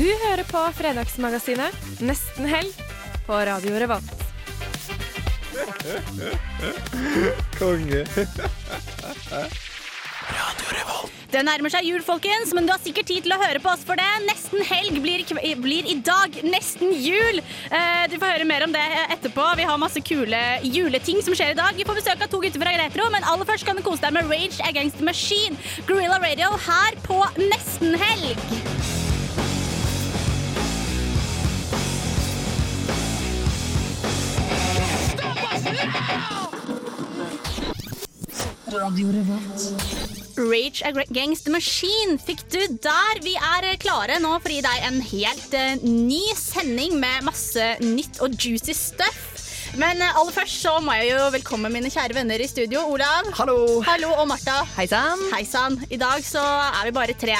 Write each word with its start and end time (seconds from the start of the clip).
Du 0.00 0.06
hører 0.24 0.44
på 0.48 0.60
Fredagsmagasinet 0.78 2.00
Nesten 2.00 2.46
helg 2.48 2.72
på 3.26 3.36
Radio 3.46 3.76
Revolt. 3.82 4.16
Konge. 7.58 8.00
Radio 10.30 10.68
Revolt. 10.72 11.16
Det 11.30 11.42
nærmer 11.46 11.70
seg 11.70 11.84
jul, 11.86 12.00
folkens, 12.02 12.50
men 12.56 12.66
du 12.66 12.72
har 12.72 12.80
sikkert 12.82 13.06
tid 13.06 13.22
til 13.26 13.34
å 13.36 13.38
høre 13.38 13.60
på 13.62 13.70
oss 13.70 13.84
for 13.86 14.00
det. 14.00 14.08
Nesten 14.26 14.64
helg 14.66 14.96
blir, 15.04 15.22
i- 15.44 15.54
blir 15.54 15.86
i 15.86 15.94
dag 16.02 16.40
nesten 16.42 16.90
jul. 16.96 17.38
Eh, 17.70 18.06
du 18.10 18.16
får 18.18 18.32
høre 18.34 18.48
mer 18.48 18.64
om 18.66 18.72
det 18.74 18.82
etterpå. 19.14 19.44
Vi 19.60 19.68
har 19.68 19.78
masse 19.78 20.00
kule 20.02 20.40
juleting 20.64 21.22
som 21.22 21.34
skjer 21.38 21.52
i 21.52 21.60
dag. 21.60 21.76
Vi 21.76 21.84
får 21.86 22.00
besøk 22.00 22.24
av 22.24 22.30
to 22.32 22.40
gutter 22.42 22.58
fra 22.64 22.74
Retro, 22.82 23.10
men 23.14 23.22
aller 23.22 23.44
først 23.46 23.64
kan 23.68 23.76
du 23.76 23.82
kose 23.82 24.00
deg 24.02 24.12
med 24.16 24.26
Rage 24.32 24.58
Against 24.66 24.98
the 24.98 25.04
Machine. 25.04 25.56
Gorilla 25.86 26.18
Radio 26.18 26.50
her 26.56 26.98
på 27.06 27.22
Nesten 27.38 27.94
helg. 27.94 28.99
Rage 40.36 40.82
Against 40.86 41.44
the 41.44 41.50
Machine 41.50 42.18
fikk 42.22 42.44
du 42.52 42.60
der. 42.82 43.20
Vi 43.24 43.34
er 43.34 43.66
klare 43.82 44.20
nå 44.22 44.36
for 44.38 44.52
å 44.52 44.54
gi 44.54 44.62
deg 44.64 44.86
en 44.86 45.00
helt 45.02 45.56
eh, 45.58 45.82
ny 45.82 46.22
sending 46.38 46.94
med 47.02 47.26
masse 47.26 47.66
nytt 47.82 48.22
og 48.22 48.38
juicy 48.38 48.76
stuff. 48.76 49.18
Men 49.80 49.98
eh, 49.98 50.14
aller 50.14 50.34
først 50.34 50.62
så 50.62 50.76
må 50.84 50.94
jeg 51.00 51.12
jo 51.12 51.26
velkomme 51.34 51.72
mine 51.72 51.90
kjære 51.90 52.16
venner 52.20 52.42
i 52.42 52.48
studio. 52.50 52.86
Olav. 52.94 53.32
Hallo. 53.40 53.80
Hallo, 53.86 54.14
og 54.22 54.30
Martha. 54.30 54.62
Hei 54.78 54.86
sann. 54.86 55.80
I 55.90 55.98
dag 56.00 56.22
så 56.26 56.44
er 56.70 56.86
vi 56.88 56.96
bare 57.00 57.18
tre. 57.18 57.38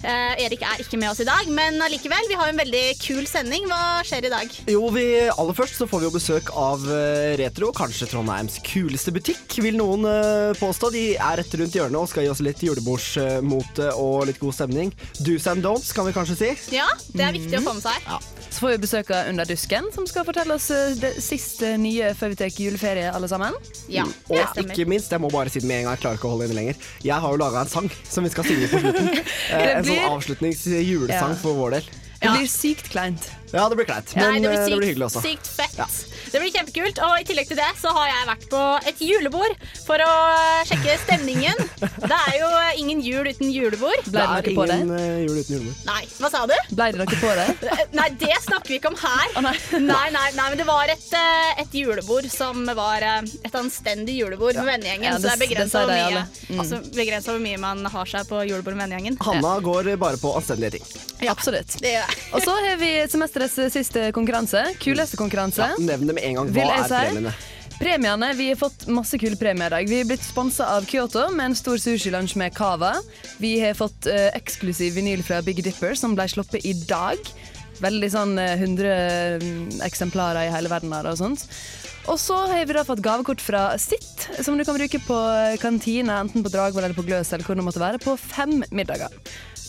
Eh, 0.00 0.44
Erik 0.46 0.62
er 0.64 0.80
ikke 0.80 0.96
med 0.96 1.10
oss 1.10 1.18
i 1.20 1.26
dag, 1.28 1.44
men 1.52 1.76
allikevel, 1.84 2.24
vi 2.30 2.36
har 2.38 2.48
en 2.48 2.56
veldig 2.56 2.84
kul 3.02 3.26
sending. 3.28 3.66
Hva 3.68 4.00
skjer 4.08 4.24
i 4.28 4.32
dag? 4.32 4.54
Jo, 4.72 4.86
vi, 4.94 5.04
Aller 5.28 5.56
først 5.58 5.76
så 5.76 5.84
får 5.90 6.00
vi 6.00 6.08
jo 6.08 6.12
besøk 6.14 6.48
av 6.56 6.86
eh, 6.88 7.34
Retro, 7.40 7.68
kanskje 7.76 8.08
Trondheims 8.08 8.56
kuleste 8.64 9.12
butikk, 9.12 9.58
vil 9.60 9.76
noen 9.76 10.06
eh, 10.08 10.54
påstå. 10.56 10.88
De 10.94 11.02
er 11.20 11.40
rett 11.42 11.56
rundt 11.60 11.76
hjørnet 11.76 12.00
og 12.00 12.08
skal 12.08 12.24
gi 12.24 12.32
oss 12.32 12.40
litt 12.46 12.62
julebordsmote 12.64 13.90
og 14.00 14.24
litt 14.30 14.40
god 14.40 14.56
stemning. 14.56 14.94
Do's 15.20 15.44
and 15.52 15.64
don'ts, 15.66 15.92
kan 15.96 16.08
vi 16.08 16.16
kanskje 16.16 16.38
si. 16.40 16.50
Ja, 16.78 16.88
det 17.12 17.26
er 17.28 17.36
viktig 17.36 17.60
å 17.60 17.64
få 17.68 17.76
med 17.76 17.84
seg. 17.84 18.08
Så 18.50 18.64
får 18.64 18.72
vi 18.72 18.80
besøk 18.82 19.12
av 19.14 19.28
Under 19.30 19.46
dusken, 19.46 19.84
som 19.94 20.08
skal 20.10 20.24
fortelle 20.26 20.56
oss 20.56 20.70
eh, 20.74 20.96
det 20.98 21.12
siste 21.22 21.74
nye 21.78 22.14
før 22.18 22.32
vi 22.32 22.40
tar 22.40 22.56
juleferie, 22.56 23.12
alle 23.14 23.28
sammen. 23.30 23.52
Ja, 23.92 24.08
det 24.26 24.40
Og 24.40 24.48
stemmer. 24.56 24.72
ikke 24.74 24.88
minst, 24.90 25.12
jeg 25.12 25.22
må 25.22 25.28
bare 25.30 25.52
si 25.52 25.60
det 25.60 25.68
med 25.68 25.82
en 25.84 25.90
gang, 25.90 25.98
jeg 26.00 26.06
klarer 26.06 26.18
ikke 26.22 26.30
å 26.32 26.34
holde 26.38 26.48
inne 26.48 26.58
lenger. 26.62 26.80
Jeg 27.04 27.20
har 27.20 27.36
jo 27.36 27.44
laga 27.44 27.66
en 27.66 27.70
sang 27.76 27.92
som 28.08 28.24
vi 28.26 28.32
skal 28.32 28.48
synge 28.48 28.72
på 28.72 28.80
slutten. 28.86 29.12
Eh, 29.50 29.72
en 29.80 29.82
blir- 29.90 30.08
avslutnings 30.10 30.66
julesang 30.66 31.30
Ja. 31.30 31.36
for 31.42 31.54
vår 31.54 31.70
del. 31.70 31.90
Det 32.20 32.28
blir 32.36 32.46
sykt 32.46 32.88
kleint. 32.92 33.30
Ja, 33.52 33.68
det 33.68 33.76
blir 33.80 33.86
kleint, 33.88 34.12
Nei, 34.16 34.26
men 34.36 34.42
det 34.44 34.50
blir 34.52 34.58
eh, 34.58 34.64
sykt, 34.64 34.70
det 34.70 34.78
blir 34.80 34.90
hyggelig 34.92 35.06
også. 35.08 35.22
Sykt 35.24 35.48
fett. 35.50 35.76
Ja. 35.78 35.86
Det 36.30 36.38
blir 36.42 36.52
kjempekult. 36.54 37.00
Og 37.02 37.14
i 37.18 37.24
tillegg 37.26 37.48
til 37.50 37.58
det 37.58 37.70
så 37.80 37.90
har 37.96 38.06
jeg 38.10 38.26
vært 38.28 38.44
på 38.52 38.60
et 38.90 39.00
julebord 39.02 39.54
for 39.86 40.02
å 40.04 40.10
sjekke 40.68 40.94
stemningen. 41.02 41.62
Det 41.80 42.18
er 42.20 42.36
jo 42.38 42.50
ingen 42.82 43.00
jul 43.02 43.26
uten 43.26 43.50
julebord. 43.50 44.04
Ble 44.06 44.22
det 44.22 44.44
det 44.46 44.54
noe 44.54 44.56
på 44.60 44.66
er 44.66 44.70
det? 44.70 44.76
ingen 44.84 44.94
eh, 45.00 45.16
jul 45.24 45.40
uten 45.40 45.56
julebord. 45.56 45.80
Nei, 45.88 46.02
hva 46.20 46.30
sa 46.30 46.44
du? 46.46 46.54
Ble 46.70 46.88
det 46.94 47.00
noe 47.02 47.18
på 47.24 47.32
det? 47.40 47.48
Nei, 47.98 48.08
det 48.22 48.36
snakker 48.46 48.70
vi 48.74 48.78
ikke 48.78 48.92
om 48.92 48.98
her. 49.02 49.26
Oh, 49.34 49.42
nei. 49.48 49.56
Nei, 49.90 50.06
nei, 50.14 50.26
nei, 50.38 50.46
men 50.52 50.58
det 50.60 50.68
var 50.70 50.92
et, 50.94 51.08
eh, 51.18 51.62
et 51.64 51.74
julebord 51.80 52.28
som 52.30 52.62
var 52.78 53.02
eh, 53.02 53.20
et 53.50 53.58
anstendig 53.58 54.14
julebord 54.20 54.54
med 54.60 54.70
vennegjengen. 54.76 55.08
Ja, 55.10 55.16
så 55.18 55.26
det 55.26 55.34
er 55.34 55.42
begrensa 55.46 55.84
hvor, 55.84 55.94
mye- 55.96 56.26
Mm. 56.50 56.58
altså, 56.58 57.36
mye 57.38 57.58
man 57.62 57.84
har 57.86 58.08
seg 58.10 58.26
på 58.28 58.40
julebord 58.46 58.74
med 58.76 58.84
vennegjengen. 58.88 59.16
Hanna 59.22 59.52
går 59.62 59.90
bare 60.00 60.18
på 60.20 60.32
anstendige 60.38 60.78
ting. 60.78 60.86
Absolutt. 61.30 61.76
Det 61.82 61.92
gjør 61.94 62.06
jeg. 62.06 62.22
Og 62.34 62.42
så 62.44 62.54
har 62.56 62.76
vi 62.80 62.90
semesterets 63.40 63.74
siste 63.74 64.10
konkurranse. 64.12 64.62
Kuleste 64.80 65.16
konkurranse. 65.16 65.64
Ja, 65.72 65.78
nevn 65.78 66.10
det 66.10 66.16
med 66.16 66.24
en 66.24 66.40
gang. 66.40 66.52
Hva 66.52 66.68
er 66.76 66.88
premiene? 66.88 67.32
Premiene, 67.80 68.34
Vi 68.36 68.48
har 68.50 68.56
fått 68.60 68.86
masse 68.92 69.16
kule 69.18 69.36
premier 69.36 69.66
i 69.66 69.70
dag. 69.70 69.88
Vi 69.88 70.00
er 70.00 70.08
blitt 70.08 70.24
sponsa 70.24 70.66
av 70.76 70.84
Kyoto 70.84 71.30
med 71.32 71.50
en 71.50 71.54
stor 71.56 71.78
sushilunsj 71.80 72.36
med 72.36 72.54
cava. 72.54 72.98
Vi 73.38 73.58
har 73.60 73.74
fått 73.74 74.06
uh, 74.06 74.28
eksklusiv 74.36 74.94
vinyl 74.94 75.22
fra 75.24 75.40
Big 75.40 75.62
Dipper, 75.64 75.94
som 75.96 76.14
ble 76.14 76.28
sluppet 76.28 76.66
i 76.68 76.74
dag. 76.84 77.16
Veldig 77.80 78.10
sånn 78.12 78.34
eh, 78.36 78.60
100 78.60 78.88
mm, 79.40 79.78
eksemplarer 79.86 80.44
i 80.44 80.52
hele 80.52 80.68
verden 80.68 80.92
her 80.92 81.06
og 81.08 81.16
sånt. 81.16 81.46
Og 82.12 82.18
så 82.20 82.36
har 82.50 82.66
vi 82.68 82.76
da 82.76 82.84
fått 82.84 83.00
gavekort 83.00 83.40
fra 83.40 83.70
Sitt, 83.80 84.26
som 84.44 84.58
du 84.58 84.66
kan 84.68 84.76
bruke 84.76 85.00
på 85.06 85.16
kantina, 85.62 86.18
enten 86.20 86.44
på 86.44 86.52
Dragvoll 86.52 86.84
eller 86.84 86.96
på 86.96 87.06
Gløs, 87.06 87.32
eller 87.32 87.46
hvor 87.46 87.56
det 87.56 87.64
måtte 87.64 87.80
være, 87.80 88.02
på 88.04 88.18
fem 88.20 88.60
middager. 88.68 89.14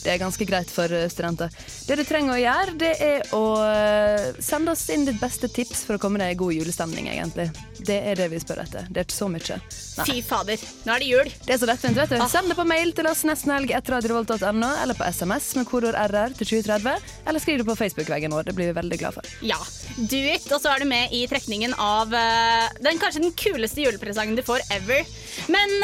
Det 0.01 0.09
er 0.15 0.21
ganske 0.21 0.45
greit 0.49 0.71
for 0.73 0.91
eh, 0.95 1.07
studenter. 1.11 1.51
Det 1.85 1.97
du 1.99 2.03
trenger 2.07 2.33
å 2.33 2.39
gjøre, 2.41 2.73
det 2.81 2.91
er 3.05 3.33
å 3.37 3.43
eh, 3.61 4.39
sende 4.41 4.73
oss 4.73 4.87
inn 4.93 5.05
ditt 5.05 5.19
beste 5.21 5.49
tips 5.51 5.83
for 5.85 5.97
å 5.97 6.01
komme 6.01 6.21
deg 6.21 6.33
i 6.33 6.39
god 6.39 6.55
julestemning, 6.55 7.09
egentlig. 7.11 7.51
Det 7.81 7.99
er 8.11 8.17
det 8.17 8.29
vi 8.33 8.39
spør 8.41 8.63
etter. 8.63 8.87
Det 8.89 9.03
er 9.03 9.07
ikke 9.07 9.17
så 9.17 9.29
mye. 9.29 9.59
Nei. 9.61 10.05
Fy 10.07 10.17
fader, 10.25 10.63
nå 10.87 10.95
er 10.95 11.03
det 11.03 11.09
jul. 11.11 11.31
Det 11.45 11.55
er 11.55 11.61
så 11.61 11.69
lettvint, 11.69 11.99
vet 12.01 12.15
du. 12.15 12.25
Send 12.31 12.49
det 12.49 12.57
på 12.57 12.65
mail 12.65 12.93
til 12.97 13.09
oss 13.09 13.21
nestenhelg 13.27 13.73
etter 13.77 13.97
radiorevolt.no, 13.97 14.71
eller 14.81 14.97
på 14.97 15.05
SMS 15.05 15.51
med 15.59 15.69
kodord 15.69 15.97
RR 15.97 16.33
til 16.39 16.49
2030, 16.55 17.13
eller 17.29 17.43
skriv 17.43 17.61
det 17.61 17.67
på 17.69 17.77
Facebook-veggen 17.83 18.33
vår. 18.33 18.49
Det 18.49 18.57
blir 18.57 18.71
vi 18.71 18.77
veldig 18.79 19.01
glad 19.01 19.17
for. 19.19 19.31
Ja, 19.45 19.59
do 19.97 20.21
it. 20.21 20.47
Og 20.49 20.61
så 20.63 20.73
er 20.73 20.81
du 20.81 20.89
med 20.89 21.13
i 21.13 21.23
trekningen 21.29 21.75
av 21.77 22.13
eh, 22.17 22.67
den 22.81 23.01
kanskje 23.01 23.21
den 23.25 23.35
kuleste 23.37 23.85
julepresangen 23.85 24.37
du 24.37 24.43
får 24.45 24.65
ever. 24.73 25.05
Men 25.51 25.77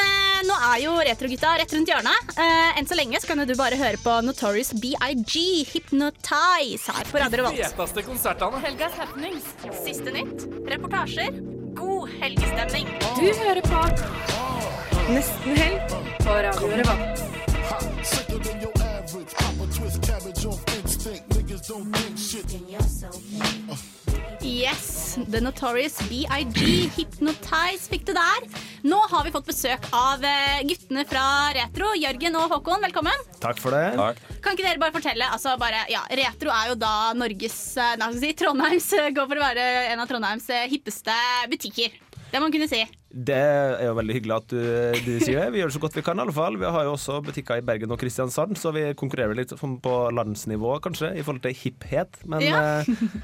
nå 0.48 0.56
er 0.72 0.82
jo 0.84 0.96
Retrogutta 1.08 1.54
rett 1.60 1.72
rundt 1.74 1.90
hjørnet. 1.90 2.34
Enn 2.78 2.88
så 2.90 2.98
lenge 2.98 3.20
så 3.22 3.30
kan 3.30 3.40
jo 3.42 3.48
du 3.48 3.56
bare 3.58 3.78
høre 3.80 4.00
på 4.02 4.07
Notorious 4.08 4.74
BIG, 4.74 5.68
Hypnotize, 5.74 6.88
her 6.88 7.04
på 7.12 7.18
Radio 7.18 7.38
Revolt. 7.38 7.58
Feteste 7.58 8.02
konsertene. 8.08 8.60
Helgas 8.64 8.94
happenings. 8.94 9.44
Siste 9.84 10.12
nytt, 10.16 10.48
reportasjer, 10.72 11.42
god 11.76 12.08
helgestemning. 12.22 12.88
Du 13.20 13.28
hører 13.44 13.62
på 13.68 13.84
Nesten 15.12 15.58
helg 15.60 15.98
på 16.24 16.30
Radio 16.30 16.72
Revolt. 16.80 17.24
Yes, 24.42 25.18
The 25.32 25.42
Notorious 25.42 26.00
BIG, 26.08 26.92
Hypnotize 26.96 27.90
fikk 27.92 28.08
du 28.08 28.14
der. 28.16 28.48
Har 29.18 29.24
vi 29.26 29.32
fått 29.34 29.48
besøk 29.50 29.86
av 29.98 30.22
eh, 30.30 30.60
guttene 30.70 31.02
fra 31.10 31.24
Retro. 31.56 31.88
Jørgen 31.98 32.36
og 32.38 32.52
Håkon, 32.54 32.84
velkommen. 32.86 33.24
Takk 33.42 33.58
for 33.58 33.74
det. 33.74 33.96
Kan 34.46 34.54
ikke 34.54 34.62
dere 34.68 34.82
bare 34.84 34.94
fortelle, 34.94 35.26
altså 35.34 35.56
bare, 35.58 35.80
ja, 35.90 36.04
Retro 36.20 36.52
er 36.54 36.70
jo 36.70 36.76
da 36.78 36.92
Norges, 37.18 37.58
eh, 37.82 37.96
nei, 37.98 38.12
si, 38.22 38.30
Trondheims, 38.38 38.92
eh, 38.94 39.10
går 39.18 39.26
for 39.32 39.42
å 39.42 39.48
være 39.48 39.66
en 39.96 40.04
av 40.04 40.12
Trondheims 40.12 40.46
hippeste 40.70 41.16
butikker. 41.50 41.98
Det 42.28 42.38
må 42.38 42.46
man 42.46 42.54
kunne 42.54 42.68
si. 42.70 42.84
Det 43.10 43.40
er 43.40 43.86
jo 43.88 43.96
veldig 43.98 44.16
hyggelig 44.20 44.36
at 44.36 44.54
du, 44.54 44.62
du 45.08 45.12
sier 45.24 45.40
det. 45.40 45.50
Vi 45.56 45.62
gjør 45.64 45.72
det 45.72 45.78
så 45.80 45.82
godt 45.88 45.98
vi 45.98 46.04
kan, 46.06 46.20
i 46.20 46.26
alle 46.28 46.36
fall. 46.38 46.60
Vi 46.62 46.70
har 46.78 46.86
jo 46.86 46.94
også 46.94 47.18
butikker 47.26 47.58
i 47.58 47.66
Bergen 47.66 47.94
og 47.96 48.02
Kristiansand, 48.02 48.54
så 48.62 48.70
vi 48.76 48.84
konkurrerer 49.00 49.34
litt 49.40 49.56
sånn 49.58 49.80
på 49.82 49.96
landsnivå, 50.14 50.76
kanskje, 50.86 51.16
i 51.18 51.24
forhold 51.26 51.42
til 51.48 51.58
hipphet. 51.58 52.22
Men 52.30 52.46
Ja. 52.46 52.62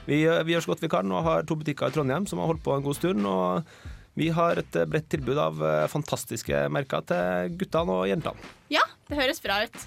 vi, 0.09 0.23
vi 0.25 0.55
gjør 0.57 0.65
så 0.65 0.73
godt 0.73 0.87
vi 0.87 0.93
kan, 0.95 1.11
og 1.13 1.27
har 1.27 1.45
to 1.45 1.59
butikker 1.61 1.91
i 1.91 1.97
Trondheim 1.99 2.25
som 2.31 2.41
har 2.41 2.49
holdt 2.49 2.63
på 2.65 2.79
en 2.79 2.87
god 2.87 2.97
stund. 2.97 3.27
Og 3.29 3.91
vi 4.19 4.29
har 4.33 4.59
et 4.61 4.77
eh, 4.77 4.87
bredt 4.89 5.09
tilbud 5.13 5.39
av 5.41 5.61
eh, 5.65 5.87
fantastiske 5.91 6.65
merker 6.73 7.05
til 7.09 7.57
guttene 7.57 7.97
og 7.97 8.07
jentene. 8.09 8.53
Ja, 8.73 8.83
det 9.09 9.17
høres 9.19 9.41
bra 9.43 9.63
ut. 9.65 9.85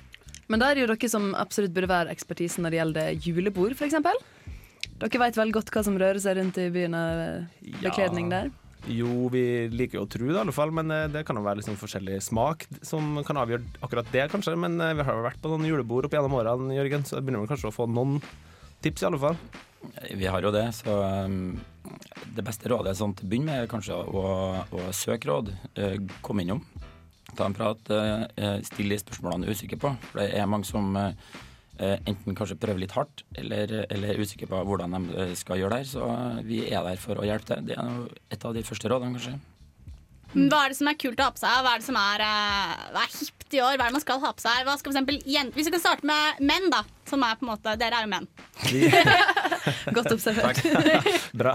Men 0.50 0.62
da 0.62 0.70
er 0.70 0.78
det 0.78 0.84
jo 0.84 0.90
dere 0.92 1.10
som 1.10 1.32
absolutt 1.38 1.74
burde 1.74 1.90
være 1.90 2.14
ekspertisen 2.14 2.66
når 2.66 2.74
det 2.74 2.80
gjelder 2.80 3.26
julebord, 3.26 3.74
f.eks. 3.74 3.98
Dere 4.96 5.22
vet 5.22 5.38
vel 5.38 5.52
godt 5.54 5.72
hva 5.74 5.82
som 5.86 5.98
rører 6.00 6.22
seg 6.22 6.38
rundt 6.38 6.58
i 6.62 6.70
byen 6.74 6.96
av 6.98 7.22
eh, 7.22 7.74
bekledning 7.82 8.30
der? 8.32 8.50
Jo, 8.86 9.26
vi 9.32 9.66
liker 9.72 9.98
jo 9.98 10.04
å 10.04 10.10
tro 10.10 10.28
det, 10.28 10.36
i 10.36 10.42
alle 10.44 10.54
fall, 10.54 10.70
men 10.74 10.92
det 11.10 11.24
kan 11.26 11.34
jo 11.34 11.42
være 11.42 11.58
liksom 11.58 11.78
forskjellig 11.80 12.20
smak 12.22 12.68
som 12.86 13.16
kan 13.26 13.40
avgjøre 13.40 13.82
akkurat 13.82 14.12
det, 14.12 14.28
kanskje. 14.30 14.54
Men 14.62 14.78
vi 14.78 15.06
har 15.06 15.16
jo 15.16 15.24
vært 15.24 15.40
på 15.42 15.50
noen 15.50 15.66
julebord 15.66 16.06
opp 16.06 16.14
gjennom 16.14 16.36
årene, 16.38 16.76
Jørgen, 16.76 17.06
så 17.08 17.18
begynner 17.18 17.42
vi 17.42 17.50
kanskje 17.50 17.72
å 17.72 17.74
få 17.74 17.88
noen 17.90 18.20
tips, 18.86 19.02
i 19.02 19.08
alle 19.08 19.18
fall. 19.18 19.40
Vi 20.14 20.30
har 20.30 20.46
jo 20.46 20.54
det, 20.54 20.68
så 20.78 21.00
um, 21.26 21.56
det 22.36 22.44
beste 22.46 22.70
rådet 22.72 22.96
sånn 22.98 23.14
til 23.16 23.26
å 23.26 23.30
begynne 23.32 23.50
med 23.52 23.64
er 23.64 23.70
kanskje 23.70 23.96
å, 23.96 24.22
å 24.64 24.86
søke 24.96 25.30
råd. 25.30 25.50
Eh, 25.78 25.96
Kom 26.24 26.40
innom, 26.42 26.62
ta 27.36 27.48
en 27.48 27.56
prat, 27.56 27.90
eh, 27.90 28.56
still 28.66 28.92
de 28.92 29.00
spørsmålene 29.02 29.46
du 29.46 29.50
er 29.52 29.58
usikker 29.58 29.80
på. 29.82 29.92
For 30.10 30.22
det 30.22 30.30
er 30.38 30.48
mange 30.50 30.68
som 30.68 30.94
eh, 31.00 31.12
eh, 31.78 31.96
enten 32.08 32.36
kanskje 32.38 32.58
prøver 32.60 32.84
litt 32.84 32.96
hardt, 32.96 33.24
eller, 33.36 33.74
eller 33.90 34.14
er 34.14 34.22
usikre 34.22 34.48
på 34.50 34.62
hvordan 34.68 34.96
de 34.96 35.20
eh, 35.26 35.34
skal 35.38 35.60
gjøre 35.60 35.76
det 35.76 35.82
her. 35.84 35.92
Så 35.96 36.06
eh, 36.12 36.40
vi 36.48 36.62
er 36.70 36.86
der 36.86 37.02
for 37.02 37.20
å 37.20 37.26
hjelpe 37.28 37.52
til. 37.52 37.68
Det 37.70 37.76
er 37.78 38.08
et 38.36 38.48
av 38.48 38.56
de 38.56 38.64
første 38.66 38.92
rådene, 38.92 39.18
kanskje. 39.18 39.38
Hva 40.34 40.64
er 40.64 40.72
det 40.72 40.76
som 40.78 40.88
er 40.90 40.96
kult 40.98 41.20
å 41.20 41.28
ha 41.28 41.32
på 41.32 41.40
seg? 41.40 41.62
Hva 41.64 41.72
er 41.72 41.80
det 41.80 41.86
som 41.86 41.96
er, 42.00 42.22
uh, 42.26 42.98
er 43.00 43.12
hipt 43.14 43.54
i 43.54 43.60
år? 43.62 43.76
Hva 43.78 43.86
er 43.86 43.92
det 43.92 43.96
man 43.96 44.02
skal 44.02 44.20
ha 44.24 44.32
på 44.34 44.42
seg? 44.42 44.64
Hva 44.66 44.74
skal 44.76 44.90
for 44.90 44.96
eksempel, 44.96 45.20
Hvis 45.54 45.68
vi 45.68 45.74
kan 45.76 45.82
starte 45.82 46.08
med 46.08 46.42
menn, 46.44 46.66
da. 46.72 46.82
Som 47.06 47.22
er 47.22 47.38
på 47.38 47.46
en 47.46 47.52
måte, 47.52 47.76
Dere 47.78 48.00
er 48.00 48.06
jo 48.06 48.10
menn. 48.10 48.26
Godt 49.96 50.10
observert. 50.16 50.58
Bra. 51.40 51.54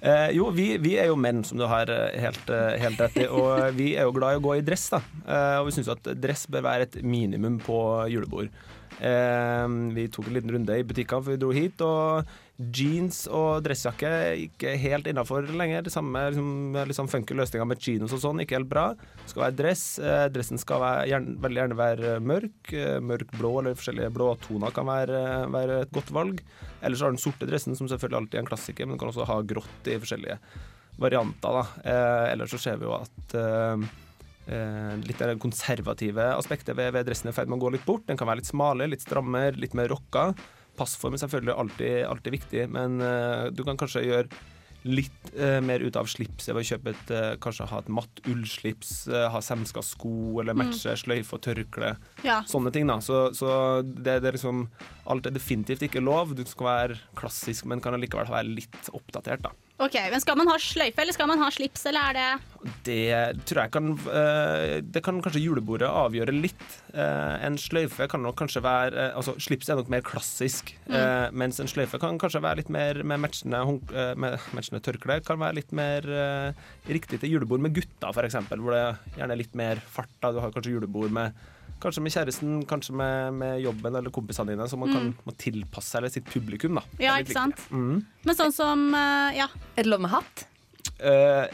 Uh, 0.00 0.30
jo, 0.34 0.48
vi, 0.56 0.70
vi 0.80 0.96
er 0.96 1.10
jo 1.12 1.18
menn, 1.20 1.44
som 1.44 1.60
du 1.60 1.66
har 1.68 1.92
eh, 1.92 2.16
helt, 2.22 2.50
helt 2.80 3.04
rett 3.04 3.20
i. 3.20 3.28
Og 3.28 3.76
vi 3.76 3.92
er 3.94 4.08
jo 4.08 4.16
glad 4.16 4.38
i 4.38 4.40
å 4.40 4.44
gå 4.48 4.56
i 4.56 4.64
dress, 4.64 4.88
da. 4.96 5.02
Uh, 5.28 5.60
og 5.60 5.68
vi 5.68 5.76
syns 5.76 5.92
at 5.92 6.10
dress 6.16 6.48
bør 6.48 6.66
være 6.70 6.88
et 6.88 6.98
minimum 7.04 7.60
på 7.62 7.78
julebord. 8.08 8.50
Vi 8.98 10.04
tok 10.10 10.26
en 10.26 10.34
liten 10.34 10.50
runde 10.50 10.74
i 10.74 10.82
butikkene 10.82 11.22
før 11.22 11.36
vi 11.36 11.38
dro 11.38 11.52
hit, 11.54 11.82
og 11.86 12.32
jeans 12.58 13.20
og 13.30 13.62
dressjakke 13.62 14.10
ikke 14.48 14.72
helt 14.82 15.06
innafor 15.06 15.46
lenger. 15.46 15.84
Det 15.86 15.92
samme 15.94 16.24
liksom, 16.32 16.78
sånn 16.96 17.10
funky 17.12 17.36
løsninger 17.38 17.68
med 17.70 17.82
chinos 17.82 18.14
og 18.16 18.22
sånn, 18.24 18.42
ikke 18.42 18.58
helt 18.58 18.70
bra. 18.70 18.88
Det 19.22 19.30
skal 19.30 19.44
være 19.44 19.58
dress. 19.60 19.84
Eh, 20.02 20.24
dressen 20.34 20.58
skal 20.58 20.82
være, 20.82 21.04
gjerne, 21.12 21.36
veldig 21.44 21.62
gjerne 21.62 21.78
være 21.78 22.16
mørk. 22.32 22.72
Eh, 22.74 22.96
mørk 23.04 23.36
blå 23.38 23.52
eller 23.60 23.78
forskjellige 23.78 24.10
blåtoner 24.16 24.74
kan 24.74 24.90
være, 24.90 25.22
være 25.54 25.78
et 25.84 25.94
godt 25.94 26.10
valg. 26.16 26.42
Ellers 26.82 27.06
har 27.06 27.14
den 27.14 27.22
sorte 27.22 27.46
dressen, 27.46 27.78
som 27.78 27.90
selvfølgelig 27.90 28.24
alltid 28.24 28.40
er 28.40 28.44
en 28.44 28.50
klassiker, 28.50 28.88
men 28.88 28.96
den 28.96 29.04
kan 29.04 29.12
også 29.12 29.28
ha 29.30 29.38
grått 29.46 29.88
i 29.92 29.96
forskjellige 30.02 30.40
varianter. 30.98 31.60
Da. 31.60 31.64
Eh, 31.84 32.26
ellers 32.32 32.52
så 32.56 32.62
ser 32.66 32.82
vi 32.82 32.88
jo 32.88 32.98
at 32.98 33.38
eh, 33.38 33.88
eh, 34.50 34.92
litt 35.06 35.22
av 35.22 35.30
det 35.30 35.40
konservative 35.42 36.32
aspektet 36.34 36.74
ved, 36.78 36.90
ved 36.96 37.06
dressen 37.06 37.30
er 37.30 37.36
i 37.36 37.38
ferd 37.38 37.50
med 37.50 37.60
å 37.60 37.68
gå 37.68 37.76
litt 37.76 37.86
bort. 37.86 38.06
Den 38.10 38.18
kan 38.18 38.30
være 38.30 38.42
litt 38.42 38.50
smalere, 38.50 38.90
litt 38.90 39.06
strammere, 39.06 39.58
litt 39.62 39.78
mer 39.78 39.90
rocka. 39.94 40.32
Passform 40.78 41.16
er 41.16 41.24
selvfølgelig 41.24 41.56
alltid, 41.64 41.96
alltid 42.08 42.38
viktig, 42.38 42.62
men 42.74 43.02
uh, 43.02 43.48
du 43.54 43.64
kan 43.66 43.78
kanskje 43.80 44.06
gjøre 44.06 44.28
litt 44.88 45.30
uh, 45.34 45.58
mer 45.64 45.82
ut 45.82 45.96
av 45.98 46.06
slipset 46.08 46.52
ved 46.54 46.62
å 46.62 46.68
kjøpe 46.68 46.92
et 46.94 47.10
uh, 47.10 47.32
Kanskje 47.42 47.66
ha 47.68 47.80
et 47.82 47.90
matt 47.92 48.22
ullslips, 48.30 48.92
ha 49.10 49.42
semska 49.44 49.82
sko 49.84 50.40
eller 50.42 50.56
matche 50.58 50.94
sløyfe 51.00 51.36
og 51.36 51.44
tørkle. 51.48 51.94
Ja. 52.26 52.40
Sånne 52.48 52.72
ting, 52.74 52.88
da. 52.90 53.00
Så, 53.04 53.28
så 53.36 53.50
det, 53.82 54.20
det 54.22 54.32
er 54.32 54.38
liksom 54.38 54.68
Alt 55.10 55.28
er 55.28 55.34
definitivt 55.34 55.86
ikke 55.88 56.04
lov. 56.04 56.36
Du 56.38 56.44
skal 56.48 56.70
være 56.70 57.00
klassisk, 57.18 57.66
men 57.68 57.82
kan 57.84 57.96
allikevel 57.98 58.30
være 58.30 58.54
litt 58.54 58.92
oppdatert, 58.94 59.46
da. 59.48 59.54
Ok, 59.78 59.94
men 60.10 60.22
Skal 60.22 60.38
man 60.38 60.48
ha 60.50 60.56
sløyfe 60.58 61.02
eller 61.02 61.14
skal 61.14 61.28
man 61.30 61.38
ha 61.38 61.48
slips, 61.54 61.84
eller 61.86 62.08
er 62.10 62.16
det 62.16 62.70
Det 62.86 63.44
tror 63.46 63.60
jeg 63.62 63.72
kan 63.76 63.92
eh, 64.10 64.72
Det 64.82 65.02
kan 65.06 65.20
kanskje 65.22 65.42
julebordet 65.44 65.86
avgjøre 65.86 66.34
litt. 66.34 66.64
Eh, 66.90 67.34
En 67.46 67.58
sløyfe 67.60 68.08
kan 68.10 68.24
nok 68.26 68.34
kanskje 68.40 68.62
være 68.64 68.98
eh, 69.04 69.18
Altså, 69.18 69.36
slips 69.38 69.70
er 69.70 69.78
nok 69.78 69.92
mer 69.92 70.02
klassisk, 70.06 70.72
mm. 70.88 71.34
mens 71.38 71.60
en 71.62 71.70
sløyfe 71.70 72.00
kan 72.02 72.18
kanskje 72.18 72.42
være 72.42 72.62
litt 72.62 72.72
mer 72.72 73.02
med 73.06 73.22
matchende, 73.22 73.60
matchende 74.18 74.80
tørkle. 74.84 75.20
Kan 75.26 75.40
være 75.40 75.58
litt 75.60 75.72
mer 75.76 76.06
riktig 76.88 77.20
til 77.20 77.34
julebord 77.34 77.62
med 77.62 77.74
gutta, 77.76 78.10
f.eks., 78.10 78.38
hvor 78.50 78.74
det 78.74 78.82
gjerne 79.18 79.34
er 79.34 79.40
litt 79.40 79.54
mer 79.58 79.82
fart. 79.84 80.10
da 80.22 80.32
Du 80.34 80.40
har 80.42 80.54
kanskje 80.54 80.74
julebord 80.74 81.14
med 81.14 81.36
Kanskje 81.78 82.02
med 82.02 82.12
kjæresten, 82.14 82.58
kanskje 82.66 82.94
med, 82.98 83.36
med 83.38 83.60
jobben 83.62 83.94
eller 84.00 84.10
kompisene 84.14 84.50
dine, 84.54 84.66
så 84.70 84.78
man 84.80 84.90
kan 84.90 85.12
må 85.26 85.34
tilpasse 85.38 85.92
seg 85.92 86.00
eller 86.02 86.12
sitt 86.14 86.26
publikum. 86.32 86.74
da 86.80 86.82
Det 86.96 87.04
Ja, 87.06 87.14
er 87.14 87.22
litt 87.22 87.30
ikke 87.30 87.38
sant? 87.38 87.64
Mm. 87.70 88.02
Men 88.26 88.38
sånn 88.38 88.54
som 88.56 88.84
eh, 88.98 89.38
Ja. 89.38 89.48
Er 89.76 89.86
det 89.86 89.92
lov 89.92 90.02
med 90.02 90.10
hatt? 90.16 90.46
Eh, 90.98 91.46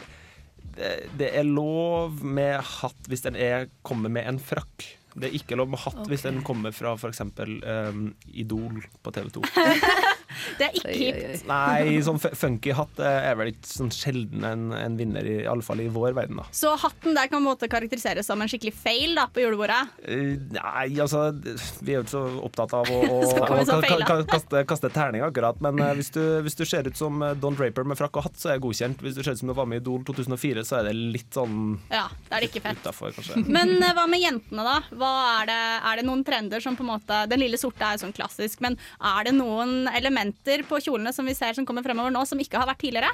det, 0.75 0.91
det 1.19 1.29
er 1.37 1.45
lov 1.47 2.23
med 2.25 2.57
hatt 2.79 3.09
hvis 3.11 3.21
den 3.27 3.37
er, 3.39 3.69
kommer 3.85 4.09
med 4.11 4.27
en 4.27 4.39
frakk. 4.41 4.87
Det 5.15 5.29
er 5.29 5.37
ikke 5.37 5.55
lov 5.55 5.69
med 5.71 5.79
hatt 5.79 6.01
hvis 6.11 6.25
den 6.25 6.41
kommer 6.43 6.73
fra 6.75 6.95
f.eks. 6.97 7.21
Um, 7.39 8.09
Idol 8.33 8.81
på 9.05 9.13
TV 9.15 9.29
2. 9.37 9.45
Det 10.59 10.67
er 10.69 10.77
ikke 10.79 10.91
Oi, 10.91 10.97
hipt. 10.99 11.19
oi, 11.19 11.31
oi. 11.35 11.41
Nei, 11.49 11.99
sånn 12.07 12.19
funky 12.21 12.73
hatt 12.75 12.99
eh, 13.03 13.29
er 13.31 13.37
vel 13.39 13.51
ikke 13.53 13.69
sånn 13.69 13.91
sjelden 13.95 14.45
en, 14.47 14.65
en 14.75 14.97
vinner, 14.99 15.25
i 15.25 15.37
alle 15.49 15.65
fall 15.65 15.81
i 15.83 15.87
vår 15.91 16.15
verden, 16.17 16.41
da. 16.41 16.47
Så 16.55 16.73
hatten 16.81 17.15
der 17.17 17.29
kan 17.31 17.43
måte 17.45 17.69
karakteriseres 17.71 18.27
som 18.29 18.41
en 18.43 18.51
skikkelig 18.51 18.73
feil 18.77 19.15
da, 19.17 19.27
på 19.31 19.43
julebordet. 19.43 19.81
Eh, 20.07 20.35
nei, 20.57 20.87
altså 21.01 21.27
Vi 21.35 21.93
er 21.95 21.99
jo 21.99 22.05
ikke 22.05 22.13
så 22.15 22.23
opptatt 22.45 22.75
av 22.77 22.89
å, 22.91 22.99
å, 23.05 23.19
å 23.31 23.81
ka- 23.95 24.21
kaste, 24.29 24.63
kaste 24.69 24.91
terning, 24.95 25.23
akkurat. 25.25 25.59
Men 25.63 25.79
eh, 25.83 25.93
hvis, 25.99 26.11
du, 26.15 26.21
hvis 26.45 26.57
du 26.59 26.65
ser 26.67 26.87
ut 26.89 26.97
som 26.99 27.21
Don 27.41 27.55
Draper 27.57 27.87
med 27.87 27.99
frakk 27.99 28.19
og 28.21 28.27
hatt, 28.29 28.39
så 28.41 28.51
er 28.51 28.57
jeg 28.57 28.65
godkjent. 28.65 29.01
Hvis 29.05 29.15
du 29.17 29.23
ser 29.23 29.35
ut 29.37 29.41
som 29.43 29.51
du 29.51 29.55
var 29.57 29.69
med 29.69 29.79
i 29.79 29.83
Idol 29.85 30.03
2004, 30.07 30.63
så 30.65 30.79
er 30.81 30.89
det 30.89 30.95
litt 30.97 31.31
sånn 31.35 31.77
Ja, 31.91 32.07
da 32.29 32.37
er 32.39 32.45
det 32.45 32.51
ikke 32.51 32.63
fett. 32.65 32.81
Utenfor. 32.85 33.13
Men 33.55 33.75
hva 33.95 34.05
med 34.09 34.21
jentene, 34.23 34.63
da? 34.65 34.77
Hva 34.97 35.11
er, 35.41 35.49
det, 35.51 35.59
er 35.91 35.99
det 36.01 36.05
noen 36.07 36.23
trender 36.27 36.63
som 36.63 36.75
på 36.77 36.83
en 36.85 36.89
måte 36.93 37.21
Den 37.29 37.41
lille 37.43 37.57
sorte 37.61 37.85
er 37.85 37.97
jo 37.97 38.05
sånn 38.05 38.15
klassisk, 38.15 38.61
men 38.65 38.75
er 39.05 39.27
det 39.27 39.33
noen 39.35 39.85
elementer 39.91 40.24
på 40.69 40.81
kjolene 40.81 41.13
som 41.13 41.27
vi 41.27 41.35
ser 41.37 41.53
som 41.57 41.65
kommer 41.67 41.85
fremover 41.85 42.13
nå, 42.13 42.23
som 42.25 42.39
ikke 42.41 42.61
har 42.61 42.69
vært 42.69 42.81
tidligere? 42.83 43.11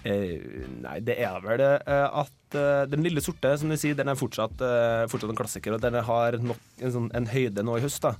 Eh, 0.00 0.40
nei, 0.80 0.96
det 1.04 1.18
er 1.20 1.40
vel 1.44 1.60
eh, 1.60 2.20
at 2.22 2.56
eh, 2.56 2.86
den 2.88 3.04
lille 3.04 3.20
sorte, 3.20 3.52
som 3.60 3.68
du 3.68 3.76
sier, 3.76 3.96
den 3.98 4.08
er 4.08 4.16
fortsatt, 4.16 4.62
eh, 4.64 5.04
fortsatt 5.12 5.32
en 5.34 5.40
klassiker, 5.40 5.76
og 5.76 5.82
den 5.84 5.98
har 6.06 6.38
nok 6.40 6.60
en, 6.80 6.94
sånn, 6.94 7.10
en 7.16 7.28
høyde 7.28 7.64
nå 7.66 7.76
i 7.76 7.84
høst. 7.84 8.06
da. 8.06 8.14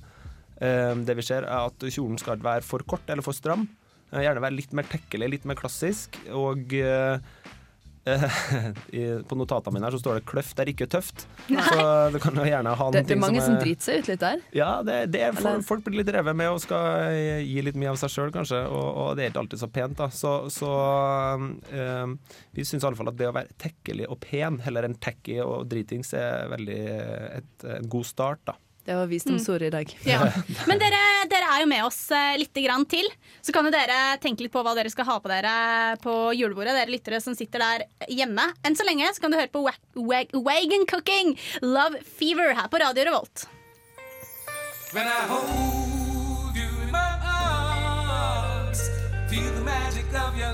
Eh, 0.61 0.93
det 1.07 1.17
vi 1.17 1.25
ser, 1.25 1.47
er 1.49 1.71
at 1.71 1.87
kjolen 1.89 2.21
skal 2.21 2.41
være 2.43 2.65
for 2.65 2.85
kort 2.85 3.09
eller 3.09 3.25
for 3.25 3.37
stram. 3.37 3.65
Eh, 4.11 4.21
gjerne 4.27 4.43
være 4.45 4.59
litt 4.59 4.75
mer 4.77 4.85
tekkelig, 4.91 5.31
litt 5.37 5.49
mer 5.49 5.57
klassisk. 5.57 6.19
Og 6.37 6.77
i, 8.97 9.01
på 9.29 9.37
notatene 9.37 9.75
mine 9.75 9.85
her 9.85 9.93
så 9.93 10.01
står 10.01 10.17
det 10.17 10.25
'kløft 10.25 10.61
er 10.63 10.71
ikke 10.71 10.87
tøft'. 10.89 11.27
Så 11.45 11.83
du 12.13 12.17
kan 12.23 12.33
jo 12.33 12.45
gjerne 12.47 12.73
ha 12.73 12.87
Det, 12.91 13.03
det 13.05 13.15
er 13.15 13.21
mange 13.21 13.43
som 13.43 13.51
som 13.51 13.59
driter 13.61 13.85
seg 13.85 14.01
ut 14.01 14.09
litt 14.11 14.23
der. 14.23 14.41
ja, 14.55 14.71
det, 14.85 14.97
det 15.13 15.21
er, 15.27 15.37
folk, 15.37 15.65
folk 15.67 15.85
blir 15.85 16.01
litt 16.01 16.11
revet 16.15 16.37
med 16.37 16.49
og 16.53 16.61
skal 16.63 17.11
eh, 17.11 17.43
gi 17.45 17.61
litt 17.65 17.77
mye 17.79 17.91
av 17.93 17.99
seg 18.01 18.13
sjøl, 18.13 18.33
kanskje. 18.33 18.63
Og, 18.69 18.87
og 19.03 19.11
det 19.17 19.25
er 19.25 19.33
ikke 19.33 19.43
alltid 19.43 19.63
så 19.63 19.69
pent, 19.71 19.97
da. 19.99 20.09
Så, 20.15 20.33
så 20.53 20.71
eh, 21.73 22.15
vi 22.57 22.67
syns 22.67 22.87
iallfall 22.87 23.11
at 23.11 23.19
det 23.19 23.29
å 23.29 23.35
være 23.35 23.53
tekkelig 23.61 24.09
og 24.09 24.21
pen 24.23 24.61
heller 24.65 24.87
enn 24.87 24.97
tacky 25.01 25.39
og 25.43 25.67
dritings 25.71 26.13
er 26.17 26.49
veldig 26.55 26.81
et, 27.41 27.55
en 27.77 27.89
god 27.91 28.07
start, 28.09 28.45
da. 28.49 28.57
Det 28.91 28.97
var 28.99 29.07
visdomsordet 29.07 29.69
i 29.69 29.73
dag. 29.73 29.91
Ja. 30.03 30.19
Men 30.67 30.79
dere, 30.81 30.99
dere 31.31 31.47
er 31.55 31.61
jo 31.63 31.67
med 31.71 31.85
oss 31.87 31.99
eh, 32.11 32.33
litt 32.41 32.57
grann 32.65 32.83
til. 32.91 33.07
Så 33.41 33.53
kan 33.55 33.63
jo 33.63 33.71
dere 33.71 34.17
tenke 34.19 34.43
litt 34.43 34.51
på 34.51 34.59
hva 34.65 34.73
dere 34.75 34.91
skal 34.91 35.07
ha 35.07 35.15
på 35.23 35.31
dere 35.31 35.53
på 36.03 36.15
julebordet. 36.35 36.75
Dere 36.75 36.91
lyttere 36.91 37.21
som 37.23 37.37
sitter 37.39 37.63
der 37.63 37.85
hjemme. 38.11 38.49
Enn 38.67 38.75
så 38.75 38.83
lenge 38.87 39.07
så 39.15 39.23
kan 39.23 39.31
du 39.31 39.39
høre 39.39 39.51
på 39.53 39.63
Wa- 39.63 39.77
Wa- 39.95 40.27
Wagon 40.43 40.83
Cooking 40.91 41.31
Love 41.63 42.03
Fever 42.19 42.51
her 42.59 42.67
på 42.67 42.83
Radio 42.83 43.07
Revolt. 43.07 43.47
When 44.91 45.07
I 45.07 45.21
hold 45.31 46.57
you 46.59 46.67
in 46.83 46.91
my 46.91 47.15
arms, 47.23 48.81
feel 49.31 49.47
the 49.55 49.63
magic 49.63 50.11
of 50.19 50.35
your 50.37 50.51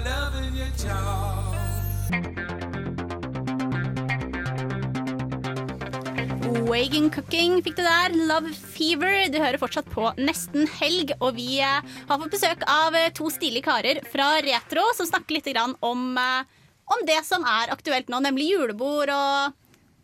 Wagon 6.67 7.07
Cooking 7.07 7.62
fikk 7.63 7.77
du 7.77 7.83
der. 7.86 8.12
Love 8.27 8.50
Fever. 8.51 9.29
Du 9.31 9.38
hører 9.39 9.55
fortsatt 9.62 9.88
på 9.88 10.09
Nesten 10.19 10.65
helg, 10.81 11.13
og 11.24 11.38
vi 11.38 11.62
eh, 11.63 11.86
har 12.09 12.19
fått 12.19 12.33
besøk 12.33 12.65
av 12.67 12.95
eh, 12.97 13.07
to 13.15 13.29
stilige 13.31 13.63
karer 13.69 14.01
fra 14.12 14.33
Retro 14.43 14.83
som 14.97 15.07
snakker 15.07 15.38
litt 15.38 15.47
om, 15.63 16.03
eh, 16.19 16.67
om 16.91 17.05
det 17.07 17.21
som 17.24 17.45
er 17.47 17.71
aktuelt 17.71 18.12
nå, 18.12 18.19
nemlig 18.25 18.50
julebord 18.50 19.13
og, 19.15 19.55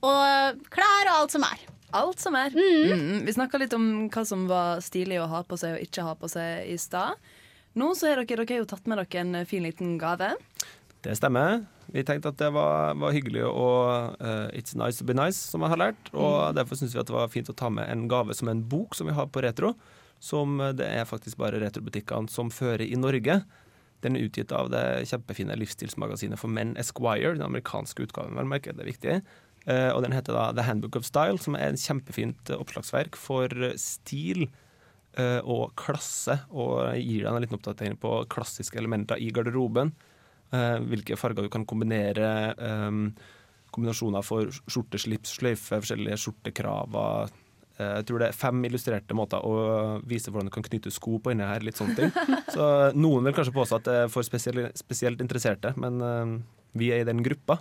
og 0.07 0.63
klær 0.71 1.11
og 1.11 1.17
alt 1.17 1.35
som 1.35 1.43
er. 1.49 1.67
Alt 1.99 2.23
som 2.23 2.39
er. 2.39 2.55
Mm, 2.55 3.25
vi 3.27 3.35
snakka 3.35 3.59
litt 3.59 3.75
om 3.75 4.07
hva 4.13 4.23
som 4.25 4.47
var 4.47 4.79
stilig 4.85 5.19
å 5.19 5.27
ha 5.33 5.43
på 5.43 5.59
seg 5.59 5.75
og 5.75 5.83
ikke 5.83 6.07
ha 6.07 6.15
på 6.15 6.31
seg 6.31 6.71
i 6.71 6.79
stad. 6.79 7.19
Nå 7.75 7.91
så 7.91 8.13
har 8.13 8.23
dere, 8.23 8.39
dere 8.39 8.55
har 8.55 8.63
jo 8.63 8.71
tatt 8.71 8.87
med 8.87 9.03
dere 9.03 9.25
en 9.25 9.43
fin 9.49 9.67
liten 9.67 9.97
gave. 9.99 10.31
Det 11.03 11.19
stemmer. 11.19 11.65
Vi 11.93 12.01
tenkte 12.01 12.31
at 12.33 12.39
det 12.41 12.49
var, 12.55 12.95
var 12.97 13.13
hyggelig 13.13 13.43
og 13.45 14.17
uh, 14.17 14.47
It's 14.57 14.73
nice 14.73 14.97
to 14.97 15.05
be 15.05 15.13
nice, 15.13 15.37
som 15.51 15.61
jeg 15.61 15.75
har 15.75 15.81
lært. 15.81 16.09
Og 16.17 16.55
derfor 16.57 16.79
syns 16.79 16.95
vi 16.95 17.01
at 17.03 17.09
det 17.09 17.13
var 17.13 17.29
fint 17.29 17.51
å 17.51 17.57
ta 17.57 17.69
med 17.69 17.85
en 17.85 18.07
gave 18.09 18.33
som 18.33 18.49
en 18.49 18.63
bok 18.65 18.97
som 18.97 19.09
vi 19.09 19.13
har 19.13 19.29
på 19.29 19.43
Retro. 19.45 19.75
Som 20.23 20.57
eh, 20.63 20.73
det 20.73 20.87
er 20.87 21.05
faktisk 21.05 21.37
bare 21.41 21.59
retrobutikkene 21.61 22.31
som 22.33 22.49
fører 22.53 22.85
i 22.87 22.97
Norge. 22.97 23.41
Den 24.03 24.17
er 24.17 24.25
utgitt 24.25 24.51
av 24.55 24.71
det 24.73 25.05
kjempefine 25.09 25.55
livsstilsmagasinet 25.59 26.39
for 26.39 26.51
menn 26.51 26.73
Esquire, 26.81 27.35
den 27.37 27.45
amerikanske 27.45 28.07
utgaven, 28.07 28.35
vel 28.39 28.49
merke, 28.49 28.73
det 28.75 28.83
er 28.83 28.89
viktig. 28.89 29.17
Uh, 29.63 29.93
og 29.93 30.01
den 30.03 30.15
heter 30.15 30.35
da 30.35 30.49
The 30.55 30.65
Handbook 30.67 30.97
of 30.99 31.07
Style, 31.07 31.39
som 31.39 31.55
er 31.55 31.69
en 31.69 31.79
kjempefint 31.79 32.51
eh, 32.51 32.59
oppslagsverk 32.59 33.15
for 33.19 33.53
eh, 33.53 33.77
stil 33.79 34.47
eh, 34.47 35.39
og 35.39 35.71
klasse, 35.79 36.41
og 36.51 36.97
gir 36.99 37.23
deg 37.23 37.29
en 37.31 37.45
liten 37.45 37.59
oppdatering 37.59 37.95
på 38.01 38.17
klassiske 38.33 38.81
elementer 38.81 39.21
i 39.23 39.29
garderoben. 39.31 39.93
Eh, 40.53 40.79
hvilke 40.85 41.17
farger 41.17 41.47
du 41.47 41.49
kan 41.49 41.65
kombinere. 41.65 42.53
eh, 42.57 42.91
kombinasjoner 43.73 44.21
for 44.21 44.51
skjorte, 44.69 44.99
slips, 45.01 45.39
sløyfe, 45.39 45.79
forskjellige 45.81 46.19
skjortekraver. 46.21 47.31
Eh, 47.79 47.95
jeg 47.97 48.05
tror 48.05 48.19
det 48.19 48.27
er 48.27 48.37
fem 48.37 48.65
illustrerte 48.65 49.17
måter 49.17 49.41
å 49.41 49.99
vise 50.05 50.29
hvordan 50.29 50.45
du 50.45 50.53
kan 50.53 50.63
knytte 50.63 50.93
sko 50.93 51.17
på 51.17 51.33
inni 51.33 51.43
her. 51.43 51.61
litt 51.65 51.75
sånne 51.75 51.95
ting. 51.95 52.11
Så 52.55 52.93
Noen 52.93 53.25
vil 53.25 53.33
kanskje 53.33 53.55
påstå 53.55 53.79
at 53.79 53.87
det 53.89 53.95
er 54.03 54.11
for 54.13 54.21
spesielt 54.21 55.21
interesserte, 55.21 55.73
men 55.75 56.45
vi 56.73 56.91
er 56.91 57.01
i 57.01 57.09
den 57.09 57.23
gruppa. 57.23 57.57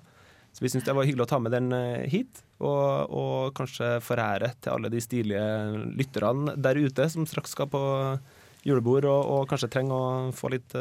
Så 0.52 0.60
vi 0.60 0.68
syns 0.68 0.84
det 0.84 0.92
var 0.92 1.08
hyggelig 1.08 1.24
å 1.24 1.30
ta 1.32 1.38
med 1.40 1.52
den 1.52 1.72
hit, 2.12 2.44
og, 2.60 3.08
og 3.08 3.54
kanskje 3.56 4.02
forære 4.04 4.52
til 4.60 4.74
alle 4.74 4.90
de 4.92 5.00
stilige 5.00 5.40
lytterne 5.96 6.58
der 6.60 6.76
ute 6.76 7.08
som 7.08 7.24
straks 7.24 7.56
skal 7.56 7.72
på 7.72 7.80
julebord 8.68 9.08
og, 9.08 9.22
og 9.32 9.48
kanskje 9.48 9.72
trenger 9.72 9.96
å 9.96 10.32
få 10.36 10.52
litt 10.52 10.76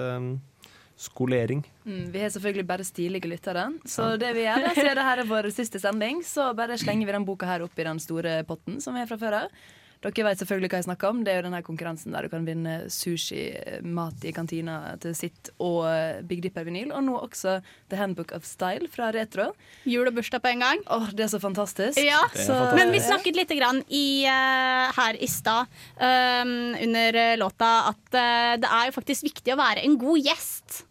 skolering. 1.01 1.63
Mm, 1.86 2.05
vi 2.13 2.22
har 2.24 2.29
selvfølgelig 2.34 2.67
bare 2.70 2.86
stilige 2.88 3.29
lyttere. 3.31 3.67
Så 3.89 4.13
det 4.22 4.31
vi 4.38 4.46
gjør, 4.46 4.70
så 4.70 4.77
siden 4.77 4.98
det 5.01 5.10
her 5.10 5.24
er 5.25 5.29
vår 5.34 5.50
siste 5.60 5.81
sending, 5.81 6.22
så 6.27 6.51
bare 6.58 6.77
slenger 6.81 7.10
vi 7.10 7.17
den 7.20 7.25
boka 7.27 7.50
her 7.50 7.65
opp 7.65 7.77
i 7.81 7.88
den 7.89 8.00
store 8.03 8.41
potten 8.50 8.81
som 8.84 8.93
vi 8.98 9.03
har 9.03 9.10
fra 9.10 9.17
før 9.22 9.43
av. 9.43 9.62
Dere 10.01 10.24
vet 10.25 10.39
selvfølgelig 10.41 10.70
hva 10.72 10.77
jeg 10.79 10.86
snakker 10.88 11.12
om. 11.13 11.20
Det 11.22 11.29
er 11.29 11.36
jo 11.38 11.43
denne 11.46 11.60
konkurransen 11.62 12.15
der 12.15 12.25
du 12.25 12.31
kan 12.34 12.46
vinne 12.48 12.72
sushi, 12.89 13.43
mat 13.86 14.24
i 14.25 14.31
kantina 14.34 14.96
til 15.03 15.13
sitt 15.13 15.51
og 15.62 15.84
eh, 15.91 16.24
Big 16.25 16.41
Dipper-vinyl. 16.41 16.89
Og 16.98 17.03
nå 17.05 17.20
også 17.20 17.60
The 17.91 18.00
Handbook 18.00 18.34
of 18.34 18.48
Style 18.50 18.89
fra 18.89 19.12
Retro. 19.13 19.51
Jul 19.86 20.10
og 20.10 20.17
bursdag 20.17 20.41
på 20.41 20.50
en 20.55 20.65
gang. 20.65 20.81
Åh, 20.89 21.12
Det 21.13 21.27
er 21.27 21.29
så 21.36 21.38
fantastisk. 21.43 22.01
Ja, 22.01 22.17
Så- 22.34 22.48
fantastisk. 22.50 22.79
Men 22.81 22.96
vi 22.98 23.03
snakket 23.05 23.38
litt 23.43 23.53
grann 23.60 23.84
i, 23.93 24.25
uh, 24.25 24.89
her 24.98 25.22
i 25.22 25.29
stad 25.29 25.70
um, 26.01 26.55
under 26.81 27.22
låta 27.38 27.72
at 27.93 28.05
uh, 28.17 28.58
det 28.58 28.74
er 28.74 28.89
jo 28.89 28.98
faktisk 28.98 29.29
viktig 29.29 29.53
å 29.53 29.62
være 29.62 29.86
en 29.86 30.00
god 30.01 30.17
gjest. 30.31 30.81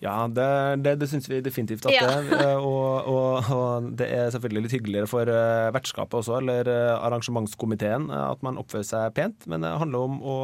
Ja, 0.00 0.28
det, 0.30 0.44
det, 0.84 0.92
det 1.00 1.08
syns 1.10 1.26
vi 1.26 1.40
definitivt 1.42 1.86
at 1.88 1.92
Ja. 1.96 2.06
det 2.06 2.30
er. 2.30 2.52
eh, 2.52 2.62
Og, 2.62 3.08
og, 3.10 3.48
og 3.50 3.88
det 3.98 4.06
er 4.14 4.28
selvfølgelig 4.30 4.62
litt 4.68 4.76
hyggeligere 4.76 5.08
for 5.10 5.26
eh, 5.32 5.70
vertskapet 5.74 6.20
også, 6.20 6.36
eller 6.38 6.70
eh, 6.70 6.94
arrangementskomiteen, 7.02 8.06
at 8.14 8.42
man 8.46 8.60
oppfører 8.62 8.86
seg 8.86 9.14
pent. 9.18 9.46
Men 9.50 9.66
det 9.66 9.72
handler 9.82 10.06
om 10.06 10.20
å 10.22 10.36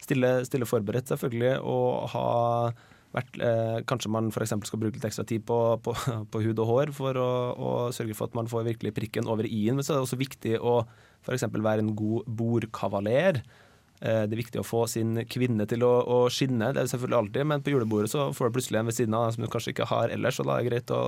stille, 0.00 0.38
stille 0.48 0.64
forberedt, 0.68 1.12
selvfølgelig, 1.12 1.58
og 1.60 2.08
ha 2.14 2.24
vært, 3.16 3.36
eh, 3.40 3.78
kanskje 3.88 4.10
man 4.12 4.32
f.eks. 4.32 4.52
skal 4.68 4.80
bruke 4.80 4.96
litt 4.96 5.04
ekstra 5.08 5.24
tid 5.28 5.44
på, 5.48 5.60
på, 5.84 5.92
på 6.32 6.42
hud 6.46 6.58
og 6.64 6.66
hår 6.72 6.94
for 6.96 7.20
å, 7.20 7.28
å 7.52 7.70
sørge 7.96 8.16
for 8.16 8.28
at 8.30 8.34
man 8.36 8.48
får 8.48 8.64
virkelig 8.72 8.94
prikken 8.96 9.28
over 9.28 9.44
i-en. 9.48 9.76
Men 9.76 9.84
så 9.84 9.92
er 9.94 10.00
det 10.00 10.06
også 10.08 10.18
viktig 10.24 10.56
å 10.60 10.78
f.eks. 11.28 11.44
være 11.52 11.84
en 11.84 11.92
god 11.96 12.24
bordkavaler. 12.28 13.42
Eh, 14.02 14.26
Det 14.28 14.34
er 14.36 14.42
viktig 14.42 14.60
å 14.60 14.66
få 14.66 14.86
sin 14.88 15.14
kvinne 15.24 15.66
til 15.66 15.80
å, 15.86 15.92
å 16.04 16.18
skinne, 16.28 16.72
det 16.74 16.82
er 16.82 16.84
det 16.84 16.92
selvfølgelig 16.92 17.18
alltid, 17.22 17.46
men 17.46 17.62
på 17.64 17.72
julebordet 17.72 18.10
så 18.12 18.26
får 18.36 18.50
du 18.50 18.56
plutselig 18.58 18.78
en 18.82 18.86
ved 18.90 18.94
siden 18.98 19.14
av 19.16 19.30
som 19.32 19.44
du 19.44 19.48
kanskje 19.48 19.72
ikke 19.72 19.86
har 19.88 20.08
ellers, 20.12 20.40
og 20.40 20.46
da 20.50 20.58
er 20.58 20.62
det 20.66 20.70
greit 20.72 20.90
å 20.92 21.00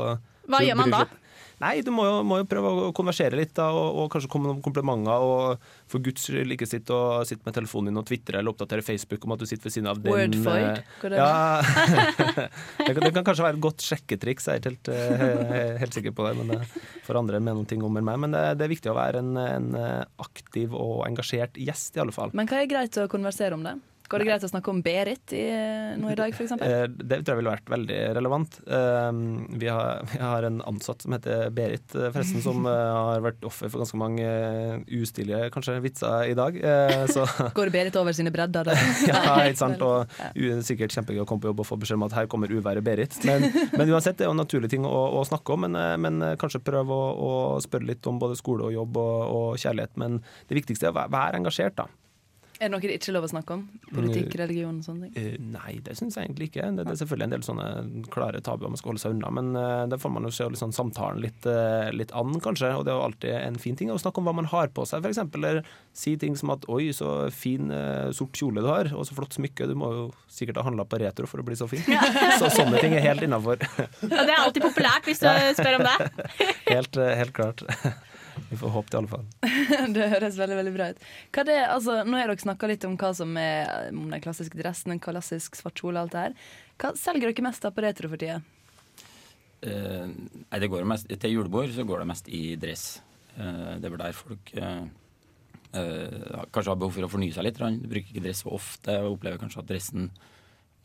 Hva 0.48 0.62
gjør 0.64 0.76
man 0.80 0.90
da? 0.94 0.98
litt- 1.04 1.24
Nei, 1.62 1.78
du 1.82 1.90
må 1.94 2.06
jo, 2.06 2.18
må 2.26 2.40
jo 2.42 2.48
prøve 2.50 2.72
å 2.88 2.92
konversere 2.96 3.38
litt, 3.38 3.54
da, 3.56 3.68
og, 3.74 4.02
og 4.02 4.12
kanskje 4.12 4.30
komme 4.32 4.48
med 4.48 4.56
noen 4.56 4.64
komplimenter, 4.64 5.24
og 5.24 5.70
for 5.90 6.04
guds 6.04 6.28
skyld 6.28 6.54
ikke 6.54 6.68
sitte, 6.70 6.94
og, 6.94 7.26
sitte 7.28 7.46
med 7.48 7.56
telefonen 7.56 7.92
din 7.92 8.02
og 8.02 8.06
tvitre 8.08 8.40
eller 8.40 8.54
oppdatere 8.54 8.84
Facebook 8.86 9.26
om 9.26 9.34
at 9.34 9.42
du 9.42 9.48
sitter 9.48 9.68
ved 9.68 9.76
siden 9.76 9.90
av 9.90 10.02
den 10.02 10.14
Wordfight, 10.14 10.82
eh, 10.82 10.94
hva 11.02 11.12
det 11.12 11.18
Ja, 11.18 11.32
det, 12.86 12.92
kan, 12.92 13.02
det 13.02 13.14
kan 13.16 13.26
kanskje 13.26 13.48
være 13.48 13.58
et 13.58 13.64
godt 13.68 13.84
sjekketriks, 13.86 14.48
jeg 14.48 14.60
er 14.60 14.62
ikke 14.62 14.94
helt, 14.94 15.24
helt, 15.24 15.82
helt 15.84 15.98
sikker 16.00 16.14
på 16.14 16.28
det, 16.28 16.36
men 16.38 16.54
det 16.54 16.62
for 17.08 17.18
andre 17.18 17.40
med 17.40 17.56
noen 17.56 17.68
ting 17.68 17.84
om 17.84 17.96
enn 17.98 18.06
meg. 18.06 18.20
Men 18.20 18.36
det, 18.36 18.44
det 18.60 18.66
er 18.66 18.74
viktig 18.74 18.92
å 18.92 18.96
være 18.98 19.22
en, 19.24 19.36
en 19.40 19.68
eh, 19.78 20.02
aktiv 20.24 20.74
og 20.76 21.06
engasjert 21.08 21.56
gjest, 21.60 21.96
i 21.96 22.04
alle 22.04 22.14
fall. 22.14 22.34
Men 22.36 22.50
hva 22.50 22.60
er 22.62 22.70
greit 22.70 22.98
å 23.00 23.08
konversere 23.10 23.56
om 23.56 23.64
det? 23.64 23.78
Går 24.08 24.22
det 24.22 24.26
greit 24.30 24.44
å 24.46 24.48
snakke 24.48 24.70
om 24.72 24.78
Berit 24.84 25.32
i, 25.36 25.42
nå 26.00 26.08
i 26.08 26.16
dag, 26.16 26.32
f.eks.? 26.32 26.54
Eh, 26.64 26.86
Det 26.88 27.18
tror 27.20 27.34
jeg 27.34 27.40
ville 27.42 27.52
vært 27.52 27.68
veldig 27.72 27.98
relevant. 28.16 28.54
Eh, 28.64 29.18
Vi 29.60 29.68
har, 29.68 30.00
vi 30.14 30.20
har 30.22 30.46
en 30.48 30.62
ansatt 30.70 31.04
som 31.04 31.12
heter 31.12 31.50
Berit, 31.52 31.84
eh, 31.94 32.08
forresten, 32.14 32.40
som 32.44 32.64
eh, 32.64 32.72
har 32.96 33.20
vært 33.26 33.44
offer 33.48 33.68
for 33.68 33.82
ganske 33.84 34.00
mange 34.00 34.24
eh, 34.24 34.78
ustilige 34.96 35.50
kanskje 35.52 35.76
vitser 35.84 36.30
i 36.32 36.36
dag. 36.38 36.56
Eh, 36.56 37.04
Så 37.12 37.26
Går 37.58 37.72
Berit 37.74 37.98
over 38.00 38.16
sine 38.16 38.32
bredder? 38.32 38.70
Da? 38.70 38.78
ja, 39.10 39.22
ikke 39.50 39.60
sant. 39.60 39.84
Og 39.84 40.08
sikkert 40.64 40.96
kjempegøy 40.96 41.22
å 41.26 41.28
komme 41.28 41.44
på 41.44 41.52
jobb 41.52 41.62
og 41.66 41.68
få 41.68 41.80
beskjed 41.84 42.00
om 42.00 42.08
at 42.08 42.16
her 42.16 42.30
kommer 42.32 42.48
uværet 42.52 42.84
Berit. 42.88 43.20
Men, 43.28 43.44
men 43.76 43.92
uansett, 43.92 44.16
det 44.18 44.24
er 44.24 44.32
jo 44.32 44.36
en 44.38 44.42
naturlig 44.44 44.72
ting 44.72 44.88
å, 44.88 44.96
å 45.20 45.24
snakke 45.28 45.52
om. 45.54 45.66
Men, 45.68 45.76
eh, 45.78 45.94
men 46.00 46.22
eh, 46.24 46.36
kanskje 46.40 46.64
prøve 46.64 46.96
å, 46.96 47.12
å 47.28 47.32
spørre 47.64 47.92
litt 47.92 48.08
om 48.08 48.18
både 48.24 48.40
skole 48.40 48.70
og 48.70 48.76
jobb 48.80 48.96
og, 49.04 49.16
og 49.36 49.60
kjærlighet. 49.60 49.96
Men 50.00 50.22
det 50.48 50.62
viktigste 50.62 50.88
er 50.88 50.96
å 50.96 51.08
være 51.12 51.42
engasjert, 51.42 51.76
da. 51.84 51.90
Er 52.58 52.66
det 52.66 52.72
noe 52.72 52.82
det 52.82 52.96
ikke 52.98 53.12
er 53.12 53.14
lov 53.14 53.26
å 53.28 53.30
snakke 53.30 53.54
om? 53.54 53.60
Politikk, 53.94 54.32
religion 54.40 54.80
og 54.80 54.86
sånne 54.86 55.08
ting? 55.08 55.26
Uh, 55.38 55.50
Nei, 55.54 55.76
det 55.86 55.94
syns 55.98 56.16
jeg 56.18 56.26
egentlig 56.26 56.48
ikke. 56.50 56.64
Det, 56.74 56.86
det 56.88 56.94
er 56.94 56.98
selvfølgelig 56.98 57.26
en 57.28 57.34
del 57.36 57.44
sånne 57.46 57.68
klare 58.10 58.40
tabuer 58.42 58.72
man 58.72 58.80
skal 58.80 58.92
holde 58.92 59.02
seg 59.04 59.14
unna, 59.14 59.30
men 59.36 59.52
uh, 59.54 59.84
det 59.90 60.00
får 60.02 60.12
man 60.16 60.26
jo 60.26 60.32
se 60.34 60.48
sånn 60.58 60.74
samtalen 60.74 61.22
litt, 61.22 61.46
uh, 61.46 61.86
litt 61.94 62.10
an, 62.18 62.34
kanskje. 62.42 62.72
Og 62.74 62.82
det 62.82 62.92
er 62.92 62.98
jo 62.98 63.04
alltid 63.06 63.36
en 63.36 63.60
fin 63.62 63.78
ting 63.78 63.92
å 63.94 64.00
snakke 64.02 64.18
om 64.18 64.26
hva 64.26 64.34
man 64.40 64.50
har 64.50 64.72
på 64.74 64.86
seg, 64.90 65.06
f.eks. 65.06 65.22
Eller 65.38 65.62
si 65.94 66.16
ting 66.18 66.34
som 66.38 66.50
at 66.54 66.66
'oi, 66.66 66.90
så 66.94 67.28
fin 67.34 67.70
sort 68.14 68.34
kjole 68.38 68.62
du 68.64 68.68
har', 68.70 68.90
og 68.90 69.06
så 69.06 69.14
flott 69.14 69.38
smykke. 69.38 69.70
Du 69.70 69.78
må 69.78 69.92
jo 69.94 70.04
sikkert 70.26 70.58
ha 70.58 70.66
handla 70.66 70.86
på 70.88 70.98
retro 70.98 71.30
for 71.30 71.42
å 71.42 71.46
bli 71.46 71.58
så 71.58 71.70
fin. 71.70 71.84
Så 72.38 72.50
sånne 72.54 72.78
ting 72.82 72.94
er 72.94 73.02
helt 73.02 73.22
innafor. 73.24 73.62
ja, 73.62 73.88
det 74.02 74.34
er 74.34 74.38
alltid 74.42 74.62
populært 74.66 75.06
hvis 75.08 75.22
du 75.22 75.28
spør 75.58 75.78
om 75.78 75.86
det. 75.86 75.96
Helt, 76.74 76.98
helt 76.98 77.32
klart. 77.34 77.62
Vi 78.50 78.58
får 78.60 78.72
håpe 78.74 78.90
det, 78.90 78.94
i 78.94 78.98
alle 79.00 79.10
fall. 79.12 79.24
Det 79.96 80.10
høres 80.14 80.38
veldig 80.38 80.58
veldig 80.58 80.74
bra 80.74 80.90
ut. 80.92 81.02
Hva 81.34 81.44
det, 81.48 81.56
altså, 81.64 81.96
nå 82.04 82.20
har 82.20 82.30
dere 82.30 82.44
snakka 82.44 82.70
litt 82.70 82.86
om 82.88 82.94
hva 83.00 83.10
som 83.16 83.34
er 83.40 83.90
om 83.92 84.06
den 84.12 84.22
klassiske 84.24 84.58
dressen, 84.60 84.94
en 84.94 85.02
klassisk 85.02 85.58
svart 85.58 85.80
kjole 85.80 85.98
og 85.98 86.06
alt 86.06 86.14
det 86.14 86.24
her. 86.26 86.38
Hva 86.78 86.92
selger 86.98 87.30
dere 87.30 87.46
mest 87.48 87.66
av 87.68 87.74
på 87.76 87.84
retro 87.84 88.12
for 88.12 88.20
tida? 88.20 88.38
Eh, 89.66 90.06
nei, 90.06 90.62
det 90.62 90.70
går 90.70 90.86
mest, 90.86 91.10
til 91.10 91.34
julebord 91.34 91.74
så 91.74 91.86
går 91.86 92.04
det 92.04 92.10
mest 92.12 92.30
i 92.30 92.42
dress. 92.60 92.86
Eh, 93.36 93.76
det 93.78 93.88
er 93.88 93.94
vel 93.94 94.02
der 94.04 94.16
folk 94.16 94.54
eh, 94.54 94.82
eh, 95.74 96.42
kanskje 96.54 96.72
har 96.72 96.80
behov 96.80 96.94
for 96.94 97.08
å 97.08 97.12
fornye 97.12 97.34
seg 97.34 97.48
litt. 97.48 97.58
Du 97.58 97.88
bruker 97.90 98.12
ikke 98.12 98.26
dress 98.28 98.44
så 98.46 98.54
ofte 98.54 99.00
og 99.02 99.16
opplever 99.16 99.40
kanskje 99.42 99.64
at 99.64 99.72
dressen 99.72 100.10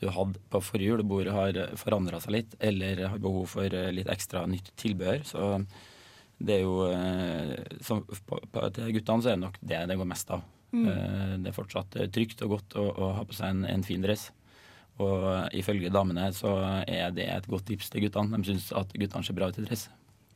du 0.03 0.09
hadde 0.11 0.41
på 0.51 0.61
forrige 0.63 0.91
julebord 0.91 1.29
har 1.31 1.57
forandra 1.79 2.19
seg 2.23 2.37
litt, 2.37 2.55
eller 2.59 3.05
har 3.07 3.21
behov 3.23 3.47
for 3.55 3.77
eh, 3.77 3.91
litt 3.95 4.09
ekstra 4.11 4.45
nytt 4.49 4.73
tilbehør. 4.79 5.23
Så 5.27 5.49
det 6.43 6.59
er 6.59 6.63
jo 6.65 6.87
som, 7.85 8.01
på, 8.03 8.37
på, 8.51 8.63
Til 8.75 8.91
guttene 8.97 9.23
så 9.23 9.31
er 9.31 9.37
det 9.37 9.45
nok 9.45 9.59
det 9.63 9.79
det 9.89 9.97
går 9.99 10.09
mest 10.09 10.33
av. 10.35 10.43
Mm. 10.73 10.87
det 11.43 11.51
er 11.51 11.53
fortsatt 11.53 11.95
eh, 12.01 12.07
trygt 12.09 12.39
og 12.41 12.55
godt 12.55 12.75
å, 12.81 12.87
å 12.89 13.09
ha 13.19 13.25
på 13.29 13.35
seg 13.37 13.51
en, 13.53 13.65
en 13.69 13.85
fin 13.85 14.01
dress. 14.01 14.31
Og 15.01 15.25
ifølge 15.57 15.91
damene 15.93 16.27
så 16.33 16.53
er 16.85 17.13
det 17.13 17.27
et 17.29 17.49
godt 17.49 17.67
tips 17.69 17.89
til 17.93 18.05
guttene. 18.05 18.41
De 18.41 18.51
syns 18.51 18.71
at 18.77 18.93
guttene 18.93 19.25
ser 19.25 19.37
bra 19.37 19.49
ut 19.49 19.59
i 19.61 19.65
dress. 19.65 19.87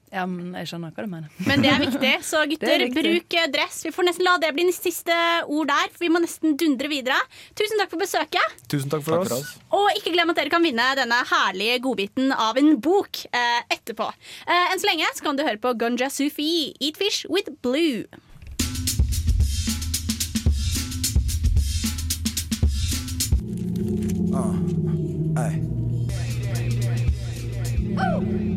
Ja, 0.07 0.23
men 0.29 0.53
jeg 0.55 0.69
skjønner 0.69 0.93
hva 0.95 1.03
du 1.03 1.09
mener. 1.11 1.31
Men 1.49 1.63
det 1.65 1.69
er 1.73 1.81
viktig. 1.83 2.11
Så 2.23 2.39
gutter, 2.47 2.69
er 2.71 2.83
viktig. 2.85 3.01
bruk 3.03 3.35
eh, 3.41 3.47
dress. 3.51 3.81
Vi 3.83 3.91
får 3.91 4.07
nesten 4.07 4.23
la 4.27 4.37
det 4.39 4.53
bli 4.55 4.63
den 4.69 4.75
siste 4.75 5.17
ord 5.51 5.67
der, 5.67 5.89
for 5.91 6.05
vi 6.05 6.11
må 6.13 6.21
nesten 6.23 6.55
dundre 6.59 6.87
videre. 6.91 7.17
Tusen 7.59 7.81
takk 7.81 7.91
for 7.91 7.99
besøket. 8.05 8.55
Tusen 8.71 8.93
takk 8.93 9.03
for 9.03 9.17
Takk 9.17 9.27
for 9.27 9.35
oss. 9.41 9.49
oss. 9.57 9.73
Og 9.75 9.99
ikke 9.99 10.13
glem 10.15 10.31
at 10.31 10.39
dere 10.39 10.53
kan 10.53 10.63
vinne 10.63 10.85
denne 10.99 11.19
herlige 11.33 11.81
godbiten 11.83 12.31
av 12.31 12.59
en 12.61 12.71
bok 12.79 13.19
eh, 13.33 13.59
etterpå. 13.75 14.07
Eh, 14.47 14.71
enn 14.71 14.79
så 14.79 14.87
lenge 14.93 15.11
så 15.17 15.27
kan 15.27 15.35
du 15.39 15.43
høre 15.43 15.59
på 15.67 15.75
Gunja 15.83 16.07
Sufi, 16.13 16.71
Eat 16.79 16.97
Fish 17.03 17.27
with 17.27 17.51
Blue. 17.65 18.07
Det 27.97 28.56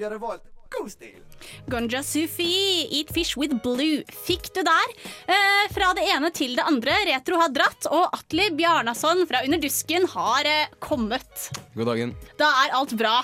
på 0.00 0.08
hadde 0.08 0.22
valgt 0.22 0.48
God 0.70 0.90
stil! 0.92 1.18
Gonja 1.66 2.02
Sufi, 2.06 2.86
Eat 2.94 3.10
Fish 3.10 3.36
with 3.36 3.56
Blue. 3.64 4.04
Fikk 4.26 4.52
du 4.54 4.62
der? 4.62 4.92
Eh, 5.26 5.64
fra 5.74 5.90
det 5.98 6.04
ene 6.12 6.30
til 6.34 6.54
det 6.54 6.62
andre. 6.62 6.94
Retro 7.08 7.40
har 7.40 7.50
dratt, 7.50 7.88
og 7.90 8.14
Atli 8.14 8.46
Bjarnason 8.54 9.24
fra 9.26 9.42
Under 9.46 9.58
dusken 9.60 10.06
har 10.12 10.46
eh, 10.46 10.70
kommet. 10.78 11.50
God 11.74 11.90
dagen. 11.90 12.14
Da 12.38 12.52
er 12.62 12.76
alt 12.78 12.94
bra. 13.00 13.16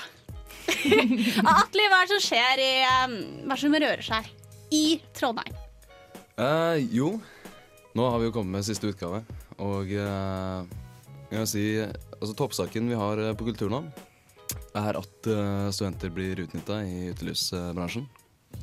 Atli, 1.61 1.87
hva 1.87 2.01
er 2.03 2.09
det 2.09 2.17
som 2.17 2.25
skjer 2.25 2.65
i 2.65 2.73
eh, 2.83 3.15
Hva 3.45 3.55
er 3.55 3.55
det 3.55 3.63
som 3.63 3.79
rører 3.79 4.05
seg 4.09 4.33
i 4.75 4.83
Trondheim? 5.15 5.63
Eh, 6.43 6.83
jo, 6.99 7.13
nå 7.95 8.11
har 8.11 8.19
vi 8.21 8.27
jo 8.27 8.35
kommet 8.35 8.59
med 8.59 8.67
siste 8.67 8.91
utgave, 8.91 9.23
og 9.63 9.95
eh, 9.95 10.75
jeg 11.31 11.39
vil 11.39 11.49
si 11.49 11.65
altså 11.79 12.35
toppsaken 12.43 12.91
vi 12.91 12.99
har 12.99 13.23
på 13.39 13.47
Kultur 13.47 13.71
nå, 13.71 13.85
er 14.77 14.99
at 15.01 15.31
eh, 15.33 15.67
studenter 15.75 16.13
blir 16.15 16.45
utnytta 16.45 16.83
i 16.85 17.11
utelivsbransjen. 17.15 18.07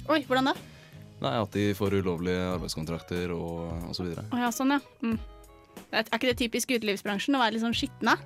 Oi, 0.09 0.21
hvordan 0.27 0.51
da? 0.51 0.55
Nei, 1.23 1.33
at 1.39 1.55
de 1.55 1.69
får 1.77 1.99
ulovlige 2.01 2.47
arbeidskontrakter 2.53 3.31
og, 3.35 3.69
osv. 3.89 3.97
så 3.97 4.07
videre. 4.07 4.25
Ja, 4.43 4.51
sånn, 4.53 4.75
ja. 4.75 4.81
Mm. 5.03 5.19
Er 5.93 6.07
ikke 6.09 6.29
det 6.31 6.39
typisk 6.41 6.73
utelivsbransjen 6.75 7.37
å 7.37 7.41
være 7.41 7.55
litt 7.55 7.63
sånn 7.63 7.77
skitne? 7.77 8.17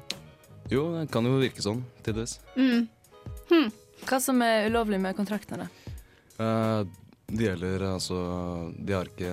Jo, 0.71 0.89
det 0.97 1.07
kan 1.13 1.27
jo 1.27 1.37
virke 1.39 1.63
sånn, 1.63 1.83
tidvis. 2.03 2.37
Mm. 2.57 2.87
Hva 4.07 4.19
som 4.23 4.41
er 4.43 4.67
ulovlig 4.67 4.99
med 5.03 5.15
kontraktene? 5.17 5.69
Eh, 6.37 6.81
det 7.27 7.43
gjelder 7.43 7.83
altså 7.89 8.17
De 8.77 8.93
har 8.93 9.09
ikke 9.09 9.31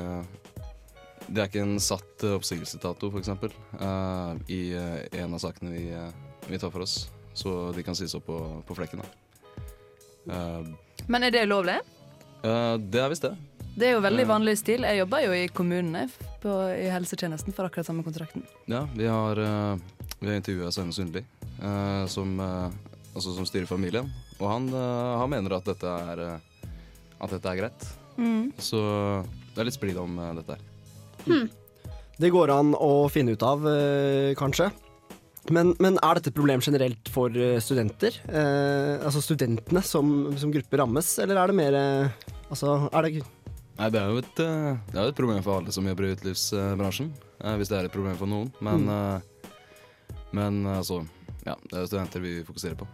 Det 1.28 1.43
er 1.43 1.50
ikke 1.50 1.62
en 1.62 1.76
satt 1.83 2.25
eh, 2.26 2.37
oppsigelsesdato, 2.38 3.11
f.eks. 3.11 3.31
Uh, 3.78 4.35
I 4.50 4.61
eh, 4.76 5.21
en 5.23 5.37
av 5.37 5.43
sakene 5.43 5.73
vi, 5.75 5.85
eh, 5.95 6.11
vi 6.49 6.61
tar 6.61 6.73
for 6.75 6.85
oss. 6.85 7.07
Så 7.34 7.72
de 7.74 7.82
kan 7.82 7.96
sies 7.98 8.14
opp 8.14 8.26
på, 8.28 8.38
på 8.66 8.76
flekken. 8.78 9.02
da. 9.02 9.64
Eh, 10.30 10.62
Men 11.10 11.26
er 11.26 11.34
det 11.34 11.44
ulovlig? 11.48 11.80
Uh, 12.44 12.76
det 12.78 13.00
er 13.00 13.10
visst 13.12 13.24
det. 13.26 13.34
Det 13.74 13.88
er 13.88 13.96
jo 13.96 14.02
veldig 14.04 14.26
vanlig 14.30 14.54
stil. 14.60 14.84
Jeg 14.86 15.00
jobber 15.00 15.24
jo 15.24 15.32
i 15.34 15.48
kommunene 15.50 16.04
på, 16.42 16.52
i 16.78 16.86
helsetjenesten 16.92 17.54
for 17.56 17.66
akkurat 17.66 17.88
samme 17.88 18.04
kontrakten. 18.06 18.44
Ja, 18.70 18.84
vi 18.94 19.08
har, 19.10 19.40
uh, 19.40 19.74
vi 20.20 20.28
har 20.30 20.38
intervjua 20.38 20.70
Svein 20.70 20.92
Sundli, 20.94 21.24
eh, 21.58 22.04
som, 22.06 22.36
eh, 22.40 22.70
altså, 23.14 23.34
som 23.34 23.46
styrer 23.48 23.66
familien. 23.66 24.06
Og 24.38 24.46
han, 24.48 24.68
eh, 24.68 25.18
han 25.18 25.30
mener 25.32 25.56
at 25.56 25.66
dette 25.66 25.90
er, 25.90 26.22
eh, 26.22 26.68
at 27.20 27.34
dette 27.34 27.50
er 27.50 27.58
greit. 27.64 27.88
Mm. 28.16 28.52
Så 28.62 28.78
det 29.54 29.58
er 29.60 29.68
litt 29.68 29.76
splid 29.76 29.98
om 29.98 30.18
eh, 30.22 30.32
dette 30.38 30.56
her. 30.56 31.50
Det 32.14 32.30
går 32.30 32.52
an 32.54 32.74
å 32.78 33.08
finne 33.10 33.34
ut 33.34 33.42
av, 33.42 33.66
eh, 33.66 34.34
kanskje. 34.38 34.70
Men, 35.52 35.74
men 35.82 35.98
er 36.00 36.16
dette 36.16 36.30
et 36.32 36.36
problem 36.36 36.62
generelt 36.64 37.08
for 37.12 37.34
eh, 37.36 37.58
studenter? 37.60 38.16
Eh, 38.30 39.02
altså 39.04 39.20
studentene 39.20 39.82
som, 39.84 40.06
som 40.40 40.52
gruppe 40.54 40.78
rammes, 40.80 41.10
eller 41.20 41.40
er 41.40 41.52
det 41.52 41.58
mer 41.58 41.76
eh, 41.80 42.30
Altså, 42.48 42.76
er 42.92 43.06
det 43.08 43.24
Nei, 43.74 43.88
det 43.90 43.98
er 43.98 44.12
jo 44.12 44.20
et, 44.22 44.40
eh, 44.40 44.76
det 44.92 45.00
er 45.00 45.10
et 45.10 45.18
problem 45.18 45.42
for 45.44 45.58
alle 45.58 45.72
som 45.74 45.86
jobber 45.88 46.06
i 46.06 46.12
utelivsbransjen. 46.14 47.10
eh, 47.42 47.56
hvis 47.58 47.72
det 47.72 47.78
er 47.80 47.88
et 47.88 47.92
problem 47.94 48.16
for 48.20 48.30
noen. 48.30 48.52
Men, 48.64 48.88
eh, 48.88 49.50
men 50.32 50.62
altså 50.70 51.02
Ja, 51.44 51.56
det 51.68 51.76
er 51.76 51.88
studenter 51.90 52.22
vi 52.24 52.38
fokuserer 52.46 52.78
på. 52.78 52.86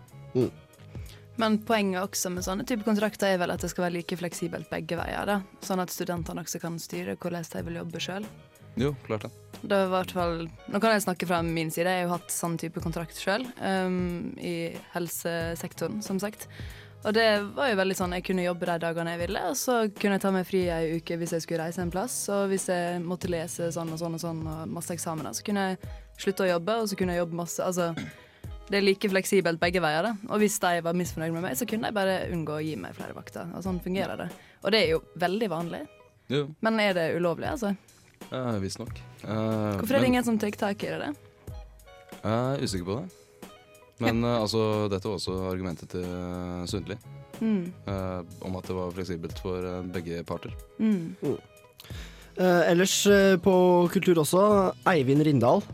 Men 1.40 1.59
poenget 1.64 2.02
også 2.02 2.33
med 2.35 2.45
sånne 2.45 2.66
type 2.69 2.85
kontrakter 2.85 3.30
er 3.35 3.38
vel 3.40 3.52
at 3.54 3.62
det 3.62 3.71
skal 3.71 3.87
være 3.87 3.99
like 4.00 4.16
fleksibelt 4.19 4.69
begge 4.73 4.99
veier. 4.99 5.25
da. 5.28 5.38
Sånn 5.62 5.80
at 5.80 5.92
studentene 5.95 6.42
også 6.42 6.61
kan 6.61 6.78
styre 6.83 7.14
hvordan 7.16 7.47
de 7.52 7.62
vil 7.69 7.78
jobbe 7.80 8.02
sjøl. 8.02 8.26
Jo, 8.80 8.95
klart 9.07 9.28
det. 9.28 9.50
Det 9.61 9.76
var 9.76 9.87
i 9.87 9.93
hvert 9.93 10.12
fall, 10.17 10.37
Nå 10.73 10.81
kan 10.81 10.95
jeg 10.95 11.05
snakke 11.05 11.26
fra 11.29 11.43
min 11.45 11.71
side. 11.71 11.90
Jeg 11.90 12.05
har 12.05 12.09
jo 12.09 12.14
hatt 12.14 12.33
sånn 12.33 12.57
type 12.61 12.81
kontrakt 12.81 13.19
sjøl. 13.21 13.45
I 14.40 14.55
helsesektoren, 14.95 16.00
som 16.02 16.21
sagt. 16.23 16.49
Og 17.00 17.14
det 17.17 17.26
var 17.57 17.71
jo 17.71 17.79
veldig 17.79 17.97
sånn 17.97 18.12
jeg 18.12 18.25
kunne 18.26 18.45
jobbe 18.45 18.67
de 18.69 18.75
dagene 18.83 19.14
jeg 19.14 19.23
ville, 19.23 19.43
og 19.49 19.55
så 19.57 19.76
kunne 19.88 20.19
jeg 20.19 20.23
ta 20.26 20.33
meg 20.35 20.45
fri 20.45 20.67
ei 20.69 20.99
uke 20.99 21.17
hvis 21.17 21.33
jeg 21.33 21.45
skulle 21.47 21.64
reise 21.64 21.81
en 21.81 21.93
plass. 21.93 22.17
Og 22.33 22.50
hvis 22.52 22.67
jeg 22.69 22.99
måtte 23.00 23.31
lese 23.33 23.71
sånn 23.73 23.95
og 23.95 24.00
sånn 24.02 24.19
og 24.19 24.21
sånn 24.21 24.43
og 24.45 24.75
masse 24.75 24.93
eksamener, 24.93 25.33
så 25.37 25.47
kunne 25.47 25.64
jeg 25.71 25.79
slutte 26.21 26.45
å 26.45 26.50
jobbe, 26.50 26.75
og 26.83 26.90
så 26.90 26.99
kunne 27.00 27.17
jeg 27.17 27.23
jobbe 27.23 27.38
masse. 27.40 27.64
Altså, 27.64 27.95
det 28.69 28.79
er 28.79 28.85
like 28.85 29.09
fleksibelt 29.11 29.62
begge 29.62 29.81
veier. 29.83 30.11
da. 30.11 30.12
Og 30.29 30.43
hvis 30.43 30.59
de 30.61 30.75
var 30.85 30.99
misfornøyd 30.99 31.33
med 31.38 31.47
meg, 31.47 31.57
så 31.57 31.69
kunne 31.69 31.88
jeg 31.88 31.97
bare 31.97 32.19
unngå 32.35 32.59
å 32.59 32.64
gi 32.64 32.76
meg 32.76 32.93
flere 32.99 33.17
vakter. 33.17 33.49
Og 33.57 33.64
sånn 33.64 33.81
fungerer 33.81 34.21
det. 34.21 34.29
Og 34.61 34.75
det 34.75 34.83
er 34.85 34.93
jo 34.93 35.00
veldig 35.25 35.49
vanlig. 35.50 35.81
Jo, 36.31 36.45
Men 36.61 36.79
er 36.85 36.93
det 36.95 37.09
ulovlig, 37.17 37.49
altså? 37.49 37.73
Uh, 38.29 38.59
visstnok. 38.62 38.93
Uh, 39.25 39.79
Hvorfor 39.81 39.97
er 39.97 40.05
det 40.05 40.11
ingen 40.12 40.27
som 40.27 40.39
tar 40.39 40.53
tak 40.59 40.85
i 40.85 40.93
det? 41.00 41.15
Jeg 42.21 42.35
er 42.37 42.62
usikker 42.62 42.87
på 42.89 42.99
det. 43.00 43.17
Men 44.00 44.25
uh, 44.25 44.41
altså, 44.41 44.89
dette 44.93 45.09
var 45.09 45.19
også 45.19 45.37
argumentet 45.50 45.91
til 45.93 46.05
eh, 46.05 46.67
Sundli. 46.71 46.97
Mm. 47.41 47.73
Uh, 47.89 48.21
om 48.45 48.57
at 48.57 48.69
det 48.69 48.77
var 48.77 48.93
fleksibelt 48.97 49.39
for 49.41 49.65
eh, 49.65 49.81
begge 49.93 50.23
parter. 50.29 50.53
Mm. 50.81 51.17
eh, 52.37 52.62
Ellers 52.71 53.07
eh, 53.07 53.37
på 53.41 53.55
kultur 53.93 54.21
også, 54.21 54.43
Eivind 54.93 55.25
Rindal. 55.25 55.65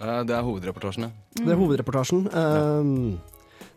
Eh, 0.00 0.20
det 0.24 0.36
er 0.36 0.44
hovedreportasjen, 0.44 1.08
ja. 1.08 1.12
Det 1.40 1.52
er 1.52 1.60
hovedreportasjen. 1.60 2.26
Ja. 2.32 2.82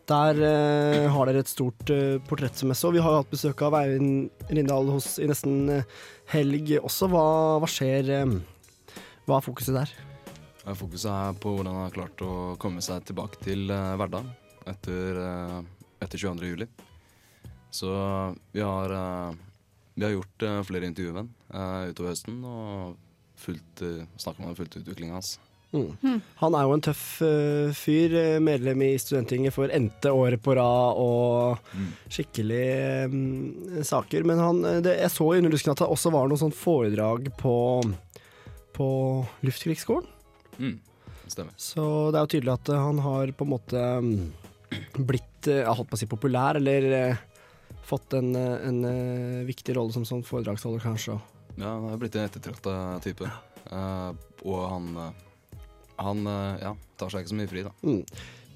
der 0.07 0.37
eh, 0.39 1.05
har 1.11 1.27
dere 1.27 1.41
et 1.43 1.49
stort 1.51 1.89
uh, 1.91 2.15
portrett 2.29 2.55
og. 2.55 2.93
Vi 2.95 3.01
har 3.03 3.11
jo 3.11 3.21
hatt 3.21 3.31
besøk 3.33 3.61
av 3.67 3.75
Eivind 3.81 4.29
Rindal 4.47 4.87
hos 4.93 5.17
i 5.19 5.27
nesten 5.27 5.67
eh, 5.73 5.97
helg 6.33 6.73
også. 6.81 7.07
Hva, 7.11 7.23
hva 7.61 7.69
skjer? 7.71 8.09
eh, 8.13 8.35
hva 9.27 9.37
er 9.39 9.45
fokuset 9.45 9.75
der? 9.75 9.93
Eh, 10.65 10.75
Fokuset 10.75 11.11
er 11.11 11.37
på 11.39 11.53
hvordan 11.55 11.73
han 11.73 11.87
har 11.87 11.95
klart 11.95 12.21
å 12.25 12.33
komme 12.59 12.83
seg 12.83 13.05
tilbake 13.07 13.39
til 13.43 13.69
uh, 13.71 13.95
hverdagen 13.99 14.29
etter, 14.67 15.19
eh, 15.23 15.59
etter 16.03 16.19
22. 16.19 16.49
juli. 16.51 16.67
Så 17.71 17.89
vi 18.51 18.59
har, 18.63 18.91
eh, 18.91 19.35
vi 19.95 20.03
har 20.05 20.11
gjort 20.15 20.43
eh, 20.43 20.61
flere 20.67 20.87
intervjuer 20.89 21.15
med 21.21 21.29
eh, 21.53 21.91
utover 21.91 22.11
høsten 22.11 22.39
og 22.47 22.97
fulgt, 23.37 23.83
snakket 24.17 24.43
om 24.47 24.55
fulgt 24.57 24.79
utviklingen 24.79 25.13
hans. 25.19 25.35
Mm. 25.75 26.21
Han 26.39 26.55
er 26.55 26.63
jo 26.63 26.75
en 26.77 26.83
tøff 26.85 27.03
uh, 27.25 27.75
fyr, 27.75 28.13
eh, 28.15 28.39
medlem 28.43 28.81
i 28.85 28.93
Studenttinget 29.01 29.55
for 29.55 29.71
n-te 29.73 30.11
året 30.15 30.41
på 30.43 30.55
rad 30.55 30.99
og 31.01 31.59
skikkelig 32.13 32.63
um, 33.11 33.83
saker. 33.85 34.25
Men 34.27 34.41
han, 34.41 34.63
eh, 34.65 34.81
det, 34.85 34.97
jeg 35.01 35.13
så 35.13 35.29
i 35.33 35.41
Underdusken 35.41 35.73
at 35.75 35.83
det 35.83 35.89
også 35.91 36.13
var 36.15 36.29
noe 36.31 36.39
sånt 36.39 36.57
foredrag 36.57 37.29
på, 37.39 37.55
på 38.77 38.89
Luftkrigsskolen. 39.43 40.07
Mm. 40.57 40.77
Stemmer. 41.27 41.53
Så 41.59 41.83
det 42.13 42.19
er 42.19 42.23
jo 42.23 42.33
tydelig 42.37 42.53
at 42.55 42.71
han 42.71 43.01
har 43.03 43.33
på 43.35 43.43
en 43.43 43.51
måte 43.51 43.81
mm, 43.99 44.13
blitt 45.03 45.49
jeg 45.51 45.67
holdt 45.67 45.91
på 45.91 45.95
å 45.95 45.99
si 45.99 46.07
populær, 46.09 46.57
eller 46.59 47.13
fått 47.87 48.17
en, 48.17 48.33
en 48.35 48.79
viktig 49.47 49.75
rolle 49.77 49.95
som 49.95 50.03
sånn 50.07 50.23
foredragsholder, 50.27 50.81
kanskje. 50.83 51.13
Ja, 51.55 51.69
han 51.69 51.85
har 51.87 51.99
blitt 52.01 52.17
en 52.19 52.25
ettertrakta 52.27 52.73
type. 53.03 53.29
Uh, 53.69 54.11
og 54.43 54.59
han, 54.71 54.89
han 55.99 56.25
eh, 56.27 56.57
ja, 56.65 56.73
tar 56.99 57.13
seg 57.13 57.23
ikke 57.25 57.33
så 57.33 57.39
mye 57.39 57.51
fri, 57.51 57.63
da. 57.67 57.71
Mm. 57.85 58.01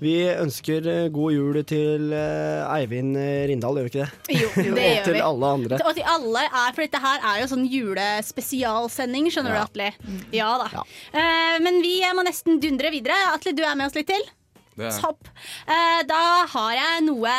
Vi 0.02 0.14
ønsker 0.34 0.88
eh, 0.90 1.08
god 1.14 1.34
jul 1.36 1.60
til 1.70 2.14
eh, 2.18 2.74
Eivind 2.80 3.18
Rindal, 3.52 3.78
gjør 3.78 3.86
vi 3.86 3.92
ikke 3.92 4.08
det? 4.08 4.40
Jo, 4.40 4.50
det 4.80 4.88
og 4.90 5.06
til 5.12 5.20
alle 5.28 5.52
andre. 5.60 5.80
Og 5.86 5.94
til 6.00 6.08
alle 6.16 6.46
er, 6.48 6.74
for 6.74 6.82
dette 6.88 7.02
her 7.04 7.28
er 7.32 7.40
jo 7.44 7.50
sånn 7.52 7.68
julespesialsending, 7.70 9.30
skjønner 9.34 9.58
Ja. 9.60 9.64
du, 9.66 9.70
Atle? 9.70 9.90
Ja 10.34 10.52
da. 10.64 10.86
Eh, 11.14 11.58
men 11.62 11.82
vi 11.86 12.00
må 12.18 12.26
nesten 12.26 12.62
dundre 12.64 12.94
videre. 12.94 13.18
Atle, 13.36 13.54
du 13.54 13.62
er 13.66 13.78
med 13.78 13.92
oss 13.92 13.98
litt 14.00 14.10
til? 14.10 14.26
Det 14.72 14.88
er, 14.88 14.98
Topp. 15.04 15.28
Uh, 15.68 16.00
da 16.08 16.20
har 16.48 16.76
jeg 16.78 17.02
noe, 17.04 17.32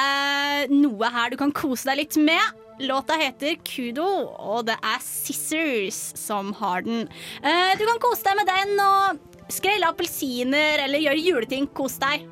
noe 0.68 1.08
her 1.14 1.32
du 1.32 1.38
kan 1.40 1.50
kose 1.56 1.88
deg 1.88 2.02
litt 2.02 2.18
med. 2.20 2.60
Låta 2.84 3.16
heter 3.18 3.56
Kudo, 3.64 4.04
og 4.36 4.66
det 4.68 4.76
er 4.84 5.00
Scissors 5.02 5.98
som 6.18 6.52
har 6.60 6.84
den. 6.86 7.06
Uh, 7.40 7.72
du 7.80 7.86
kan 7.88 8.00
kose 8.04 8.26
deg 8.28 8.36
med 8.36 8.50
den 8.52 8.82
og 8.84 9.22
skrelle 9.50 9.88
appelsiner 9.90 10.84
eller 10.84 11.02
gjøre 11.02 11.24
juleting. 11.24 11.66
Kos 11.74 11.98
deg. 12.02 12.28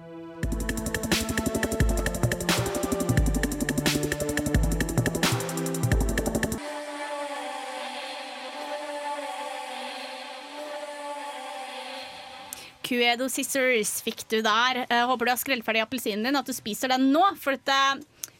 Cuedo 12.90 13.28
Scissors 13.30 14.00
fikk 14.02 14.24
du 14.32 14.40
der. 14.42 14.80
Jeg 14.90 15.06
håper 15.06 15.28
du 15.28 15.30
har 15.30 15.38
skrelt 15.38 15.62
ferdig 15.66 15.84
appelsinen 15.84 16.26
din, 16.26 16.38
at 16.40 16.48
du 16.48 16.50
spiser 16.56 16.90
den 16.90 17.12
nå. 17.14 17.22
For 17.38 17.54
dette, 17.54 17.76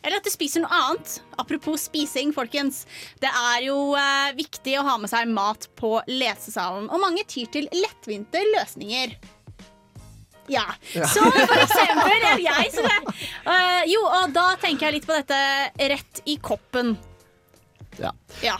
eller 0.03 0.21
at 0.21 0.27
du 0.27 0.33
spiser 0.33 0.65
noe 0.65 0.73
annet. 0.73 1.19
Apropos 1.41 1.89
spising, 1.89 2.33
folkens. 2.37 2.85
Det 3.21 3.29
er 3.29 3.67
jo 3.67 3.93
eh, 3.99 4.31
viktig 4.39 4.79
å 4.81 4.87
ha 4.87 4.97
med 5.01 5.13
seg 5.13 5.29
mat 5.33 5.69
på 5.81 5.99
lesesalen, 6.09 6.89
og 6.89 7.03
mange 7.03 7.27
tyr 7.29 7.51
til 7.53 7.69
lettvinte 7.75 8.43
løsninger. 8.55 9.19
Ja. 10.51 10.65
Så 10.91 11.23
for 11.31 11.61
eksempel 11.63 12.25
er 12.33 12.41
jeg 12.43 12.73
som 12.75 12.89
er 12.89 13.05
eh, 13.07 13.85
Jo, 13.93 14.01
og 14.03 14.33
da 14.35 14.49
tenker 14.59 14.89
jeg 14.89 14.99
litt 14.99 15.07
på 15.07 15.15
dette 15.15 15.39
rett 15.93 16.23
i 16.27 16.41
koppen. 16.43 16.97
Ja. 18.01 18.11
Ja. 18.43 18.57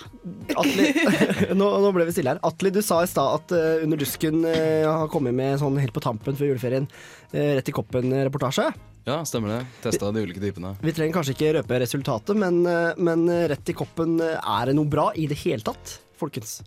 Atli, 0.59 0.91
nå, 1.59 1.67
nå 1.83 1.91
ble 1.97 2.07
vi 2.09 2.15
stille 2.15 2.35
her. 2.35 2.43
Atli, 2.47 2.73
du 2.75 2.83
sa 2.85 3.01
i 3.03 3.09
stad 3.11 3.41
at 3.41 3.55
uh, 3.57 3.85
Under 3.85 4.01
dusken 4.01 4.43
uh, 4.45 4.85
har 4.85 5.11
kommet 5.13 5.37
med 5.37 5.57
sånn 5.63 5.79
helt 5.81 5.95
på 5.97 6.03
tampen 6.05 6.37
før 6.37 6.53
juleferien 6.53 6.89
uh, 6.91 7.53
Rett 7.57 7.71
i 7.71 7.75
koppen-reportasje. 7.75 8.69
Ja, 9.09 9.17
stemmer 9.25 9.55
det. 9.57 9.61
Testa 9.85 10.11
de 10.13 10.23
ulike 10.27 10.43
typene. 10.43 10.75
Vi 10.85 10.93
trenger 10.97 11.17
kanskje 11.17 11.35
ikke 11.37 11.53
røpe 11.59 11.79
resultatet, 11.83 12.37
men, 12.39 12.61
eh, 12.69 12.93
men 13.01 13.27
eh, 13.33 13.47
Rett 13.53 13.73
i 13.73 13.77
koppen, 13.77 14.19
eh, 14.25 14.37
er 14.39 14.71
det 14.71 14.77
noe 14.79 14.89
bra 14.91 15.11
i 15.17 15.27
det 15.31 15.39
hele 15.45 15.65
tatt, 15.67 15.97
folkens? 16.21 16.61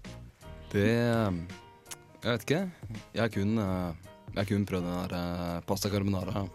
Det 0.73 0.87
Jeg 2.23 2.31
vet 2.31 2.45
ikke. 2.47 2.61
Jeg 3.13 3.21
har 3.21 3.29
kun, 3.33 3.57
eh, 3.59 4.15
jeg 4.33 4.39
har 4.41 4.49
kun 4.49 4.65
prøvd 4.65 4.87
den 4.89 4.97
der 5.03 5.17
eh, 5.19 5.59
pasta 5.67 5.89
carbonara. 5.93 6.45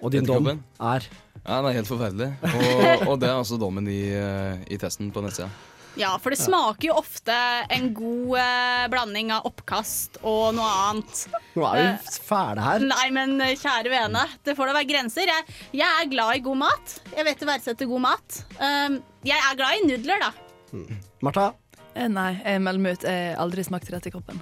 Og 0.00 0.12
din 0.14 0.24
dom 0.24 0.46
er 0.48 1.04
Ja, 1.40 1.56
den 1.60 1.70
er 1.70 1.76
helt 1.80 1.88
forferdelig. 1.88 2.30
Og, 2.44 3.08
og 3.08 3.14
det 3.20 3.28
er 3.28 3.36
altså 3.38 3.56
dommen 3.60 3.86
i, 3.88 4.02
eh, 4.12 4.60
i 4.68 4.76
testen 4.80 5.10
på 5.12 5.22
nettsida. 5.24 5.48
Ja, 6.00 6.14
for 6.22 6.32
det 6.32 6.40
smaker 6.40 6.88
jo 6.88 6.96
ofte 6.96 7.34
en 7.68 7.90
god 7.96 8.38
eh, 8.40 8.84
blanding 8.92 9.34
av 9.36 9.44
oppkast 9.50 10.16
og 10.24 10.54
noe 10.56 10.70
annet. 10.86 11.26
Nå 11.58 11.66
er 11.68 11.80
vi 11.82 12.14
fæle 12.24 12.64
her. 12.64 12.86
Nei, 12.88 13.06
men 13.12 13.36
eh, 13.44 13.52
kjære 13.60 13.92
vene, 13.92 14.24
det 14.46 14.56
får 14.56 14.70
da 14.70 14.78
være 14.78 14.88
grenser. 14.88 15.28
Jeg, 15.28 15.58
jeg 15.82 15.88
er 15.88 16.12
glad 16.12 16.38
i 16.38 16.44
god 16.46 16.62
mat. 16.64 16.98
Jeg 17.12 17.28
vet 17.28 17.44
å 17.44 17.50
verdsette 17.52 17.90
god 17.90 18.06
mat. 18.06 18.42
Um, 18.56 19.00
jeg 19.28 19.36
er 19.36 19.58
glad 19.60 19.76
i 19.76 19.88
nudler, 19.90 20.24
da. 20.24 20.32
Martha, 21.20 21.50
Eh, 21.90 22.06
Nei, 22.06 22.30
jeg 22.38 22.62
melder 22.62 22.82
meg 22.84 22.96
ut. 22.96 23.04
Jeg 23.08 23.30
har 23.32 23.40
aldri 23.42 23.64
smakt 23.66 23.88
rett 23.90 24.06
i 24.06 24.12
koppen. 24.14 24.40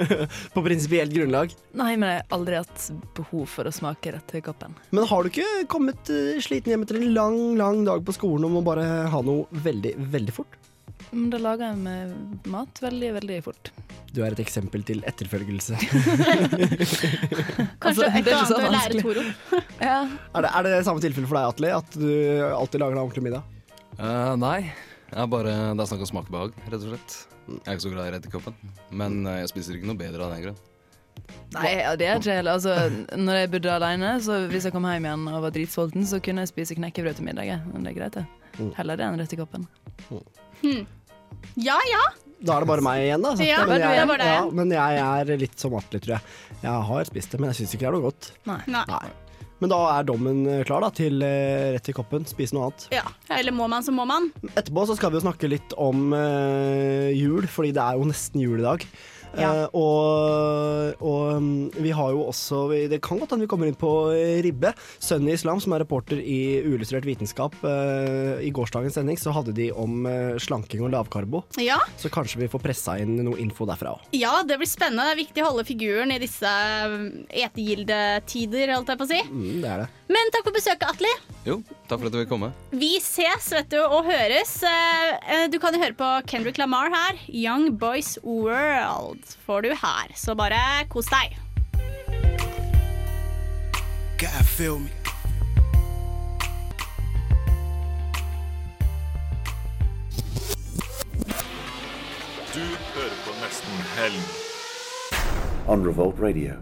på 0.54 0.64
prinsipielt 0.64 1.14
grunnlag. 1.14 1.54
Nei, 1.80 1.94
men 1.96 2.12
jeg 2.12 2.20
har 2.20 2.36
aldri 2.36 2.58
hatt 2.60 2.88
behov 3.16 3.46
for 3.50 3.68
å 3.68 3.74
smake 3.74 4.12
rett 4.16 4.34
i 4.36 4.42
koppen. 4.44 4.76
Men 4.92 5.08
har 5.08 5.24
du 5.24 5.30
ikke 5.32 5.64
kommet 5.72 6.12
eh, 6.12 6.36
sliten 6.44 6.74
hjem 6.74 6.84
etter 6.84 7.00
en 7.00 7.14
lang, 7.16 7.38
lang 7.60 7.84
dag 7.88 8.04
på 8.04 8.16
skolen 8.16 8.50
om 8.50 8.60
å 8.60 8.66
bare 8.66 8.86
ha 9.12 9.22
noe 9.24 9.48
veldig, 9.64 9.96
veldig 10.12 10.36
fort? 10.36 10.58
Men 11.12 11.30
da 11.32 11.38
lager 11.42 11.64
jeg 11.72 11.78
meg 11.82 12.04
mat 12.50 12.80
veldig, 12.82 13.10
veldig 13.18 13.38
fort. 13.44 13.70
Du 14.14 14.22
er 14.26 14.30
et 14.34 14.40
eksempel 14.42 14.82
til 14.86 15.02
etterfølgelse. 15.06 15.74
Kanskje 17.80 17.80
Altså, 17.80 18.06
et 18.06 18.10
det 18.10 18.10
er 18.10 18.20
ikke 18.20 18.50
så 18.50 18.58
annet 18.58 18.68
å 18.68 18.74
lære 18.74 18.74
vanskelig. 18.74 19.02
Toro. 19.06 19.22
Ja. 19.80 19.98
Er 20.34 20.40
det, 20.44 20.50
er 20.50 20.62
det 20.66 20.72
samme 20.86 21.00
tilfelle 21.02 21.28
for 21.30 21.36
deg, 21.38 21.44
Atle? 21.54 21.68
At 21.80 21.90
du 21.98 22.10
alltid 22.54 22.78
lager 22.82 22.94
deg 22.98 23.04
ordentlig 23.04 23.24
middag? 23.26 23.42
Uh, 24.00 24.34
nei, 24.40 24.60
jeg 25.10 25.30
bare, 25.32 25.52
det 25.74 25.82
er 25.84 25.88
snakk 25.90 26.04
om 26.06 26.10
smakbehag, 26.10 26.50
rett 26.66 26.80
og 26.80 26.88
slett. 26.92 27.10
Jeg 27.50 27.62
er 27.64 27.72
ikke 27.78 27.86
så 27.86 27.94
glad 27.94 28.06
i 28.06 28.12
Redderkoppen, 28.14 28.54
men 28.94 29.12
eh, 29.26 29.40
jeg 29.42 29.50
spiser 29.50 29.72
ikke 29.74 29.88
noe 29.90 29.98
bedre 29.98 30.22
av 30.22 30.30
den 30.36 30.44
grunn. 30.44 30.58
Nei, 31.56 31.72
det 31.98 32.06
er 32.06 32.20
ikke 32.20 32.36
heller 32.38 32.54
altså, 32.56 32.72
Når 33.18 33.34
jeg 33.40 33.50
bodde 33.52 33.72
alene, 33.74 34.10
så 34.22 34.32
hvis 34.50 34.64
jeg 34.68 34.74
kom 34.74 34.86
hjem 34.86 35.06
igjen 35.08 35.24
og 35.32 35.42
var 35.44 35.52
dritsulten, 35.54 36.02
så 36.06 36.16
kunne 36.22 36.40
jeg 36.44 36.52
spise 36.52 36.76
knekkebrød 36.78 37.14
til 37.18 37.26
middag. 37.26 37.46
Men 37.72 37.80
det 37.84 37.90
er 37.92 37.98
greit, 37.98 38.14
det. 38.20 38.24
Mm. 38.60 38.70
Heller 38.78 38.94
det 39.00 39.04
enn 39.08 39.20
rett 39.20 39.34
i 39.34 39.40
koppen. 39.40 39.66
Ja 41.60 41.78
ja. 41.90 42.02
Da 42.40 42.56
er 42.56 42.64
det 42.64 42.70
bare 42.70 42.84
meg 42.84 43.02
igjen, 43.04 43.24
da. 43.24 43.34
Ja, 43.44 43.64
men, 43.68 43.74
det 43.76 43.88
jeg, 43.92 44.06
deg. 44.08 44.28
ja, 44.30 44.44
men 44.56 44.70
jeg 44.72 45.00
er 45.04 45.32
litt 45.42 45.60
som 45.60 45.74
Atle, 45.76 46.00
tror 46.00 46.14
jeg. 46.16 46.36
Jeg 46.62 46.86
har 46.90 47.10
spist 47.10 47.34
det, 47.34 47.40
men 47.40 47.50
jeg 47.50 47.60
syns 47.60 47.74
ikke 47.76 47.84
det 47.84 47.90
er 47.90 47.98
noe 47.98 48.06
godt. 48.06 48.30
Nei. 48.48 48.62
Nei. 48.72 49.08
Men 49.60 49.72
da 49.74 49.80
er 49.92 50.06
dommen 50.08 50.40
eh, 50.48 50.62
klar 50.64 50.80
da, 50.80 50.88
til 50.96 51.20
uh, 51.20 51.68
rett 51.74 51.90
i 51.92 51.94
koppen. 51.96 52.24
Spis 52.28 52.54
noe 52.56 52.70
annet. 52.70 52.86
Ja. 52.96 53.04
Eller 53.36 53.52
må 53.52 53.68
man, 53.68 53.84
så 53.84 53.92
må 53.92 54.06
man. 54.08 54.30
Etterpå 54.54 54.86
så 54.88 54.96
skal 54.96 55.12
vi 55.12 55.20
jo 55.20 55.26
snakke 55.26 55.50
litt 55.52 55.76
om 55.76 56.14
uh, 56.16 57.12
jul, 57.12 57.44
fordi 57.44 57.74
det 57.76 57.84
er 57.84 58.00
jo 58.00 58.08
nesten 58.08 58.40
jul 58.40 58.62
i 58.62 58.64
dag. 58.64 58.86
Ja. 59.38 59.50
Eh, 59.64 59.68
og 59.78 60.96
og 61.00 61.36
um, 61.36 61.70
vi 61.78 61.92
har 61.94 62.10
jo 62.12 62.24
også 62.28 62.64
Det 62.90 62.98
kan 63.04 63.18
godt 63.20 63.30
hende 63.30 63.44
vi 63.46 63.50
kommer 63.50 63.68
inn 63.70 63.76
på 63.78 63.90
Ribbe. 64.42 64.50
Ribbe. 64.50 65.30
i 65.30 65.32
Islam, 65.32 65.60
som 65.60 65.72
er 65.72 65.80
reporter 65.84 66.18
i 66.18 66.60
Uillustrert 66.66 67.04
vitenskap. 67.06 67.54
eh, 67.64 68.40
I 68.46 68.50
gårsdagens 68.50 68.94
sending 68.98 69.16
så 69.16 69.32
hadde 69.32 69.52
de 69.54 69.70
om 69.72 70.06
eh, 70.06 70.36
slanking 70.38 70.82
og 70.82 70.90
lavkarbo. 70.90 71.44
Ja. 71.58 71.78
Så 71.96 72.10
kanskje 72.10 72.40
vi 72.40 72.48
får 72.48 72.60
pressa 72.64 72.98
inn 72.98 73.16
noe 73.24 73.38
info 73.38 73.66
derfra 73.66 73.94
òg. 73.96 74.00
ja, 74.12 74.42
det 74.42 74.58
blir 74.58 74.68
spennende. 74.68 75.06
Det 75.06 75.14
er 75.14 75.22
viktig 75.24 75.42
å 75.44 75.50
holde 75.50 75.64
figuren 75.68 76.10
i 76.12 76.18
disse 76.18 76.50
um, 76.90 77.24
etegildetider, 77.30 78.74
holdt 78.74 78.88
jeg 78.92 79.00
på 79.00 79.06
å 79.06 79.10
si. 79.10 79.20
Mm, 79.30 79.60
det 79.62 79.70
er 79.70 79.84
det. 79.84 79.88
Men 80.10 80.32
takk 80.34 80.44
for 80.48 80.56
besøket, 80.56 80.88
Atli. 80.90 81.12
Jo, 81.46 81.60
takk 81.88 82.00
for 82.02 82.08
at 82.10 82.14
du 82.14 82.18
vil 82.20 82.28
komme. 82.30 82.50
Vi 82.74 82.96
ses 83.02 83.50
vet 83.54 83.70
du, 83.72 83.78
og 83.80 84.04
høres. 84.10 84.56
Eh, 84.66 85.12
eh, 85.36 85.46
Du 85.52 85.58
kan 85.62 85.74
jo 85.74 85.80
høre 85.82 85.96
på 85.96 86.08
Kendrick 86.30 86.58
Lamar 86.58 86.90
her. 86.92 87.18
Young 87.28 87.70
Boys 87.78 88.18
World 88.24 89.19
får 89.46 89.62
du 89.62 89.70
her. 89.74 90.12
Så 90.16 90.34
bare 90.38 90.60
kos 90.88 91.06
deg. 91.10 91.36
God 94.20 94.46
feel 94.56 94.78
me. 94.78 94.90
Du 102.54 102.60
hører 102.94 103.16
på 103.24 103.34
Nesten 103.40 103.82
Helg. 103.96 104.22
on 105.70 105.84
Revolt 105.86 106.18
Radio. 106.18 106.56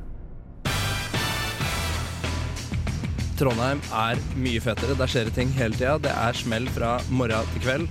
Trondheim 3.38 3.80
er 3.94 4.18
mye 4.36 4.60
fetere. 4.60 4.96
Der 4.98 5.08
skjer 5.08 5.28
det 5.30 5.34
ting 5.38 5.52
hele 5.56 5.76
tida. 5.78 5.94
Det 6.02 6.12
er 6.12 6.36
smell 6.36 6.66
fra 6.74 6.96
morgen 7.08 7.46
til 7.54 7.64
kveld. 7.64 7.88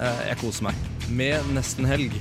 Eh, 0.00 0.22
Jeg 0.30 0.38
koser 0.40 0.68
meg. 0.70 0.74
Med 1.10 1.44
nesten 1.56 1.84
helg. 1.90 2.14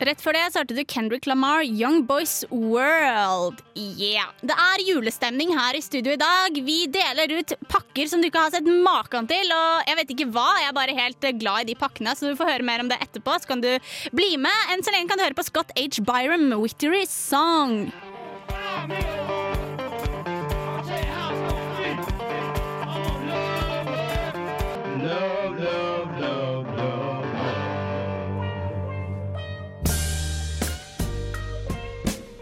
Rett 0.00 0.22
før 0.24 0.32
det 0.32 0.46
så 0.48 0.62
hørte 0.62 0.76
du 0.78 0.80
Kendrick 0.88 1.26
Lamar, 1.28 1.60
Young 1.60 2.06
Boys 2.08 2.38
World. 2.48 3.58
Yeah. 3.76 4.30
Det 4.40 4.56
er 4.56 4.84
julestemning 4.86 5.52
her 5.52 5.76
i 5.76 5.82
studio 5.84 6.14
i 6.14 6.20
dag. 6.20 6.56
Vi 6.64 6.86
deler 6.88 7.34
ut 7.36 7.52
pakker 7.68 8.08
som 8.08 8.22
du 8.22 8.30
ikke 8.30 8.46
har 8.46 8.54
sett 8.54 8.64
maken 8.64 9.28
til. 9.28 9.52
Og 9.52 9.90
jeg 9.90 9.98
vet 10.00 10.14
ikke 10.16 10.30
hva, 10.32 10.46
jeg 10.62 10.70
er 10.70 10.78
bare 10.78 10.96
helt 10.96 11.28
glad 11.42 11.66
i 11.66 11.74
de 11.74 11.76
pakkene, 11.76 12.16
så 12.16 12.30
du 12.30 12.38
får 12.38 12.54
høre 12.54 12.68
mer 12.70 12.80
om 12.80 12.88
det 12.88 12.96
etterpå. 13.04 13.36
Så 13.42 13.52
kan 13.52 13.60
du 13.60 13.74
bli 14.16 14.30
med. 14.40 14.72
Enn 14.72 14.80
så 14.80 14.94
lenge 14.96 15.12
kan 15.12 15.20
du 15.20 15.26
høre 15.26 15.36
på 15.36 15.44
Scott 15.50 15.76
H. 15.76 16.00
Byram, 16.00 16.48
Victory 16.64 17.04
Song. 17.04 17.90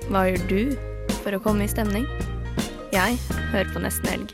Hva 0.09 0.23
gjør 0.25 0.45
du 0.49 0.61
for 1.21 1.37
å 1.37 1.39
komme 1.45 1.67
i 1.67 1.69
stemning? 1.69 2.07
Jeg 2.95 3.19
hører 3.53 3.69
på 3.75 3.83
Nesten 3.85 4.09
Helg. 4.09 4.31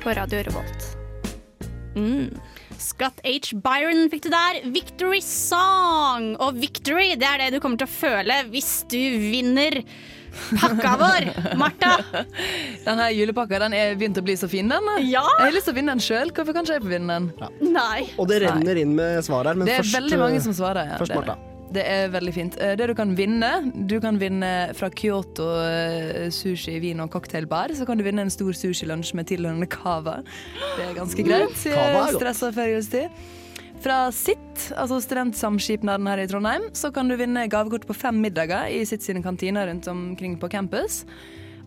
På 0.00 0.14
Radio 0.16 0.40
Revolt. 0.46 0.86
Mm. 1.92 2.32
Scott 2.80 3.20
H. 3.28 3.52
Byron 3.60 4.08
fikk 4.08 4.24
du 4.24 4.30
der. 4.32 4.62
Victory 4.72 5.20
Song. 5.20 6.30
Og 6.40 6.56
victory, 6.62 7.10
det 7.20 7.28
er 7.28 7.44
det 7.44 7.50
du 7.52 7.60
kommer 7.60 7.76
til 7.82 7.90
å 7.90 7.92
føle 7.92 8.40
hvis 8.54 8.72
du 8.88 8.98
vinner 9.20 9.82
pakka 10.62 10.96
vår. 11.04 11.28
Martha. 11.60 12.24
Den 12.88 13.04
her 13.04 13.12
julepakka 13.12 13.60
den 13.66 13.76
er 13.76 13.94
begynt 14.00 14.16
å 14.16 14.24
bli 14.24 14.40
så 14.40 14.48
fin, 14.48 14.72
den. 14.72 14.92
Ja. 15.12 15.28
Jeg 15.28 15.50
har 15.50 15.56
lyst 15.60 15.68
til 15.68 15.76
å 15.76 15.82
vinne 15.82 15.92
den 15.98 16.08
sjøl. 16.08 16.32
Hvorfor 16.32 16.56
kan 16.56 16.64
ikke 16.64 16.80
jeg 16.80 16.88
få 16.88 16.96
vinne 16.96 17.20
den? 17.20 17.72
Nei. 17.76 18.08
Og 18.16 18.32
det 18.32 18.40
renner 18.48 18.80
inn 18.80 18.96
med 18.96 19.20
svar 19.28 19.44
her, 19.44 19.60
men 19.60 19.68
det 19.68 19.76
er 19.76 19.84
først 19.84 20.00
veldig 20.00 20.24
mange 20.24 20.44
som 20.48 20.56
svarer. 20.56 20.94
Ja. 20.96 21.02
Først 21.04 21.12
det, 21.12 21.20
er 21.20 21.26
Martha. 21.26 21.51
Det. 21.74 21.84
er 21.88 22.08
veldig 22.12 22.34
fint. 22.34 22.56
Eh, 22.60 22.74
Det 22.76 22.88
du 22.90 22.94
kan 22.94 23.14
vinne 23.16 23.50
Du 23.88 23.98
kan 24.00 24.18
vinne 24.20 24.72
fra 24.74 24.90
Kyoto 24.90 25.48
eh, 25.62 26.30
sushi, 26.30 26.78
vin 26.80 27.00
og 27.00 27.10
cocktailbar. 27.10 27.74
Så 27.74 27.86
kan 27.86 27.98
du 27.98 28.04
vinne 28.04 28.22
en 28.26 28.32
stor 28.32 28.52
sushilunsj 28.52 29.14
med 29.14 29.26
tilhørende 29.26 29.68
cava. 29.68 30.22
Det 30.76 30.88
er 30.88 30.94
ganske 30.98 31.22
greit. 31.26 31.54
Stressa 31.56 32.52
før 32.52 32.74
julestid. 32.74 33.22
Fra 33.82 34.12
SIT, 34.14 34.68
altså 34.78 35.00
Studentsamskipnaden 35.02 36.06
her 36.06 36.20
i 36.22 36.26
Trondheim, 36.30 36.68
så 36.72 36.92
kan 36.94 37.08
du 37.10 37.16
vinne 37.18 37.48
gavekort 37.50 37.86
på 37.88 37.96
fem 37.98 38.20
middager 38.22 38.68
i 38.70 38.84
SIT 38.86 39.02
sine 39.02 39.22
kantiner 39.24 39.66
rundt 39.66 39.88
omkring 39.90 40.36
på 40.38 40.50
campus. 40.52 41.02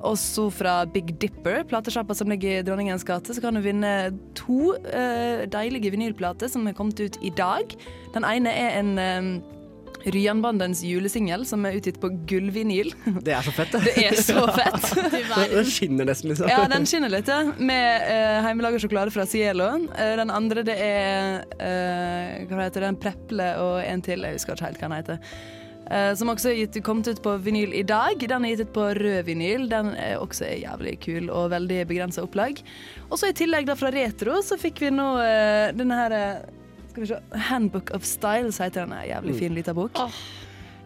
Og 0.06 0.18
så 0.20 0.46
fra 0.54 0.78
Big 0.92 1.14
Dipper, 1.20 1.64
platesjappa 1.68 2.16
som 2.16 2.30
ligger 2.32 2.60
i 2.60 2.64
Dronningens 2.64 3.04
gate, 3.08 3.34
så 3.34 3.42
kan 3.44 3.56
du 3.56 3.64
vinne 3.64 3.92
to 4.38 4.76
uh, 4.76 5.44
deilige 5.52 5.92
vinylplater 5.92 6.52
som 6.52 6.68
er 6.68 6.76
kommet 6.78 7.00
ut 7.00 7.20
i 7.24 7.32
dag. 7.36 7.76
Den 8.16 8.28
ene 8.28 8.52
er 8.52 8.80
en 8.80 8.92
uh, 9.00 9.55
Ryanbandens 10.04 10.84
julesingel 10.86 11.46
som 11.48 11.66
er 11.66 11.80
utgitt 11.80 12.00
på 12.02 12.12
gullvinyl. 12.30 12.92
Det 13.26 13.34
er 13.34 13.46
så 13.46 13.54
fett, 13.56 13.74
det. 13.74 13.82
Det 13.96 14.06
er 14.10 14.22
så 14.22 14.46
fett. 14.54 14.88
den 15.56 15.70
skinner 15.70 16.10
nesten, 16.10 16.32
liksom. 16.34 16.52
Ja, 16.52 16.64
den 16.72 16.88
skinner 16.90 17.12
litt, 17.14 17.30
ja. 17.32 17.42
Med 17.58 18.08
uh, 18.10 18.46
hjemmelaga 18.50 18.82
sjokolade 18.82 19.14
fra 19.16 19.28
Cielo. 19.30 19.72
Uh, 19.92 20.16
den 20.22 20.34
andre 20.34 20.66
det 20.68 20.78
er 20.82 21.46
uh, 21.60 22.48
Hva 22.50 22.66
heter 22.68 22.90
den? 22.90 23.00
Preple 23.02 23.52
og 23.64 23.78
en 23.86 24.04
til. 24.06 24.26
Jeg 24.26 24.40
husker 24.40 24.58
ikke 24.58 24.70
helt 24.70 24.82
hva 24.82 24.90
den 24.90 25.00
heter. 25.00 25.38
Uh, 25.86 26.16
som 26.18 26.32
også 26.34 26.50
er 26.50 26.60
gitt, 26.64 26.80
kommet 26.86 27.08
ut 27.12 27.22
på 27.22 27.36
vinyl 27.46 27.74
i 27.78 27.84
dag. 27.86 28.18
Den 28.18 28.46
er 28.46 28.56
gitt 28.56 28.66
ut 28.66 28.74
på 28.74 28.88
rød 28.98 29.26
vinyl. 29.28 29.68
Den 29.70 29.94
er 29.94 30.18
også 30.18 30.50
jævlig 30.50 30.98
kul 31.06 31.30
og 31.30 31.52
veldig 31.54 31.84
begrensa 31.90 32.26
opplag. 32.26 32.62
Og 33.10 33.20
så 33.22 33.30
i 33.30 33.38
tillegg 33.38 33.70
da 33.70 33.78
fra 33.78 33.94
Retro 33.94 34.40
så 34.46 34.58
fikk 34.58 34.82
vi 34.88 34.94
nå 34.96 35.10
uh, 35.20 35.74
denne 35.78 36.00
her 36.00 36.16
eh, 36.18 36.64
Skal 36.96 37.02
vi 37.02 37.08
se 37.08 37.18
Handbook 37.38 37.92
of 37.94 38.04
Styles 38.08 38.58
heter 38.58 38.86
den. 38.86 38.94
Jævlig 39.08 39.36
fin 39.36 39.54
lita 39.54 39.74
bok. 39.74 39.92
Det 39.94 40.12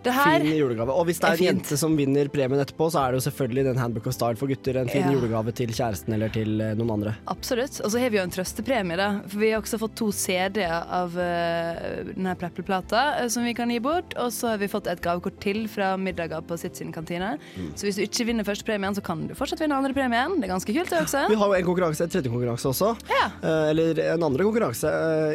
her 0.07 0.39
Fin 0.39 0.55
julegave. 0.55 0.93
Og 0.95 1.05
hvis 1.09 1.19
det 1.19 1.27
er, 1.27 1.39
en 1.39 1.47
jente 1.49 1.77
som 1.77 1.95
vinner 1.97 2.29
premien 2.31 2.62
etterpå, 2.62 2.88
så 2.93 3.01
er 3.03 3.12
det 3.12 3.19
jo 3.19 3.25
selvfølgelig 3.27 3.65
den 3.67 3.77
Handbook 3.81 4.07
of 4.07 4.15
Style 4.15 4.39
for 4.39 4.47
gutter. 4.47 4.77
En 4.79 4.89
fin 4.89 5.03
Ja. 5.03 5.12
julegave 5.12 5.51
til 5.55 5.69
kjæresten 5.75 6.13
eller 6.13 6.29
til 6.29 6.62
eh, 6.62 6.73
noen 6.79 6.91
andre. 6.95 7.15
Absolutt. 7.27 7.81
Og 7.83 7.91
så 7.91 7.99
har 7.99 8.09
vi 8.09 8.17
jo 8.17 8.23
en 8.23 8.31
trøstepremie, 8.31 8.97
da. 8.97 9.09
For 9.27 9.39
vi 9.39 9.51
har 9.51 9.62
også 9.62 9.79
fått 9.81 9.95
to 9.99 10.12
CD-er 10.15 10.88
av 10.88 11.15
uh, 11.17 12.13
denne 12.13 12.35
Preple-plata 12.39 13.03
eh, 13.23 13.27
som 13.27 13.43
vi 13.43 13.53
kan 13.57 13.69
gi 13.69 13.79
bort. 13.83 14.15
Og 14.21 14.31
så 14.35 14.53
har 14.53 14.62
vi 14.62 14.69
fått 14.71 14.88
et 14.88 15.01
gavekort 15.03 15.39
til 15.43 15.65
fra 15.71 15.95
middager 15.99 16.41
på 16.45 16.57
sitt 16.59 16.79
sin 16.79 16.93
kantine. 16.95 17.35
Mm. 17.57 17.73
Så 17.75 17.89
hvis 17.89 17.99
du 17.99 18.05
ikke 18.05 18.29
vinner 18.29 18.47
første 18.47 18.65
premien, 18.67 18.95
så 18.95 19.03
kan 19.03 19.27
du 19.27 19.35
fortsatt 19.38 19.62
vinne 19.63 19.75
andre 19.75 19.93
premien. 19.97 20.38
Det 20.39 20.47
er 20.47 20.53
ganske 20.55 20.73
kult, 20.75 20.89
det 20.89 21.03
også. 21.03 21.25
Vi 21.29 21.39
har 21.41 21.53
jo 21.53 21.59
en 21.59 21.67
konkurranse, 21.67 22.07
en 22.07 22.13
tredje 22.13 22.31
konkurranse 22.31 22.69
også. 22.71 22.93
Eh, 23.09 23.69
eller 23.73 23.99
en 24.13 24.23
andre 24.29 24.47
konkurranse. 24.47 24.89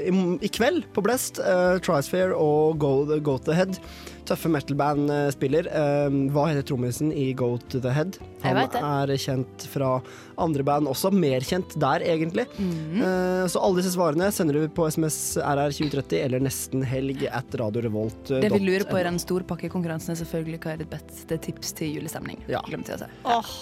i, 0.05 0.13
I 0.45 0.49
kveld 0.49 0.85
på 0.95 1.03
Blest, 1.05 1.39
uh, 1.43 1.77
Trisphere 1.85 2.35
og 2.37 2.79
Go, 2.79 3.05
Go 3.21 3.39
to 3.39 3.53
Head. 3.53 3.81
Tøffe 4.29 4.49
metal-band 4.53 5.11
eh, 5.13 5.27
spiller. 5.35 5.69
Eh, 5.69 6.17
hva 6.33 6.47
heter 6.51 6.65
trommisen 6.69 7.13
i 7.13 7.31
Go 7.37 7.55
to 7.69 7.81
the 7.85 7.93
Head? 7.93 8.19
Han 8.45 8.61
er 8.61 9.13
kjent 9.21 9.67
fra 9.73 9.99
andre 10.41 10.65
band 10.67 10.89
også. 10.91 11.13
Mer 11.15 11.45
kjent 11.45 11.77
der, 11.81 12.05
egentlig. 12.09 12.47
Mm. 12.57 13.03
Eh, 13.05 13.45
så 13.53 13.61
alle 13.61 13.83
disse 13.83 13.95
svarene 13.97 14.31
sender 14.35 14.59
du 14.59 14.69
på 14.73 14.89
SMS 14.89 15.19
RR2030 15.45 16.19
eller 16.23 16.45
nesten 16.45 16.85
helg 16.89 17.27
at 17.29 17.59
radiorevolt.no. 17.61 18.41
Det 18.41 18.53
vi 18.55 18.63
lurer 18.65 18.87
på 18.89 19.01
i 19.01 19.07
den 19.07 19.21
storpakkekonkurransen, 19.21 20.15
er 20.15 20.23
selvfølgelig 20.25 20.63
hva 20.65 20.75
er 20.75 20.85
ditt 20.85 20.93
beste 20.95 21.41
tips 21.49 21.77
til 21.81 21.99
julestemning. 21.99 22.41
Glemte 22.69 22.95
jeg 22.95 23.03
å 23.03 23.05
si. 23.05 23.11
Åh, 23.29 23.53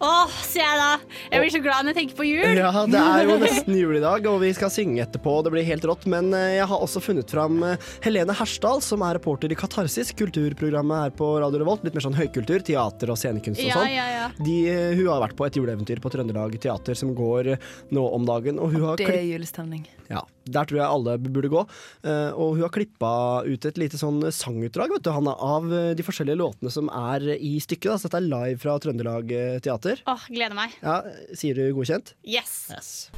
Åh, 0.00 0.28
sier 0.46 0.64
jeg 0.64 0.78
da. 0.80 0.90
Jeg 1.32 1.42
blir 1.42 1.52
så 1.54 1.60
glad 1.64 1.84
når 1.84 1.92
jeg 1.92 1.98
tenker 2.00 2.16
på 2.20 2.26
jul. 2.28 2.56
Ja, 2.58 2.70
det 2.88 3.00
er 3.02 3.24
jo 3.28 3.36
nesten 3.44 3.76
jul 3.78 3.96
i 3.98 4.02
dag, 4.04 4.26
og 4.30 4.40
vi 4.42 4.52
skal 4.56 4.72
synge 4.72 5.02
etterpå. 5.04 5.34
Det 5.46 5.52
blir 5.54 5.66
helt 5.68 5.84
rått. 5.88 6.06
Men 6.10 6.32
eh, 6.36 6.56
jeg 6.58 6.66
har 6.70 6.84
også 6.86 7.02
funnet 7.04 7.30
fram 7.30 7.60
eh, 7.66 7.88
Helene 8.06 8.34
Hersdal, 8.38 8.80
som 8.84 9.04
er 9.06 9.18
reporter 9.18 9.52
i 9.52 9.58
Katarsis, 9.58 10.12
kulturprogrammet 10.18 11.04
her 11.04 11.14
på 11.20 11.30
Radio 11.42 11.62
Revolt. 11.64 11.84
Litt 11.86 11.96
mer 11.98 12.06
sånn 12.06 12.16
høykultur, 12.18 12.64
teater 12.66 13.12
og 13.14 13.20
scenekunst 13.20 13.60
og 13.60 13.68
Ja, 13.70 13.78
sånn. 13.80 13.92
ja, 13.94 14.06
ja. 14.16 14.26
De, 14.40 14.56
eh, 14.72 14.94
hun 14.98 15.06
har 15.12 15.22
vært 15.26 15.36
på 15.38 15.46
et 15.48 15.56
juleeventyr 15.60 16.00
på 16.02 16.12
Trøndelag 16.12 16.56
Teater 16.62 16.98
som 16.98 17.14
går 17.18 17.54
nå 17.94 18.06
om 18.16 18.26
dagen. 18.28 18.58
Og 18.62 18.72
hun 18.74 18.88
har 18.88 18.96
Det 19.00 19.08
er 19.10 19.22
julestemning. 19.28 19.86
ja, 20.10 20.24
der 20.48 20.68
tror 20.68 20.80
jeg 20.80 20.88
alle 20.88 21.16
burde 21.20 21.50
gå. 21.52 21.64
Eh, 22.06 22.30
og 22.32 22.56
hun 22.56 22.64
har 22.64 22.72
klippa 22.74 23.12
ut 23.46 23.66
et 23.68 23.80
lite 23.80 24.00
sånn 24.00 24.22
sangutdrag 24.34 24.94
vet 24.94 25.04
du, 25.06 25.12
Hanna, 25.14 25.34
av 25.34 25.68
eh, 25.72 25.92
de 25.98 26.06
forskjellige 26.06 26.40
låtene 26.40 26.72
som 26.72 26.90
er 26.92 27.26
i 27.36 27.56
stykket. 27.62 27.90
Da. 27.92 27.98
Så 28.00 28.08
dette 28.08 28.20
er 28.22 28.28
live 28.28 28.60
fra 28.62 28.76
Trøndelag 28.82 29.34
eh, 29.36 29.58
Teater. 29.64 30.02
Åh, 30.10 30.28
gleder 30.32 30.56
meg. 30.58 30.76
Ja, 30.84 31.00
Sier 31.36 31.58
du 31.58 31.64
godkjent? 31.76 32.14
Yes. 32.24 33.10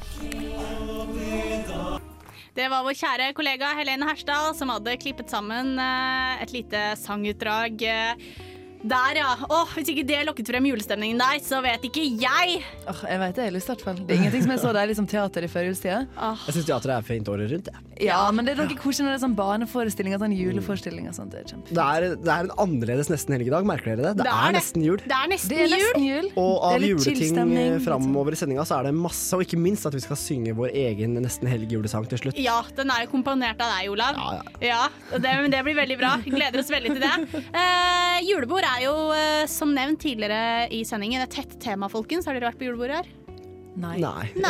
Det 2.53 2.67
var 2.69 2.85
vår 2.85 2.97
kjære 2.97 3.31
kollega 3.37 3.71
Helene 3.79 4.05
Hersdal 4.05 4.51
som 4.57 4.69
hadde 4.69 4.93
klippet 5.01 5.31
sammen 5.33 5.73
et 5.81 6.53
lite 6.53 6.91
sangutdrag. 7.01 7.81
Der, 8.83 9.19
ja. 9.21 9.31
Åh, 9.49 9.73
hvis 9.77 9.93
ikke 9.93 10.05
det 10.07 10.21
lokket 10.27 10.51
frem 10.53 10.67
julestemningen 10.71 11.21
der, 11.21 11.39
så 11.45 11.61
vet 11.63 11.87
ikke 11.89 12.03
jeg. 12.03 12.59
Åh, 12.87 13.03
jeg 13.09 13.23
vet 13.23 13.35
det, 13.37 13.47
jeg 13.47 13.51
har 13.51 13.57
lyst 13.57 13.71
i 13.71 13.73
hvert 13.73 13.87
fall. 13.87 14.03
Det 14.03 14.15
er 14.15 14.21
ingenting 14.21 14.45
som 14.47 14.55
er 14.55 14.61
så 14.63 14.75
deilig 14.79 14.99
som 14.99 15.09
teater 15.09 15.47
i 15.47 15.51
førjulstida. 15.51 16.03
Jeg 16.47 16.57
syns 16.57 16.69
teater 16.69 16.95
er 16.97 17.07
fint 17.07 17.33
året 17.33 17.51
rundt. 17.53 17.73
Ja. 17.73 18.13
Ja, 18.13 18.21
men 18.33 18.45
det 18.45 18.53
er 18.53 18.61
noe 18.63 18.77
koselig 18.79 19.05
når 19.05 19.13
det 19.13 19.17
er 19.17 19.23
sånn 19.23 19.35
barneforestillinger, 19.37 20.19
sånn 20.21 20.33
juleforestillinger. 20.35 21.13
Sånt. 21.15 21.33
Det 21.33 21.41
er. 21.43 21.63
Det 21.69 21.83
er, 21.83 22.15
det 22.19 22.31
er 22.33 22.47
en 22.47 22.53
annerledes 22.63 23.09
nesten 23.11 23.35
helgedag, 23.35 23.65
merker 23.67 23.93
dere 23.93 24.11
det? 24.11 24.23
Det, 24.23 24.29
er, 24.33 24.55
nesten 24.55 24.85
jul. 24.85 24.99
Det 25.03 25.17
er 25.17 25.29
nesten, 25.31 25.53
Det 25.53 25.59
er 25.65 25.71
nesten 25.73 26.05
jul. 26.07 26.29
Og 26.39 26.53
av 26.69 26.77
er 26.77 26.87
juleting 26.91 27.79
framover 27.85 28.35
i 28.35 28.39
sendinga 28.39 28.65
så 28.67 28.79
er 28.79 28.89
det 28.89 28.93
masse, 28.97 29.29
og 29.37 29.45
ikke 29.45 29.59
minst 29.61 29.87
at 29.89 29.95
vi 29.95 30.03
skal 30.03 30.19
synge 30.19 30.55
vår 30.57 30.73
egen 30.83 31.17
nesten 31.23 31.49
helg-julesang 31.51 32.07
til 32.11 32.23
slutt. 32.23 32.41
Ja, 32.41 32.59
den 32.77 32.91
er 32.93 33.05
jo 33.05 33.11
komponert 33.13 33.61
av 33.63 33.75
deg, 33.77 33.91
Olav. 33.93 34.19
Ja, 34.63 34.87
og 35.11 35.23
det, 35.23 35.35
det 35.53 35.63
blir 35.67 35.77
veldig 35.77 35.99
bra. 36.01 36.15
Gleder 36.25 36.63
oss 36.63 36.71
veldig 36.73 36.95
til 36.95 37.03
det. 37.05 37.43
Uh, 37.53 38.17
julebord 38.25 38.65
er 38.67 38.72
jo, 38.81 38.93
eh, 39.13 39.43
som 39.51 39.73
nevnt 39.75 40.01
tidligere 40.01 40.69
i 40.73 40.83
sendingen, 40.87 41.21
et 41.21 41.33
tett 41.33 41.59
tema, 41.61 41.89
folkens. 41.91 42.25
Har 42.25 42.33
dere 42.37 42.49
vært 42.49 42.61
på 42.61 42.69
julebordet 42.69 43.03
her? 43.03 43.11
Nei. 43.73 43.97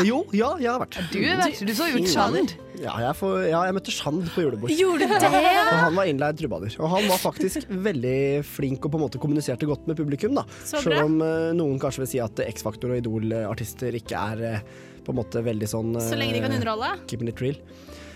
Jo, 0.03 0.23
ja, 0.35 0.49
jeg 0.59 0.67
har 0.67 0.81
vært. 0.81 0.97
Du 1.13 1.19
vært, 1.23 1.61
du 1.63 1.71
så 1.75 1.87
jo 1.87 2.01
ut 2.03 2.09
Shand. 2.11 2.53
Ja, 2.81 2.97
jeg, 2.99 3.15
for, 3.15 3.39
ja, 3.47 3.61
jeg 3.69 3.75
møtte 3.77 3.93
Shand 3.95 4.25
på 4.33 4.43
julebord. 4.43 4.73
Gjorde 4.75 5.07
du 5.07 5.13
det? 5.13 5.29
Og 5.31 5.77
han 5.79 5.95
var 5.95 6.09
innleid 6.11 6.39
trubadur. 6.41 6.75
Og 6.81 6.91
han 6.91 7.07
var 7.07 7.21
faktisk 7.21 7.69
veldig 7.71 8.17
flink 8.47 8.83
og 8.83 8.91
på 8.91 8.99
en 8.99 9.05
måte 9.05 9.21
kommuniserte 9.23 9.69
godt 9.69 9.87
med 9.87 9.99
publikum. 9.99 10.35
da. 10.35 10.43
Så 10.67 10.81
bra. 10.81 10.83
Selv 10.83 11.07
om 11.07 11.23
uh, 11.23 11.53
noen 11.55 11.79
kanskje 11.81 12.03
vil 12.03 12.11
si 12.15 12.23
at 12.23 12.43
X-Faktor 12.49 12.91
og 12.91 12.99
Idol-artister 12.99 13.95
ikke 13.99 14.27
er 14.33 14.43
uh, 14.59 14.85
på 15.03 15.15
en 15.15 15.19
måte 15.21 15.43
veldig 15.43 15.71
sånn 15.71 15.95
Så 16.03 16.19
lenge 16.19 16.35
de 16.35 16.43
kan 16.43 16.55
underholde. 16.59 16.91
Keeping 17.07 17.31
it 17.31 17.43
real. 17.43 17.59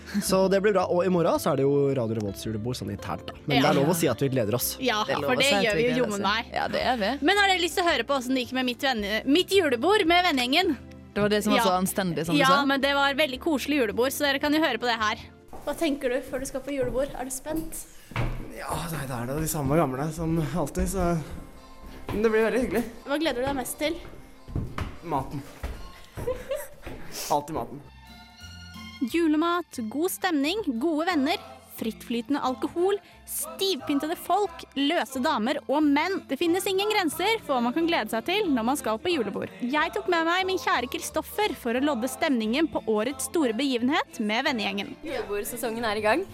Så 0.29 0.47
det 0.51 0.61
blir 0.63 0.73
bra. 0.73 0.85
Og 0.93 1.05
i 1.05 1.09
morgen 1.11 1.39
så 1.39 1.51
er 1.51 1.59
det 1.59 1.65
jo 1.67 1.93
Radio 1.97 2.15
Revolts 2.19 2.45
julebord 2.47 2.77
sånn 2.79 2.91
internt, 2.93 3.25
da. 3.27 3.33
Men 3.45 3.57
Ja. 3.57 3.61
det 3.65 3.69
er 3.69 3.79
lov 3.81 3.91
å 3.91 3.95
si 3.97 4.07
at 4.07 4.21
vi 4.23 4.29
gleder 4.31 4.55
oss. 4.55 4.69
Ja, 4.79 5.03
Det 5.07 5.17
for 5.19 5.35
det 5.35 5.49
gjør 5.51 5.75
vi 5.75 5.87
jo 5.89 5.95
jommen 6.03 6.21
meg. 6.23 6.51
Ja, 6.53 6.67
det 6.71 6.81
er 6.81 6.97
vi. 7.01 7.09
Men 7.25 7.37
har 7.37 7.47
dere 7.51 7.61
lyst 7.61 7.75
til 7.79 7.83
å 7.83 7.89
høre 7.91 8.05
på 8.07 8.15
åssen 8.17 8.35
det 8.35 8.45
gikk 8.45 8.53
med 8.59 8.65
mitt, 8.69 8.81
venne, 8.87 9.23
mitt 9.25 9.49
julebord 9.51 10.05
med 10.07 10.23
vennegjengen? 10.29 10.77
Det 11.13 11.21
var 11.23 11.29
det 11.33 11.43
som 11.43 11.53
var 11.53 11.65
så 11.65 11.73
anstendig, 11.79 12.25
som 12.27 12.35
du 12.35 12.39
ja, 12.41 12.47
sa. 12.47 12.65
men 12.69 12.79
det 12.79 12.93
var 12.93 13.15
veldig 13.17 13.39
koselig 13.41 13.79
julebord, 13.81 14.13
så 14.13 14.27
dere 14.27 14.39
kan 14.39 14.53
jo 14.53 14.61
høre 14.61 14.77
på 14.77 14.85
det 14.85 14.97
her. 15.01 15.23
Hva 15.65 15.73
tenker 15.75 16.13
du 16.13 16.21
før 16.21 16.39
du 16.39 16.45
skal 16.45 16.61
på 16.61 16.75
julebord? 16.75 17.09
Er 17.17 17.25
du 17.25 17.31
spent? 17.33 17.83
Ja, 18.55 18.77
nei, 18.93 19.01
det 19.09 19.15
er 19.17 19.25
da 19.27 19.39
de 19.41 19.49
samme 19.49 19.75
gamle 19.75 20.05
som 20.13 20.37
alltid, 20.55 20.87
så 20.93 21.17
Men 22.13 22.21
det 22.23 22.29
blir 22.31 22.45
veldig 22.47 22.61
hyggelig. 22.63 22.83
Hva 23.03 23.17
gleder 23.19 23.41
du 23.41 23.47
deg 23.49 23.55
mest 23.57 23.77
til? 23.81 23.97
Maten. 25.03 25.41
Alltid 27.31 27.55
maten. 27.55 27.81
Julemat, 28.99 29.77
god 29.89 30.11
stemning, 30.11 30.63
gode 30.65 31.05
venner, 31.05 31.37
frittflytende 31.77 32.39
alkohol, 32.41 32.97
stivpyntede 33.29 34.15
folk, 34.17 34.63
løse 34.73 35.21
damer 35.21 35.59
og 35.67 35.83
menn. 35.85 36.23
Det 36.29 36.39
finnes 36.39 36.65
ingen 36.65 36.89
grenser 36.89 37.37
for 37.43 37.53
hva 37.53 37.67
man 37.67 37.75
kan 37.75 37.85
glede 37.89 38.09
seg 38.09 38.25
til 38.25 38.49
når 38.49 38.65
man 38.71 38.79
skal 38.79 38.97
på 39.01 39.11
julebord. 39.13 39.53
Jeg 39.61 39.93
tok 39.93 40.09
med 40.09 40.25
meg 40.25 40.47
min 40.49 40.61
kjære 40.61 40.89
Kristoffer 40.89 41.53
for 41.61 41.77
å 41.77 41.83
lodde 41.83 42.09
stemningen 42.09 42.69
på 42.73 42.81
årets 42.89 43.29
store 43.29 43.53
begivenhet 43.57 44.17
med 44.17 44.47
vennegjengen. 44.49 44.95
Julebordsesongen 45.05 45.85
er 45.85 46.01
i 46.01 46.05
gang. 46.07 46.25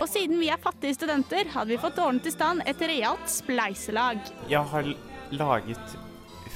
Og 0.00 0.08
siden 0.08 0.40
vi 0.40 0.48
er 0.50 0.62
fattige 0.62 0.96
studenter, 0.96 1.52
hadde 1.52 1.74
vi 1.74 1.82
fått 1.82 2.00
ordnet 2.00 2.26
i 2.26 2.32
stand 2.32 2.64
et 2.66 2.80
realt 2.88 3.28
spleiselag. 3.30 4.24
Jeg 4.50 4.64
har 4.72 4.88
laget 5.36 6.00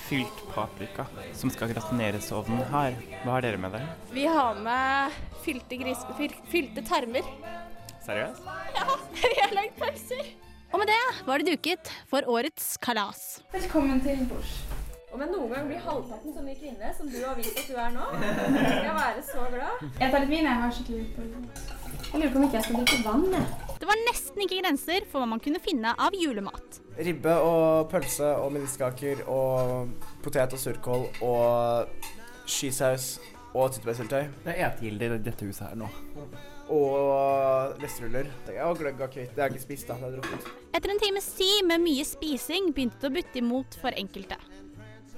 fylt 0.07 0.43
paprika 0.55 1.07
som 1.35 1.51
skal 1.51 1.73
gratineres 1.73 2.31
i 2.31 2.35
ovnen 2.37 2.63
her. 2.71 2.95
Hva 3.25 3.37
har 3.37 3.47
dere 3.47 3.59
med 3.61 3.75
dere? 3.75 3.95
Vi 4.15 4.27
har 4.31 4.59
med 4.63 5.17
fylte, 5.45 5.79
gris, 5.81 6.05
fylte 6.53 6.85
tarmer. 6.87 7.27
Seriøst? 8.07 8.47
Ja, 8.77 8.87
vi 9.23 9.35
har 9.41 9.55
lagd 9.57 9.75
pølser. 9.81 10.31
Og 10.73 10.81
med 10.83 10.91
det 10.91 11.03
var 11.27 11.43
det 11.43 11.57
duket 11.57 11.91
for 12.11 12.27
årets 12.31 12.77
kalas. 12.83 13.27
Velkommen 13.55 14.03
til 14.05 14.27
bords. 14.31 14.57
Om 15.15 15.23
jeg 15.23 15.31
noen 15.33 15.53
gang 15.55 15.69
blir 15.71 15.81
halvparten 15.81 16.35
så 16.35 16.43
mye 16.45 16.59
kvinne 16.59 16.91
som 16.99 17.09
du 17.11 17.17
har 17.23 17.39
vist 17.39 17.57
at 17.57 17.71
du 17.71 17.79
er 17.81 17.95
nå, 17.95 18.07
skal 18.19 18.83
jeg 18.85 18.97
være 18.99 19.23
så 19.27 19.47
glad. 19.55 19.87
Jeg 20.03 20.11
tar 20.13 20.23
litt 20.23 20.33
vin, 20.35 20.45
jeg 20.51 20.61
har 20.63 20.75
skikkelig 20.77 20.99
lurt 21.03 21.15
på 21.17 21.31
litt. 21.31 21.71
Jeg 22.11 22.21
lurer 22.21 22.35
på 22.35 22.43
om 22.43 22.47
ikke 22.49 22.59
jeg 22.61 22.67
skal 22.69 22.83
drikke 22.83 23.07
vann, 23.07 23.27
jeg. 23.33 23.66
Det 23.77 23.89
var 23.89 24.03
nesten 24.07 24.43
ikke 24.45 24.61
grenser 24.63 25.05
for 25.11 25.21
hva 25.23 25.29
man 25.35 25.43
kunne 25.43 25.61
finne 25.63 25.93
av 26.01 26.15
julemat. 26.17 26.81
Ribbe 26.97 27.35
og 27.45 27.91
pølse 27.93 28.29
og 28.41 28.53
medisterkaker 28.55 29.25
og 29.29 29.91
potet 30.25 30.57
og 30.57 30.63
surkål 30.63 31.09
og 31.27 32.07
skisaus 32.49 33.17
og 33.53 33.73
tyttebærsyltetøy. 33.75 34.31
Det 34.45 34.55
er 34.55 34.63
etegilder 34.71 35.17
i 35.17 35.23
dette 35.29 35.49
huset 35.49 35.69
her 35.69 35.81
nå. 35.81 35.91
Og 36.73 37.77
vestruller. 37.83 38.29
Og 38.65 38.81
gløgg 38.81 39.01
og 39.05 39.13
kvitt. 39.13 39.35
Det 39.37 39.43
har 39.45 39.51
jeg 39.51 39.59
ikke 39.59 39.67
spist, 39.69 39.91
da. 39.91 39.99
Det 40.01 40.09
er 40.09 40.17
drukket. 40.17 40.49
Etter 40.75 40.93
en 40.93 41.03
times 41.03 41.29
tid 41.39 41.69
med 41.69 41.85
mye 41.85 42.07
spising 42.07 42.73
begynte 42.75 43.05
det 43.05 43.13
å 43.13 43.17
butte 43.19 43.43
imot 43.43 43.79
for 43.81 43.97
enkelte. 43.97 44.39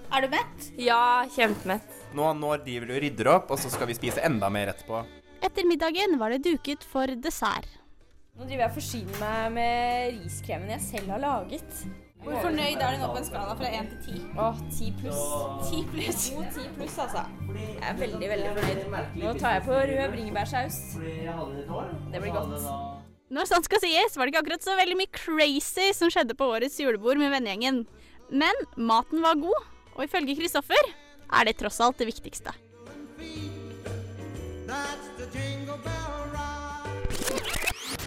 Er 0.09 0.25
du 0.25 0.33
mett? 0.33 0.69
Ja, 0.81 1.25
kjempemett. 1.35 1.89
Nå, 2.17 2.31
nå 2.37 2.55
de 2.65 2.79
du 2.81 2.95
og 2.95 3.03
rydder 3.05 3.33
opp, 3.33 3.51
og 3.53 3.61
så 3.61 3.73
skal 3.73 3.91
vi 3.91 3.97
spise 3.97 4.25
enda 4.25 4.49
mer 4.53 4.73
etterpå. 4.73 5.03
Etter 5.45 5.69
middagen 5.69 6.17
var 6.21 6.33
det 6.35 6.43
duket 6.47 6.85
for 6.85 7.13
dessert. 7.23 7.78
Nå 8.39 8.47
driver 8.47 8.63
jeg 8.63 8.71
og 8.71 8.77
forsyner 8.77 9.17
meg 9.19 9.47
med 9.57 10.19
riskremen 10.23 10.69
jeg 10.71 10.83
selv 10.85 11.09
har 11.11 11.19
laget. 11.25 11.81
Hvor 12.23 12.37
fornøyd 12.45 12.83
er 12.83 12.95
du 12.95 13.01
nå 13.01 13.09
på 13.11 13.19
en 13.19 13.27
skala 13.27 13.55
fra 13.59 13.71
1 13.81 13.89
til 13.91 14.15
10? 14.15 14.21
Åh, 14.39 14.61
10 14.77 14.93
pluss. 15.01 15.23
10 15.71 15.81
pluss. 15.91 16.27
God 16.37 16.53
10 16.55 16.69
pluss, 16.77 16.99
altså. 17.03 17.25
Jeg 17.57 17.89
er 17.89 17.99
veldig, 17.99 18.29
veldig 18.33 18.53
fornøyd. 18.61 19.19
Nå 19.23 19.33
tar 19.41 19.57
jeg 19.57 19.65
på 19.67 19.81
rød 19.91 20.15
bringebærsaus. 20.15 20.79
Det 22.13 22.23
blir 22.23 22.37
godt. 22.37 22.69
Når 23.35 23.51
sant 23.51 23.67
skal 23.67 23.83
sies, 23.83 24.15
var 24.15 24.25
det 24.25 24.33
ikke 24.33 24.45
akkurat 24.45 24.69
så 24.69 24.79
veldig 24.79 25.01
mye 25.03 25.13
crazy 25.19 25.91
som 25.99 26.13
skjedde 26.13 26.39
på 26.39 26.47
årets 26.55 26.79
julebord 26.79 27.19
med 27.19 27.35
vennegjengen. 27.35 27.83
Men 28.31 28.65
maten 28.79 29.25
var 29.25 29.35
god, 29.43 29.67
og 29.97 30.07
ifølge 30.07 30.39
Kristoffer 30.39 30.95
er 31.29 31.51
det 31.51 31.59
tross 31.59 31.83
alt 31.83 31.99
det 31.99 32.07
viktigste. 32.13 32.55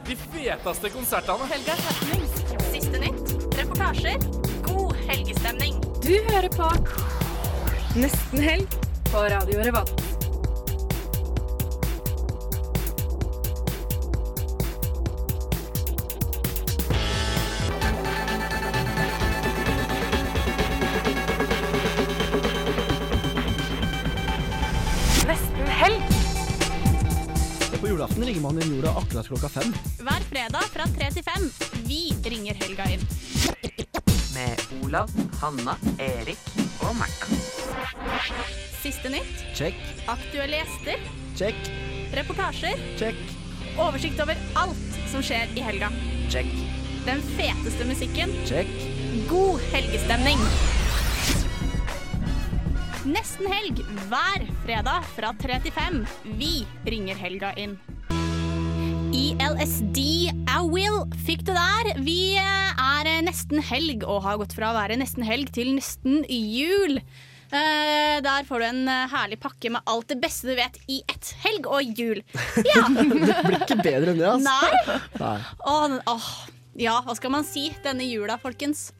De 0.07 0.15
feteste 0.15 0.89
konsertene. 0.89 1.47
Helgas 1.51 1.79
happening. 1.79 2.25
Siste 2.71 2.99
nytt, 2.99 3.35
reportasjer, 3.59 4.17
god 4.67 4.95
helgestemning. 5.07 5.81
Du 6.01 6.13
hører 6.31 6.49
på 6.55 6.71
Nesten 7.95 8.39
helg 8.39 8.79
på 9.11 9.27
Radio 9.35 9.59
Revolt. 9.67 10.10
Julaften 28.01 28.25
ringer 28.25 28.41
man 28.41 28.61
inn 28.61 28.71
jorda 28.75 28.91
akkurat 28.97 29.27
klokka 29.27 29.49
fem. 29.49 29.73
Hver 30.01 30.23
fredag 30.25 30.63
fra 30.73 30.87
tre 30.89 31.09
til 31.13 31.21
fem. 31.23 31.43
Vi 31.85 31.99
ringer 32.25 32.57
helga 32.63 32.87
inn. 32.89 33.03
Med 34.33 34.63
Olav, 34.81 35.11
Hanna, 35.41 35.75
Erik 36.01 36.39
og 36.81 36.95
Martha. 36.97 37.27
Siste 38.81 39.11
nytt, 39.13 39.43
Check, 39.53 39.77
aktuelle 40.09 40.63
gjester, 40.63 41.03
check, 41.37 41.69
reportasjer, 42.17 42.81
check, 42.97 43.21
oversikt 43.77 44.23
over 44.25 44.41
alt 44.57 44.97
som 45.11 45.21
skjer 45.21 45.53
i 45.53 45.61
helga. 45.61 45.91
check, 46.33 46.49
Den 47.05 47.21
feteste 47.37 47.85
musikken, 47.85 48.33
check. 48.49 48.67
god 49.29 49.61
helgestemning. 49.75 50.41
Nesten 53.05 53.47
helg 53.49 53.85
hver 54.09 54.49
fredag 54.65 55.05
fra 55.15 55.33
3 55.41 55.61
til 55.61 55.71
5. 55.73 56.03
Vi 56.37 56.65
ringer 56.85 57.15
helga 57.15 57.53
inn. 57.57 57.77
ILSD 59.11 59.97
I 60.47 60.59
Will 60.71 61.01
fikk 61.25 61.41
du 61.43 61.51
der. 61.51 61.89
Vi 61.99 62.37
eh, 62.39 62.79
er 62.79 63.09
nesten 63.25 63.59
helg 63.63 64.05
og 64.07 64.21
har 64.23 64.39
gått 64.39 64.55
fra 64.55 64.69
å 64.71 64.77
være 64.77 64.95
nesten 65.01 65.25
helg 65.27 65.51
til 65.55 65.73
nesten 65.75 66.21
jul. 66.29 67.01
Uh, 67.51 68.23
der 68.23 68.45
får 68.47 68.63
du 68.63 68.65
en 68.69 68.85
uh, 68.87 69.11
herlig 69.11 69.35
pakke 69.43 69.73
med 69.75 69.83
alt 69.91 70.07
det 70.13 70.21
beste 70.23 70.47
du 70.47 70.55
vet 70.55 70.77
i 70.87 71.01
ett 71.11 71.33
helg 71.43 71.67
og 71.67 71.99
jul. 71.99 72.23
Ja. 72.69 72.85
Det 72.87 73.37
blir 73.43 73.57
ikke 73.59 73.81
bedre 73.83 74.13
enn 74.13 74.21
det, 74.21 74.29
altså. 74.31 74.55
Nei. 74.55 74.99
Nei. 75.19 75.35
Oh, 75.67 75.97
oh. 76.13 76.31
Ja, 76.79 77.01
hva 77.03 77.17
skal 77.19 77.35
man 77.35 77.43
si 77.47 77.67
denne 77.83 78.07
jula, 78.07 78.39
folkens? 78.39 78.93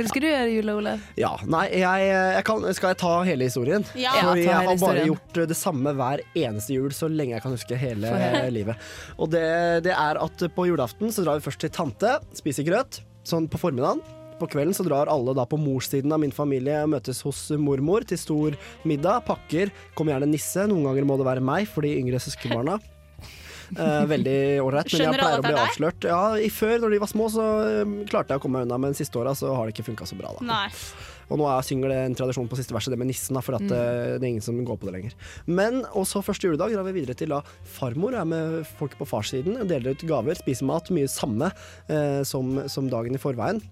Hva 0.00 0.10
skal 0.12 0.22
du 0.24 0.28
gjøre 0.28 0.46
i 0.50 0.54
jula, 0.58 0.74
Olav? 0.80 1.02
Ja, 1.20 1.30
nei, 1.50 1.64
jeg, 1.82 2.06
jeg 2.10 2.44
kan, 2.48 2.64
skal 2.76 2.92
jeg 2.94 3.00
ta 3.02 3.12
hele 3.28 3.48
historien? 3.48 3.84
Ja. 3.94 4.14
Ja, 4.16 4.22
For 4.30 4.40
jeg 4.42 4.54
har 4.70 4.78
bare 4.80 5.04
gjort 5.08 5.40
det 5.50 5.56
samme 5.58 5.92
hver 5.98 6.22
eneste 6.38 6.76
jul 6.76 6.94
så 6.96 7.08
lenge 7.10 7.36
jeg 7.36 7.44
kan 7.44 7.54
huske 7.56 7.78
hele 7.80 8.12
livet. 8.54 8.80
Og 9.18 9.30
det, 9.34 9.44
det 9.86 9.92
er 9.96 10.20
at 10.22 10.46
på 10.56 10.66
julaften 10.70 11.12
så 11.12 11.24
drar 11.26 11.40
vi 11.40 11.46
først 11.48 11.60
til 11.66 11.72
tante, 11.74 12.16
spiser 12.38 12.66
grøt, 12.66 13.02
sånn 13.28 13.48
på 13.50 13.60
formiddagen. 13.60 14.00
på 14.40 14.48
kvelden 14.48 14.72
så 14.72 14.86
drar 14.86 15.10
alle 15.12 15.34
da 15.36 15.44
på 15.44 15.58
morssiden 15.60 16.12
av 16.16 16.20
min 16.22 16.32
familie 16.32 16.78
og 16.82 16.94
møtes 16.94 17.20
hos 17.26 17.50
mormor 17.60 18.06
til 18.08 18.16
stor 18.16 18.56
middag. 18.88 19.26
Pakker. 19.26 19.68
Kommer 19.94 20.14
gjerne 20.16 20.30
nisse. 20.32 20.64
Noen 20.70 20.86
ganger 20.88 21.04
må 21.04 21.18
det 21.20 21.26
være 21.28 21.44
meg 21.44 21.68
for 21.68 21.84
de 21.84 21.92
yngre 22.00 22.16
søskenbarna. 22.24 22.78
Eh, 23.76 24.06
veldig 24.10 24.36
ålreit, 24.64 24.88
men 24.92 25.00
jeg 25.06 25.14
pleier 25.20 25.38
å 25.38 25.44
bli 25.44 25.54
avslørt. 25.62 26.06
Ja, 26.10 26.22
i 26.36 26.48
Før, 26.50 26.78
når 26.82 26.90
de 26.96 26.98
var 26.98 27.10
små, 27.12 27.28
så 27.30 27.44
eh, 27.68 27.94
klarte 28.10 28.34
jeg 28.34 28.40
å 28.40 28.42
komme 28.42 28.58
meg 28.58 28.66
unna, 28.68 28.78
men 28.82 28.94
siste 28.98 29.18
åra 29.20 29.34
så 29.38 29.52
har 29.54 29.66
det 29.68 29.74
ikke 29.76 29.86
funka 29.92 30.08
så 30.10 30.18
bra. 30.18 30.32
da 30.40 30.44
Nei. 30.48 30.68
og 31.30 31.38
nå 31.38 31.46
er 31.46 31.62
synger 31.62 31.88
det 31.92 31.98
en 32.08 32.14
tradisjon 32.18 32.48
på 32.50 32.56
siste 32.58 32.74
verset, 32.74 32.90
det 32.90 32.98
med 32.98 33.06
nissen, 33.06 33.34
da, 33.38 33.40
for 33.40 33.54
at 33.54 33.62
Mm. 33.62 33.70
eh, 33.70 34.18
det 34.18 34.24
er 34.24 34.30
ingen 34.32 34.42
som 34.42 34.56
går 34.64 34.78
på 34.82 34.86
det 34.90 34.94
lenger. 34.96 35.12
Men 35.46 35.84
og 35.94 36.04
så 36.10 36.22
første 36.26 36.48
juledag 36.50 36.74
drar 36.74 36.82
vi 36.90 36.96
videre 37.00 37.14
til 37.14 37.28
da 37.28 37.42
farmor 37.64 38.14
er 38.18 38.24
med 38.26 38.66
folk 38.80 38.96
på 38.98 39.06
farssiden, 39.06 39.66
deler 39.68 39.92
ut 39.94 40.02
gaver, 40.02 40.34
spiser 40.34 40.66
mat, 40.66 40.90
mye 40.90 41.06
samme 41.06 41.52
eh, 41.88 42.22
som, 42.24 42.66
som 42.68 42.90
dagen 42.90 43.14
i 43.14 43.18
forveien. 43.22 43.62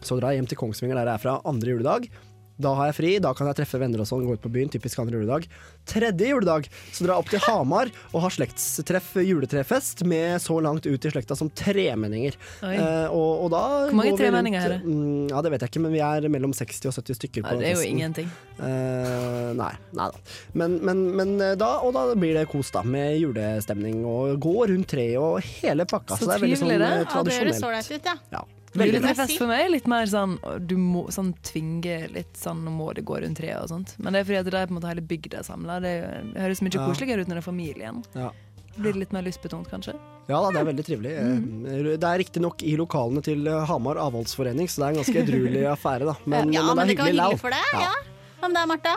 Så 0.00 0.16
drar 0.18 0.32
jeg 0.32 0.40
hjem 0.40 0.48
til 0.48 0.56
Kongsvinger 0.58 0.96
der 0.96 1.06
jeg 1.12 1.14
er 1.20 1.22
fra 1.22 1.40
andre 1.44 1.76
juledag. 1.76 2.08
Da 2.56 2.70
har 2.78 2.86
jeg 2.92 2.94
fri, 2.94 3.08
da 3.18 3.32
kan 3.34 3.48
jeg 3.50 3.56
treffe 3.58 3.78
venner 3.82 3.98
og 3.98 4.06
sånn, 4.06 4.22
gå 4.28 4.36
ut 4.36 4.42
på 4.44 4.50
byen. 4.54 4.68
Typisk 4.70 5.00
andre 5.02 5.18
juledag. 5.18 5.46
Tredje 5.90 6.28
juledag 6.30 6.68
så 6.94 7.02
drar 7.02 7.16
jeg 7.16 7.24
opp 7.24 7.30
til 7.32 7.42
Hamar 7.48 7.90
og 8.12 8.20
har 8.22 8.30
slektstreff, 8.30 9.08
juletrefest, 9.26 10.04
med 10.06 10.38
så 10.44 10.60
langt 10.62 10.86
ut 10.86 11.04
i 11.08 11.10
slekta 11.10 11.34
som 11.36 11.50
tremenninger. 11.50 12.36
Eh, 12.62 13.08
og, 13.10 13.44
og 13.46 13.50
da 13.50 13.62
Hvor 13.90 13.98
mange 13.98 14.14
tremenninger 14.20 14.62
er 14.68 14.74
det? 14.76 14.78
Mm, 14.86 15.26
ja, 15.34 15.42
det 15.42 15.50
vet 15.56 15.66
jeg 15.66 15.74
ikke, 15.74 15.82
men 15.88 15.96
vi 15.98 16.02
er 16.06 16.28
mellom 16.30 16.54
60 16.54 16.86
og 16.92 16.94
70 16.94 17.18
stykker. 17.18 17.42
Ja, 17.42 17.50
på 17.50 17.58
det 17.58 17.66
er 17.68 17.74
jo 17.74 17.82
festen. 17.82 17.98
ingenting. 17.98 18.30
Eh, 18.62 19.50
nei, 19.58 19.72
nei 19.98 20.08
da. 20.14 20.24
Men, 20.54 20.78
men, 20.86 21.04
men 21.18 21.34
eh, 21.42 21.54
da, 21.60 21.72
og 21.82 21.94
da 21.98 22.06
blir 22.14 22.38
det 22.38 22.46
kos, 22.54 22.70
da, 22.74 22.84
med 22.86 23.18
julestemning 23.18 24.04
og 24.06 24.38
gå 24.46 24.56
rundt 24.70 24.92
treet 24.94 25.18
og 25.18 25.40
hele 25.58 25.86
pakka. 25.90 26.14
Så 26.18 26.24
Så, 26.24 26.30
det 26.30 26.38
er 26.38 26.46
veldig 26.46 26.60
sånn 26.62 26.70
trivelig, 26.70 26.86
det. 26.86 26.92
eh, 26.94 27.02
Ja, 27.02 27.18
Ja, 27.18 27.24
det 27.26 27.40
høres 27.42 27.66
ålreit 27.66 27.90
ut, 27.98 28.12
ja. 28.14 28.16
Ja. 28.38 28.44
Veldig 28.74 28.98
Juletrefest 28.98 29.38
for 29.38 29.46
meg 29.52 29.68
litt 29.70 29.86
mer 29.86 30.06
sånn 30.10 30.32
du 30.66 30.74
må 30.80 31.04
sånn 31.14 31.28
tvinge 31.46 32.08
litt 32.10 32.34
sånn 32.40 32.64
Nå 32.66 32.72
må 32.74 32.88
det 32.96 33.04
gå 33.06 33.20
rundt 33.22 33.38
treet 33.38 33.60
og 33.62 33.68
sånt. 33.70 33.92
Men 34.02 34.12
det 34.16 34.20
er 34.24 34.26
fordi 34.30 34.40
at 34.40 34.48
det 34.50 34.54
er 34.58 34.66
på 34.66 34.74
en 34.74 34.78
måte 34.80 34.90
hele 34.90 35.04
bygda 35.12 35.44
samla. 35.46 35.76
Det, 35.84 35.92
det 36.34 36.42
høres 36.42 36.62
mye 36.66 36.74
Ja. 36.74 36.86
koseligere 36.88 37.22
ut 37.22 37.28
når 37.30 37.38
det 37.38 37.44
er 37.44 37.46
familien. 37.46 38.02
Ja. 38.18 38.32
Blir 38.74 38.90
det 38.96 38.98
litt 39.04 39.12
mer 39.14 39.22
lystbetont, 39.22 39.68
kanskje? 39.70 39.94
Ja 40.26 40.40
da, 40.42 40.50
det 40.50 40.58
er 40.64 40.66
veldig 40.72 40.84
trivelig. 40.88 41.12
Eh, 41.14 41.96
Det 42.00 42.08
er 42.08 42.18
riktignok 42.18 42.62
i 42.66 42.74
lokalene 42.80 43.22
til 43.22 43.46
eh, 43.46 43.64
Hamar 43.70 44.00
avholdsforening, 44.02 44.66
så 44.66 44.80
det 44.80 44.86
er 44.86 44.90
en 44.96 44.98
ganske 45.04 45.22
edruelig 45.22 45.62
affære, 45.76 46.08
da. 46.10 46.14
Men, 46.26 46.50
ja, 46.52 46.64
men 46.66 46.76
men 46.80 46.88
det 46.90 46.96
det 46.96 46.98
kan 46.98 47.06
er 47.06 47.14
være 47.14 47.14
hyggelig 47.14 47.28
hyggelig 47.30 47.40
for 47.44 47.54
deg. 47.54 47.70
likevel. 47.70 47.86
Ja. 47.86 48.40
Hva 48.40 48.48
med 48.50 48.58
deg, 48.58 48.68
Martha? 48.72 48.96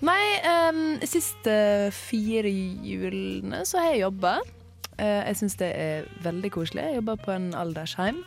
Nei, 0.00 0.22
um, 0.70 0.84
siste 1.04 1.56
fire 1.92 2.48
julene 2.48 3.64
så 3.68 3.82
har 3.82 3.90
jeg 3.96 4.04
jobba. 4.06 4.36
Uh, 5.00 5.20
jeg 5.26 5.36
syns 5.42 5.58
det 5.60 5.72
er 5.76 6.06
veldig 6.24 6.50
koselig. 6.54 6.86
Jeg 6.86 7.00
jobber 7.00 7.18
på 7.26 7.34
en 7.34 7.50
aldersheim. 7.58 8.22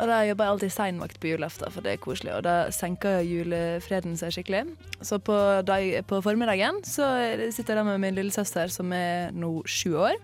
Og 0.00 0.08
da 0.08 0.22
jobber 0.24 0.46
jeg 0.46 0.54
alltid 0.54 0.72
seinvakt 0.72 1.18
på 1.20 1.32
julaften, 1.34 1.72
for 1.72 1.84
det 1.84 1.92
er 1.92 2.00
koselig. 2.00 2.32
Og 2.38 2.44
da 2.46 2.54
senker 2.72 3.20
julefreden 3.26 4.16
seg 4.16 4.32
skikkelig. 4.32 4.62
Så 5.04 5.18
på, 5.20 5.36
dag, 5.68 5.98
på 6.08 6.22
formiddagen 6.24 6.80
så 6.88 7.10
sitter 7.52 7.82
jeg 7.82 7.88
med 7.90 8.00
min 8.00 8.16
lillesøster 8.16 8.72
som 8.72 8.92
er 8.96 9.34
nå 9.36 9.58
sju 9.68 9.98
år, 10.00 10.16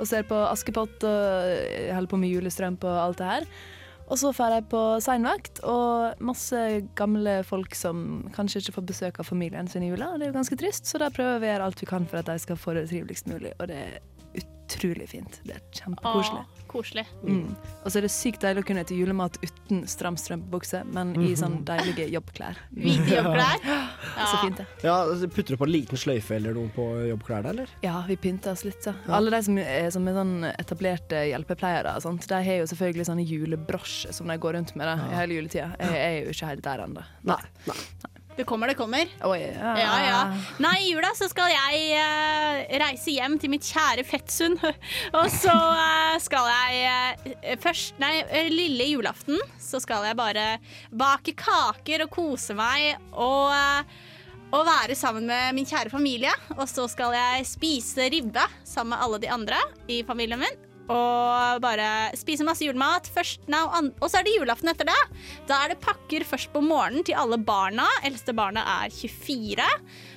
og 0.00 0.08
ser 0.08 0.24
på 0.24 0.38
Askepott 0.48 1.04
og 1.04 1.92
holder 1.92 2.08
på 2.08 2.20
med 2.22 2.32
julestrømpe 2.32 2.88
og 2.88 3.02
alt 3.02 3.20
det 3.20 3.28
her. 3.28 3.50
Og 4.10 4.18
så 4.18 4.32
drar 4.34 4.56
jeg 4.56 4.64
på 4.72 4.80
seinvakt, 5.04 5.60
og 5.62 6.22
masse 6.24 6.62
gamle 6.98 7.36
folk 7.46 7.76
som 7.78 8.24
kanskje 8.34 8.64
ikke 8.64 8.74
får 8.80 8.88
besøk 8.88 9.20
av 9.22 9.28
familien 9.28 9.68
sin 9.70 9.84
i 9.86 9.92
jula. 9.92 10.08
Og 10.10 10.18
det 10.18 10.26
er 10.26 10.32
jo 10.32 10.38
ganske 10.40 10.58
trist, 10.58 10.88
så 10.90 10.98
da 10.98 11.12
prøver 11.14 11.38
vi 11.38 11.46
å 11.46 11.52
gjøre 11.52 11.68
alt 11.68 11.84
vi 11.84 11.90
kan 11.92 12.08
for 12.10 12.18
at 12.24 12.32
de 12.32 12.40
skal 12.42 12.58
få 12.58 12.74
det 12.74 12.88
triveligst 12.90 13.30
mulig. 13.30 13.52
Og 13.60 13.70
det 13.70 13.78
er 13.84 14.00
utrolig 14.40 15.06
fint. 15.12 15.38
Det 15.46 15.60
er 15.60 15.62
kjempekoselig. 15.78 16.42
Koselig. 16.70 17.06
Mm. 17.26 17.50
Og 17.82 17.90
så 17.90 17.98
er 17.98 18.06
det 18.06 18.12
sykt 18.14 18.44
deilig 18.44 18.62
å 18.62 18.66
kunne 18.68 18.84
spise 18.86 18.98
julemat 19.00 19.38
uten 19.42 19.82
stram 19.90 20.16
strømpebukse, 20.20 20.82
men 20.94 21.12
i 21.22 21.32
sånn 21.38 21.60
deilige 21.66 22.06
jobbklær. 22.12 22.58
Hvite 22.76 23.16
jobbklær. 23.16 23.64
Ja. 23.66 24.26
Så 24.30 24.40
fint, 24.44 24.60
det. 24.60 24.66
Ja, 24.86 24.96
altså, 25.02 25.30
Putter 25.30 25.56
du 25.56 25.60
på 25.60 25.66
en 25.68 25.72
liten 25.74 26.00
sløyfe 26.00 26.36
eller 26.36 26.56
noe 26.56 26.70
på 26.74 26.86
jobbklærne, 27.08 27.54
eller? 27.54 27.74
Ja, 27.84 27.96
vi 28.08 28.18
pynter 28.20 28.54
oss 28.54 28.64
litt, 28.66 28.80
så. 28.84 28.94
Ja. 29.06 29.16
Alle 29.18 29.34
de 29.34 29.42
som 29.46 29.58
er, 29.62 29.90
som 29.94 30.08
er 30.10 30.18
sånn 30.20 30.34
etablerte 30.52 31.24
hjelpepleiere, 31.30 31.96
sånt, 32.04 32.28
de 32.30 32.40
har 32.46 32.62
jo 32.62 32.70
selvfølgelig 32.70 33.08
sånne 33.10 33.26
julebrosjer 33.26 34.16
som 34.16 34.30
de 34.30 34.38
går 34.40 34.58
rundt 34.58 34.74
med 34.78 34.90
da, 34.90 34.96
i 35.10 35.20
hele 35.22 35.40
juletida. 35.40 35.72
Jeg 35.80 36.00
er 36.06 36.16
jo 36.24 36.34
ikke 36.34 36.54
helt 36.54 36.66
der 36.66 36.86
ennå. 36.86 37.06
Nei. 37.30 37.42
Det 38.36 38.44
kommer, 38.48 38.70
det 38.70 38.74
kommer. 38.78 39.08
ja. 39.36 39.72
Ja, 39.78 39.94
ja. 40.04 40.20
Nei, 40.62 40.76
i 40.86 40.92
jula 40.92 41.10
så 41.18 41.28
skal 41.28 41.50
jeg 41.52 41.98
uh, 41.98 42.60
reise 42.80 43.12
hjem 43.12 43.36
til 43.40 43.52
mitt 43.52 43.66
kjære 43.66 44.04
Fettsund. 44.06 44.62
Og 45.18 45.26
så 45.34 45.52
uh, 45.52 46.14
skal 46.22 46.48
jeg 46.52 47.34
uh, 47.34 47.50
først 47.60 47.98
Nei, 48.00 48.14
lille 48.52 48.86
julaften 48.92 49.40
så 49.60 49.82
skal 49.82 50.06
jeg 50.08 50.18
bare 50.18 50.46
bake 50.94 51.34
kaker 51.38 52.06
og 52.06 52.14
kose 52.14 52.56
meg 52.58 52.96
og 53.12 53.52
og 54.50 54.64
være 54.66 54.96
sammen 54.98 55.28
med 55.30 55.54
min 55.54 55.68
kjære 55.68 55.92
familie. 55.92 56.32
Og 56.56 56.64
så 56.66 56.88
skal 56.90 57.14
jeg 57.14 57.46
spise 57.46 58.08
ribbe 58.10 58.42
sammen 58.66 58.96
med 58.96 59.04
alle 59.04 59.22
de 59.22 59.30
andre 59.30 59.60
i 59.86 60.00
familien 60.06 60.42
min. 60.42 60.69
Og 60.90 61.60
bare 61.62 62.10
spise 62.18 62.46
masse 62.46 62.66
julemat. 62.66 63.08
Først, 63.14 63.44
nei, 63.50 63.62
og 63.62 64.08
så 64.08 64.20
er 64.20 64.26
det 64.26 64.36
julaften 64.36 64.72
etter 64.72 64.88
det. 64.88 64.98
Da 65.50 65.62
er 65.64 65.72
det 65.74 65.80
pakker 65.84 66.26
først 66.26 66.50
på 66.54 66.62
morgenen 66.64 67.06
til 67.06 67.18
alle 67.18 67.38
barna. 67.38 67.86
Eldste 68.06 68.34
barnet 68.36 68.66
er 68.66 68.92
24, 68.94 69.70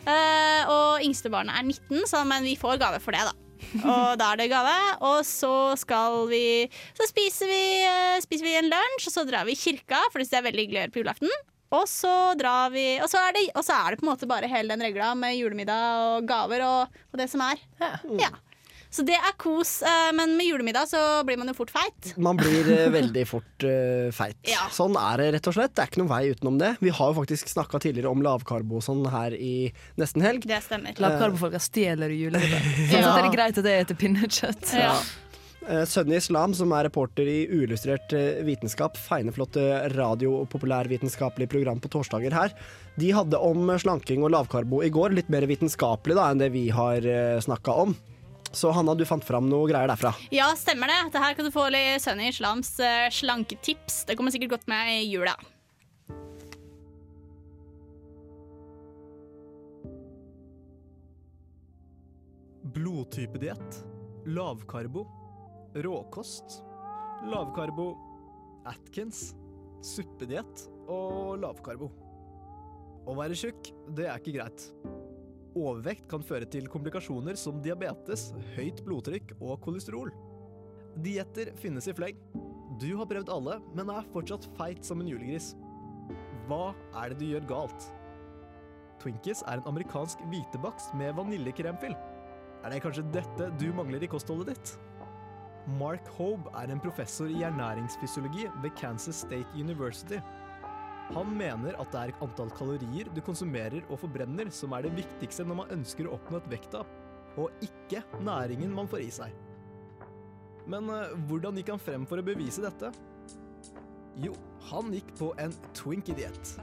eh, 0.09 0.71
og 0.71 1.05
yngste 1.05 1.31
barnet 1.33 1.59
er 1.59 1.69
19, 1.69 2.07
så, 2.09 2.23
men 2.27 2.45
vi 2.47 2.57
får 2.59 2.81
gave 2.81 3.01
for 3.03 3.15
det, 3.15 3.23
da. 3.29 3.37
Og 3.87 4.17
da 4.19 4.33
er 4.33 4.41
det 4.41 4.49
gave. 4.51 4.75
Og 5.07 5.21
så 5.27 5.53
skal 5.79 6.25
vi 6.29 6.67
Så 6.97 7.07
spiser 7.09 7.49
vi, 7.49 7.63
eh, 7.87 8.19
spiser 8.25 8.49
vi 8.49 8.57
en 8.59 8.69
lunsj, 8.71 9.07
og 9.07 9.15
så 9.15 9.25
drar 9.29 9.47
vi 9.47 9.55
i 9.55 9.59
kirka, 9.59 10.01
for 10.11 10.21
det 10.21 10.29
er 10.33 10.45
veldig 10.49 10.65
hyggelig 10.65 10.79
å 10.81 10.83
gjøre 10.83 10.95
på 10.95 11.03
julaften. 11.03 11.35
Og 11.73 11.87
så 11.89 12.13
drar 12.37 12.69
vi 12.69 12.99
Og 13.01 13.09
så 13.09 13.17
er 13.17 13.33
det, 13.33 13.47
og 13.57 13.63
så 13.65 13.73
er 13.79 13.93
det 13.93 14.01
på 14.01 14.05
en 14.05 14.11
måte 14.11 14.29
bare 14.29 14.49
hele 14.51 14.75
den 14.75 14.85
regla 14.85 15.13
med 15.17 15.37
julemiddag 15.39 16.01
og 16.03 16.27
gaver 16.29 16.65
og, 16.67 16.99
og 17.11 17.21
det 17.21 17.29
som 17.31 17.41
er. 17.45 17.61
Ja. 18.19 18.29
Så 18.93 19.01
det 19.07 19.15
er 19.17 19.33
kos, 19.41 19.79
eh, 19.81 20.11
men 20.13 20.35
med 20.37 20.45
julemiddag 20.45 20.85
så 20.91 20.99
blir 21.25 21.39
man 21.41 21.49
jo 21.49 21.55
fort 21.57 21.71
feit. 21.73 22.11
Man 22.21 22.37
blir 22.37 22.67
eh, 22.69 22.91
veldig 22.99 23.23
fort 23.25 23.65
uh, 23.65 24.11
feit. 24.13 24.37
Ja. 24.45 24.67
Sånn 24.73 24.93
er 24.99 25.23
det 25.23 25.31
rett 25.37 25.49
og 25.49 25.55
slett. 25.57 25.73
Det 25.73 25.81
er 25.81 25.89
ikke 25.89 26.03
noen 26.03 26.11
vei 26.11 26.21
utenom 26.29 26.59
det. 26.61 26.75
Vi 26.83 26.93
har 26.93 27.09
jo 27.09 27.17
faktisk 27.17 27.49
snakka 27.49 27.81
tidligere 27.81 28.11
om 28.13 28.21
lavkarbo 28.21 28.83
sånn 28.85 29.01
her 29.09 29.33
i 29.33 29.71
nesten 29.97 30.21
helg. 30.21 30.45
Det 30.45 30.61
stemmer. 30.61 30.93
Lavkarbofolka 31.01 31.63
stjeler 31.63 32.13
julemiddag. 32.13 32.69
Sånn 32.93 33.01
Ja. 33.01 33.15
det 33.17 33.25
er 33.25 33.33
greit 33.33 33.57
at 33.57 33.65
det 33.65 33.75
heter 33.79 33.97
pinnekjøtt. 33.97 34.75
Ja. 34.77 34.93
Sønne 35.87 36.17
Islam, 36.19 36.53
som 36.53 36.73
er 36.75 36.85
reporter 36.89 37.25
i 37.25 37.47
Uillustrert 37.47 38.11
vitenskap, 38.43 38.97
feineflotte 38.99 39.63
radio- 39.95 40.35
og 40.41 40.49
populærvitenskapelig 40.51 41.47
program 41.49 41.79
på 41.79 41.89
torsdager 41.93 42.35
her, 42.35 42.51
de 42.99 43.13
hadde 43.15 43.39
om 43.39 43.71
slanking 43.79 44.25
og 44.27 44.35
lavkarbo 44.35 44.83
i 44.83 44.91
går. 44.93 45.15
Litt 45.15 45.31
mer 45.33 45.47
vitenskapelig 45.47 46.19
da 46.19 46.27
enn 46.33 46.43
det 46.43 46.51
vi 46.53 46.67
har 46.75 47.07
snakka 47.47 47.79
om. 47.87 47.95
Så 48.53 48.69
Hanna, 48.71 48.93
du 48.93 49.01
fant 49.09 49.25
fram 49.25 49.47
noe 49.49 49.65
greier 49.69 49.89
derfra. 49.89 50.11
Ja, 50.33 50.51
stemmer 50.57 50.91
det. 50.91 50.99
Dette 51.07 51.23
her 51.23 51.33
kan 51.33 51.47
du 51.47 51.51
få 51.53 51.65
litt 51.73 52.03
Sunny 52.03 52.29
Islams 52.29 52.75
eh, 52.79 53.09
slanketips. 53.09 54.03
Det 54.05 54.17
kommer 54.19 54.33
sikkert 54.33 54.59
godt 54.59 54.69
med 54.69 54.93
i 54.93 55.07
jula. 55.09 55.33
Blodtypediett. 62.77 63.81
Lavkarbo. 64.25 65.07
Råkost. 65.73 66.61
Lavkarbo. 67.33 67.89
Atkins. 68.69 69.31
Suppediett 69.83 70.67
og 70.87 71.41
lavkarbo. 71.41 71.89
Å 73.03 73.17
være 73.17 73.35
tjukk, 73.35 73.73
det 73.97 74.05
er 74.07 74.21
ikke 74.21 74.37
greit. 74.37 74.69
Overvekt 75.53 76.07
kan 76.09 76.23
føre 76.25 76.47
til 76.49 76.65
komplikasjoner 76.71 77.37
som 77.37 77.59
diabetes, 77.61 78.31
høyt 78.55 78.81
blodtrykk 78.85 79.35
og 79.39 79.59
kolesterol. 79.61 80.09
Dietter 81.05 81.51
finnes 81.61 81.85
i 81.89 81.93
fleng. 81.93 82.17
Du 82.81 82.89
har 82.97 83.09
prøvd 83.09 83.29
alle, 83.33 83.59
men 83.77 83.91
er 83.93 84.07
fortsatt 84.13 84.47
feit 84.57 84.81
som 84.85 85.01
en 85.01 85.09
julegris. 85.09 85.51
Hva 86.47 86.73
er 87.03 87.13
det 87.13 87.19
du 87.21 87.27
gjør 87.29 87.45
galt? 87.51 87.85
Twinkies 89.03 89.43
er 89.45 89.59
en 89.59 89.69
amerikansk 89.69 90.23
hvitebakst 90.31 90.95
med 90.97 91.13
vaniljekremfyll. 91.19 91.95
Er 92.63 92.71
det 92.71 92.81
kanskje 92.85 93.05
dette 93.13 93.51
du 93.59 93.67
mangler 93.75 94.03
i 94.03 94.09
kostholdet 94.09 94.53
ditt? 94.53 94.73
Mark 95.79 96.07
Hobe 96.17 96.51
er 96.59 96.71
en 96.71 96.81
professor 96.83 97.29
i 97.31 97.43
ernæringsfysiologi 97.45 98.49
ved 98.63 98.73
Kansas 98.79 99.21
State 99.23 99.47
University. 99.55 100.17
Han 101.11 101.33
mener 101.37 101.75
at 101.81 101.91
det 101.93 102.01
er 102.01 102.13
antall 102.23 102.51
kalorier 102.55 103.09
du 103.13 103.19
konsumerer 103.25 103.83
og 103.89 103.99
forbrenner 104.01 104.49
som 104.55 104.73
er 104.73 104.87
det 104.87 104.95
viktigste 105.01 105.45
når 105.45 105.59
man 105.59 105.73
ønsker 105.75 106.07
å 106.07 106.15
oppnå 106.15 106.39
et 106.39 106.51
vekttap, 106.55 106.89
og 107.37 107.65
ikke 107.65 108.01
næringen 108.23 108.73
man 108.73 108.89
får 108.89 109.03
i 109.03 109.11
seg. 109.13 109.35
Men 110.69 110.87
eh, 110.89 111.15
hvordan 111.27 111.59
gikk 111.59 111.73
han 111.73 111.81
frem 111.81 112.07
for 112.07 112.21
å 112.21 112.25
bevise 112.25 112.63
dette? 112.63 112.93
Jo, 114.23 114.35
han 114.69 114.93
gikk 114.93 115.11
på 115.19 115.33
en 115.41 115.53
Twinkie-diett. 115.75 116.55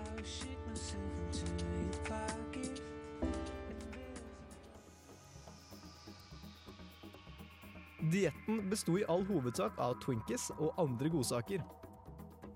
Dietten 8.11 8.65
besto 8.71 8.97
i 8.99 9.05
all 9.13 9.27
hovedsak 9.29 9.77
av 9.83 9.99
Twinkies 10.03 10.49
og 10.57 10.73
andre 10.81 11.13
godsaker. 11.13 11.63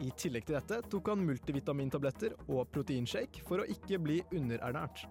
I 0.02 0.10
tillegg 0.18 0.46
til 0.48 0.56
dette 0.56 0.80
tok 0.90 1.12
han 1.12 1.22
multivitamintabletter 1.26 2.34
og 2.48 2.66
proteinshake 2.74 3.44
for 3.46 3.62
å 3.62 3.68
ikke 3.70 4.00
bli 4.02 4.18
underernært. 4.34 5.04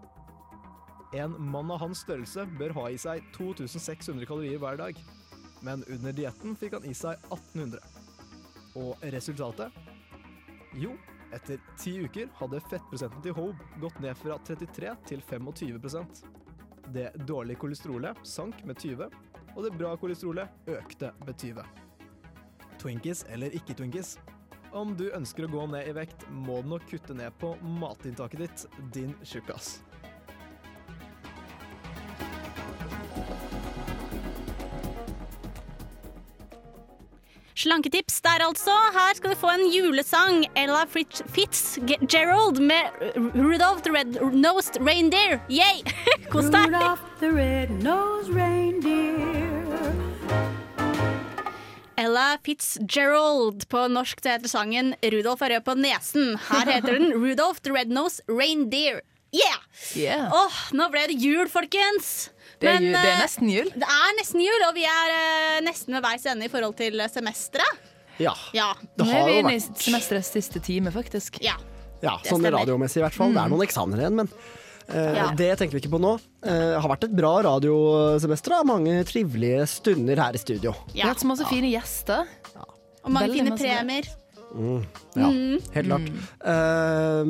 En 1.13 1.35
mann 1.37 1.69
av 1.71 1.83
hans 1.83 2.01
størrelse 2.01 2.45
bør 2.57 2.73
ha 2.79 2.87
i 2.89 2.97
seg 2.97 3.21
2600 3.37 4.25
kalorier 4.27 4.59
hver 4.61 4.79
dag, 4.81 4.97
men 5.63 5.85
under 5.93 6.15
dietten 6.15 6.57
fikk 6.59 6.79
han 6.79 6.87
i 6.89 6.93
seg 6.97 7.21
1800. 7.29 7.79
Og 8.81 9.05
resultatet? 9.13 9.75
Jo, 10.81 10.95
etter 11.33 11.61
ti 11.77 11.95
uker 12.01 12.31
hadde 12.39 12.61
fettprosenten 12.65 13.21
til 13.25 13.37
Hobe 13.37 13.69
gått 13.81 14.01
ned 14.01 14.17
fra 14.17 14.39
33 14.45 14.95
til 15.09 15.21
25% 15.29 16.23
Det 16.93 17.11
dårlige 17.29 17.61
kolesterolet 17.61 18.19
sank 18.27 18.65
med 18.67 18.81
20, 18.81 19.13
og 19.53 19.63
det 19.63 19.75
bra 19.77 19.93
kolesterolet 20.01 20.69
økte 20.69 21.13
med 21.23 21.37
20. 21.37 21.63
Twinkies 22.81 23.23
eller 23.29 23.53
ikke 23.55 23.77
Twinkies? 23.77 24.17
Om 24.73 24.95
du 24.97 25.05
ønsker 25.13 25.45
å 25.45 25.51
gå 25.53 25.65
ned 25.69 25.87
i 25.89 25.93
vekt, 25.95 26.25
må 26.33 26.61
du 26.63 26.71
nok 26.73 26.85
kutte 26.89 27.13
ned 27.17 27.33
på 27.41 27.53
matinntaket 27.77 28.45
ditt, 28.45 28.65
din 28.95 29.13
tjukkas. 29.21 29.75
Slanketips 37.55 38.21
der 38.25 38.41
altså. 38.47 38.71
Her 38.95 39.13
skal 39.15 39.31
du 39.31 39.35
få 39.37 39.51
en 39.53 39.67
julesang. 39.71 40.45
Ella 40.57 40.85
Fitz- 40.89 41.21
Fitzgerald 41.31 42.59
med 42.59 42.83
Rudolph 43.35 43.83
the 43.83 43.91
Red-Nosed 43.93 44.81
Reindeer. 44.81 45.39
Yay! 45.49 45.83
Kos 46.33 46.49
deg. 46.49 46.73
Ella 52.03 52.25
Fitzgerald. 52.45 53.65
På 53.71 53.87
norsk 53.91 54.21
så 54.23 54.35
heter 54.35 54.51
sangen 54.51 54.93
'Rudolf 55.01 55.41
er 55.41 55.55
rød 55.57 55.65
på 55.65 55.75
nesen'. 55.79 56.35
Her 56.49 56.71
heter 56.71 56.99
den 56.99 57.11
'Rudolf 57.21 57.59
the 57.63 57.71
Red-Nose 57.71 58.21
Reindeer'. 58.27 59.01
Yeah! 59.33 59.59
Yeah. 59.97 60.27
Åh, 60.29 60.57
nå 60.77 60.89
ble 60.93 61.07
det 61.09 61.15
jul, 61.17 61.47
folkens. 61.49 62.29
Det 62.61 62.69
er, 62.69 62.77
ju, 62.83 62.91
det 62.93 62.99
er 63.01 63.15
eh, 63.15 63.21
nesten 63.23 63.49
jul. 63.49 63.69
Det 63.73 63.87
er 63.89 64.11
nesten 64.19 64.43
jul, 64.43 64.61
og 64.67 64.75
vi 64.77 64.83
er 64.85 65.09
uh, 65.15 65.57
nesten 65.65 65.95
ved 65.97 66.03
veis 66.05 66.25
ende 66.29 66.45
i 66.45 66.51
forhold 66.53 66.75
til 66.77 67.01
semesteret. 67.11 67.89
Ja. 68.21 68.35
Ja. 68.53 68.69
Det 68.93 69.01
Nå 69.07 69.09
har 69.09 69.23
er 69.23 69.25
vi 69.31 69.39
inne 69.41 69.55
i 69.57 69.63
semesterets 69.63 70.29
siste 70.35 70.61
time, 70.63 70.93
faktisk. 70.93 71.39
Ja. 71.41 71.55
Ja, 72.03 72.19
sånn 72.27 72.45
radiomessig 72.45 73.01
i 73.01 73.03
hvert 73.07 73.15
fall. 73.17 73.33
Det 73.33 73.41
er 73.41 73.49
Mm. 73.49 73.55
noen 73.57 73.65
eksamener 73.65 74.03
igjen, 74.05 74.19
men 74.21 74.29
eh, 74.29 74.53
Ja. 74.89 75.29
det 75.37 75.51
tenker 75.59 75.77
vi 75.77 75.83
ikke 75.83 75.93
på 75.93 76.01
nå. 76.01 76.17
Det 76.43 76.57
har 76.83 76.89
vært 76.91 77.05
et 77.07 77.15
bra 77.15 77.33
radiosemester. 77.45 78.57
da. 78.57 78.63
Mange 78.67 78.97
trivelige 79.07 79.63
stunder 79.71 80.19
her 80.25 80.35
i 80.35 80.41
studio. 80.41 80.73
Vi 80.93 80.99
har 81.01 81.13
hatt 81.13 81.23
så 81.23 81.29
masse 81.29 81.47
fine 81.49 81.71
gjester. 81.71 82.27
Og 83.03 83.11
mange 83.11 83.29
Veldig 83.29 83.39
fine 83.39 83.55
masse 83.55 83.71
premier. 83.79 84.11
Mm, 84.53 84.83
ja, 85.15 85.27
Mm. 85.29 85.61
helt 85.73 85.87
klart. 85.87 86.09
Eh, 86.45 87.23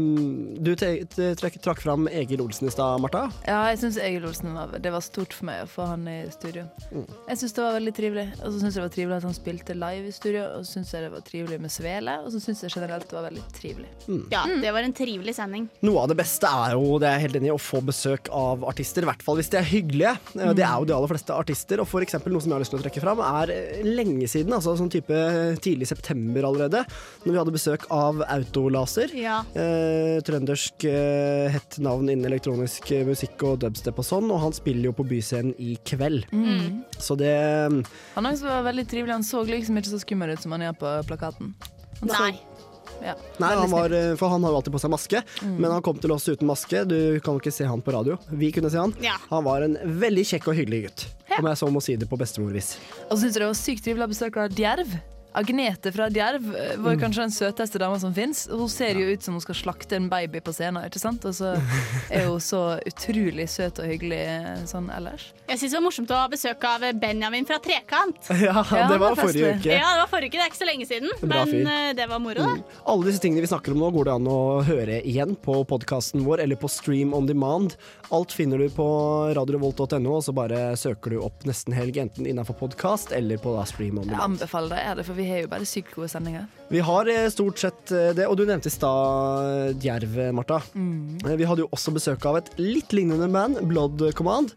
du 0.64 0.76
te- 0.76 1.06
te- 1.06 1.34
trekk, 1.40 1.58
trakk 1.64 1.80
fram 1.82 2.08
Egil 2.12 2.42
Olsen 2.44 2.68
i 2.68 2.72
stad, 2.74 3.00
Marta. 3.02 3.30
Ja, 3.48 3.62
jeg 3.72 3.80
syns 3.80 3.98
Egil 4.02 4.26
Olsen 4.28 4.54
var, 4.54 4.74
det 4.80 4.92
var 4.92 5.00
stort 5.06 5.34
for 5.34 5.46
meg 5.48 5.64
å 5.64 5.70
få 5.70 5.86
han 5.88 6.08
i 6.08 6.18
studio. 6.34 6.66
Mm. 6.92 7.06
Jeg 7.30 7.38
syns 7.42 7.54
det 7.56 7.64
var 7.64 7.74
veldig 7.80 7.94
trivelig. 7.96 8.26
Og 8.44 8.52
så 8.52 8.60
syns 8.60 8.74
jeg 8.76 8.82
det 8.82 8.86
var 8.88 8.96
trivelig 8.98 9.18
at 9.18 9.28
han 9.30 9.38
spilte 9.38 9.76
live 9.78 10.08
i 10.08 10.12
studio. 10.16 10.44
Og 10.58 10.66
så 10.66 10.78
syns 10.80 10.92
jeg 10.94 11.02
det 11.06 11.12
var 11.16 11.22
trivelig 11.28 11.60
med 11.64 11.72
Svele. 11.72 12.18
Og 12.26 12.32
så 12.34 12.42
syns 12.44 12.62
jeg 12.66 12.72
generelt 12.76 13.08
det 13.10 13.18
var 13.18 13.30
veldig 13.30 13.46
trivelig. 13.56 13.90
Ja, 14.34 14.44
det 14.46 14.74
var 14.76 14.84
en 14.84 14.94
trivelig 14.94 15.36
sending. 15.36 15.70
Noe 15.82 16.04
av 16.04 16.10
det 16.12 16.18
beste 16.20 16.48
er 16.50 16.76
jo, 16.76 17.00
det 17.00 17.08
er 17.10 17.18
jeg 17.20 17.28
helt 17.30 17.40
enig 17.42 17.52
i, 17.52 17.56
å 17.56 17.62
få 17.62 17.82
besøk 17.86 18.30
av 18.32 18.64
artister. 18.68 19.04
I 19.04 19.12
hvert 19.12 19.24
fall 19.24 19.40
hvis 19.40 19.50
de 19.54 19.58
er 19.62 19.70
hyggelige. 19.72 20.14
Eh, 20.40 20.54
Det 20.54 20.64
er 20.68 20.76
jo 20.80 20.86
de 20.86 20.94
aller 20.94 21.08
fleste 21.08 21.32
artister. 21.34 21.80
Og 21.80 21.88
for 21.88 22.02
eksempel 22.02 22.32
noe 22.34 22.42
som 22.44 22.52
jeg 22.52 22.58
har 22.60 22.64
lyst 22.66 22.72
til 22.76 22.80
å 22.80 22.84
trekke 22.84 23.02
fram, 23.02 23.20
er 23.24 23.52
eh, 23.54 23.84
lenge 23.84 24.28
siden, 24.28 24.52
altså 24.54 24.76
sånn 24.78 24.92
type 24.92 25.14
tidlig 25.64 25.88
september 25.88 26.44
allerede, 26.44 26.84
når 27.26 27.32
vi 27.32 27.38
hadde 27.40 27.54
besøk 27.56 27.86
av 27.94 28.22
Autolaser. 28.28 29.14
Ja. 29.16 29.40
Eh, 29.56 30.20
trøndersk 30.26 30.86
eh, 30.90 31.50
hett 31.54 31.78
navn 31.84 32.10
innen 32.10 32.26
elektronisk 32.32 32.90
eh, 32.92 33.06
musikk 33.08 33.44
og 33.48 33.60
dubstep 33.64 34.00
og 34.02 34.08
sånn, 34.08 34.32
og 34.34 34.42
han 34.44 34.56
spiller 34.58 34.90
jo 34.92 34.96
på 34.98 35.06
Byscenen 35.08 35.54
i 35.62 35.76
kveld. 35.88 36.26
Mm. 36.32 36.82
Så 36.98 37.18
det 37.20 37.34
Han 38.16 38.26
også 38.30 38.50
var 38.50 38.66
veldig 38.70 38.88
trivelig. 38.90 39.14
Han 39.14 39.24
så 39.28 39.44
liksom 39.48 39.78
ikke 39.80 39.94
så 39.94 40.02
skummel 40.04 40.34
ut 40.36 40.42
som 40.44 40.52
han 40.56 40.62
gjør 40.68 40.80
på 40.82 40.96
plakaten. 41.14 41.54
Han 42.02 42.10
så- 42.10 42.20
Nei. 42.20 42.40
Ja, 43.04 43.16
Nei, 43.40 43.50
han 43.58 43.70
var, 43.72 43.92
eh, 43.92 44.16
for 44.16 44.30
han 44.30 44.44
har 44.44 44.52
jo 44.52 44.58
alltid 44.62 44.72
på 44.74 44.80
seg 44.80 44.92
maske, 44.92 45.24
Mm. 45.42 45.58
men 45.60 45.72
han 45.72 45.82
kom 45.82 45.98
til 45.98 46.12
oss 46.12 46.28
uten 46.30 46.48
maske. 46.48 46.88
Du 46.88 47.20
kan 47.20 47.34
jo 47.34 47.40
ikke 47.42 47.52
se 47.52 47.66
han 47.66 47.82
på 47.82 47.92
radio. 47.92 48.18
Vi 48.32 48.52
kunne 48.52 48.70
se 48.72 48.78
han. 48.78 48.94
Ja. 49.02 49.18
Han 49.30 49.44
var 49.44 49.62
en 49.64 49.76
veldig 49.84 50.24
kjekk 50.24 50.48
og 50.48 50.56
hyggelig 50.56 50.84
gutt. 50.88 51.06
Om 51.40 51.46
jeg 51.48 51.58
så 51.58 51.68
må 51.72 51.82
si 51.82 51.96
det 51.96 52.08
på 52.08 52.18
bestemorvis. 52.18 52.78
Og 53.10 53.18
syns 53.18 53.34
du 53.34 53.40
det 53.40 53.48
var 53.50 53.54
sykt 53.58 53.84
trivelig 53.84 54.06
å 54.06 54.14
besøke 54.14 54.50
Djerv. 54.56 55.02
Agnete 55.34 55.92
fra 55.96 56.10
Djerv 56.14 56.44
eh, 56.56 56.76
var 56.78 56.94
Mm. 56.94 57.00
kanskje 57.02 57.24
den 57.24 57.32
søteste 57.34 57.80
dama 57.82 57.98
som 58.00 58.14
fins. 58.14 58.48
Hun 58.52 58.70
ser 58.70 58.94
jo 59.00 59.08
ut 59.14 59.24
som 59.26 59.34
hun 59.34 59.42
skal 59.42 59.56
slakte 59.56 59.96
en 59.98 60.10
baby 60.10 60.40
på 60.46 60.54
scenen, 60.54 60.84
ikke 60.86 61.00
sant? 61.02 61.26
Og 61.26 61.34
så 61.34 61.56
er 62.12 62.28
hun 62.28 62.40
så 62.44 62.80
utrolig 62.86 63.48
søt 63.50 63.80
og 63.82 63.88
hyggelig 63.90 64.20
eh, 64.22 64.64
sånn 64.70 64.92
ellers. 64.94 65.32
Jeg 65.50 65.60
syns 65.60 65.72
det 65.74 65.78
var 65.80 65.86
morsomt 65.88 66.12
å 66.14 66.20
ha 66.22 66.28
besøk 66.32 66.64
av 66.70 66.86
Benjamin 67.02 67.46
fra 67.50 67.58
Trekant. 67.64 68.30
Ja, 68.44 68.62
det 68.90 69.00
var 69.00 69.16
forrige 69.18 69.54
uke. 69.58 69.72
Ja, 69.74 69.90
det 69.96 70.02
var 70.04 70.10
forrige 70.12 70.30
uke, 70.34 70.38
det 70.38 70.46
er 70.46 70.52
ikke 70.52 70.62
så 70.62 70.68
lenge 70.70 70.88
siden. 70.90 71.10
Men 71.26 71.68
eh, 71.68 71.90
det 71.98 72.08
var 72.10 72.20
moro, 72.22 72.44
da. 72.46 72.80
Alle 72.94 73.08
disse 73.10 73.22
tingene 73.24 73.42
vi 73.46 73.50
snakker 73.52 73.74
om 73.74 73.82
nå, 73.84 73.90
går 73.96 74.10
det 74.10 74.14
an 74.20 74.30
å 74.30 74.40
høre 74.68 75.00
igjen 75.08 75.36
på 75.44 75.60
podkasten 75.70 76.24
vår 76.28 76.44
eller 76.46 76.60
på 76.62 76.70
Stream 76.72 77.14
on 77.18 77.26
Demand. 77.30 77.76
Alt 78.14 78.32
finner 78.36 78.62
du 78.62 78.68
på 78.74 78.86
radiorevolt.no, 79.38 80.16
og 80.20 80.24
så 80.26 80.34
bare 80.36 80.74
søker 80.80 81.16
du 81.16 81.22
opp 81.26 81.44
Nesten 81.48 81.74
helg 81.76 81.98
enten 82.00 82.28
innenfor 82.30 82.56
podkast 82.60 83.12
eller 83.16 83.40
på 83.42 83.54
da 83.58 83.66
Stream 83.68 83.98
on 84.00 84.06
demand. 84.08 84.14
Jeg 84.14 84.24
anbefaler 84.30 84.54
anbefaler 84.54 84.76
deg 84.94 84.98
det, 85.00 85.06
for 85.08 85.18
vi 85.18 85.23
har 85.30 85.44
jo 85.44 85.50
bare 85.52 85.68
sykt 85.70 85.94
gode 85.96 86.10
sendinger. 86.12 86.48
Vi 86.74 86.82
har 86.84 87.10
eh, 87.12 87.28
stort 87.34 87.60
sett 87.62 87.92
eh, 87.94 88.12
det, 88.18 88.26
og 88.30 88.38
du 88.40 88.46
nevnte 88.48 88.72
i 88.72 88.74
stad 88.74 89.78
Djerv, 89.84 90.18
Marta. 90.36 90.62
Mm. 90.74 91.20
Eh, 91.26 91.36
Vi 91.40 91.48
hadde 91.50 91.66
jo 91.66 91.70
også 91.76 91.94
besøk 91.96 92.26
av 92.30 92.40
et 92.42 92.50
litt 92.62 92.94
lignende 92.96 93.30
band, 93.34 93.62
Blood 93.70 94.02
Command. 94.18 94.56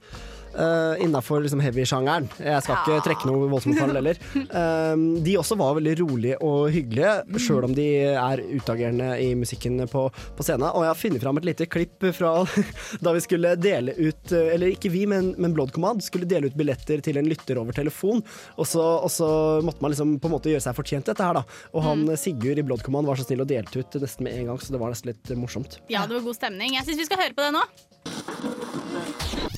Uh, 0.57 0.97
Innafor 1.05 1.43
liksom 1.45 1.61
heavy-sjangeren. 1.61 2.29
Jeg 2.41 2.65
skal 2.65 2.79
ikke 2.81 3.03
trekke 3.05 3.29
noe 3.29 3.49
voldsomme 3.51 3.77
paralleller. 3.77 4.21
Um, 4.51 5.05
de 5.27 5.37
også 5.37 5.59
var 5.61 5.77
veldig 5.77 5.97
rolige 6.01 6.39
og 6.45 6.71
hyggelige, 6.73 7.41
sjøl 7.43 7.67
om 7.69 7.75
de 7.77 7.87
er 8.17 8.43
utagerende 8.55 9.11
i 9.21 9.35
musikken 9.37 9.83
på, 9.93 10.07
på 10.09 10.47
scenen. 10.47 10.71
Og 10.71 10.87
jeg 10.87 10.93
har 10.93 11.01
funnet 11.01 11.25
fram 11.27 11.41
et 11.41 11.49
lite 11.51 11.69
klipp 11.69 12.09
fra 12.17 12.33
da 13.05 13.13
vi 13.17 13.25
skulle 13.25 13.55
dele 13.61 13.95
ut 13.97 14.33
eh, 14.33 14.53
Eller 14.55 14.73
ikke 14.73 14.91
vi, 14.93 15.05
men, 15.11 15.33
men 15.41 15.55
Blood 15.57 15.75
Command 15.77 16.05
skulle 16.05 16.29
dele 16.29 16.51
ut 16.51 16.57
billetter 16.57 17.03
til 17.05 17.21
en 17.21 17.29
lytter 17.29 17.61
over 17.61 17.77
telefon. 17.77 18.23
Og 18.57 18.69
så, 18.69 18.83
og 18.83 19.13
så 19.13 19.29
måtte 19.67 19.85
man 19.85 19.93
liksom 19.93 20.17
på 20.23 20.31
en 20.31 20.37
måte 20.39 20.53
gjøre 20.53 20.65
seg 20.65 20.79
fortjent 20.79 21.11
dette 21.11 21.27
her, 21.27 21.41
da. 21.41 21.45
Og 21.77 21.85
han 21.85 22.07
Sigurd 22.21 22.61
i 22.63 22.65
Blood 22.67 22.85
Command 22.87 23.09
var 23.09 23.21
så 23.21 23.27
snill 23.27 23.45
og 23.45 23.51
delte 23.53 23.83
ut 23.83 24.01
nesten 24.01 24.27
med 24.27 24.39
en 24.41 24.53
gang, 24.53 24.63
så 24.63 24.73
det 24.75 24.81
var 24.83 24.95
nesten 24.95 25.13
litt 25.13 25.33
eh, 25.33 25.41
morsomt. 25.41 25.81
Ja, 25.93 26.07
det 26.09 26.17
var 26.19 26.27
god 26.31 26.41
stemning. 26.41 26.79
Jeg 26.79 26.89
syns 26.89 27.05
vi 27.05 27.11
skal 27.11 27.23
høre 27.27 27.37
på 27.37 27.45
det 27.45 27.53
nå. 27.57 29.55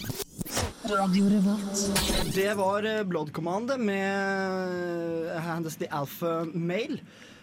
Det 0.88 2.54
var 2.56 2.86
eh, 2.88 3.02
Blood 3.04 3.32
Command 3.36 3.72
med 3.78 5.36
eh, 5.36 5.66
the 5.78 5.88
Alpha 5.90 6.44
Mail. 6.54 7.02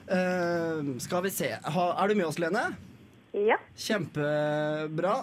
Uh, 0.09 0.97
skal 0.97 1.21
vi 1.27 1.29
se. 1.29 1.51
Ha, 1.61 1.83
er 1.93 2.09
du 2.09 2.15
med 2.17 2.25
oss, 2.25 2.39
Lene? 2.41 2.63
Ja. 3.37 3.59
Kjempebra. 3.77 5.13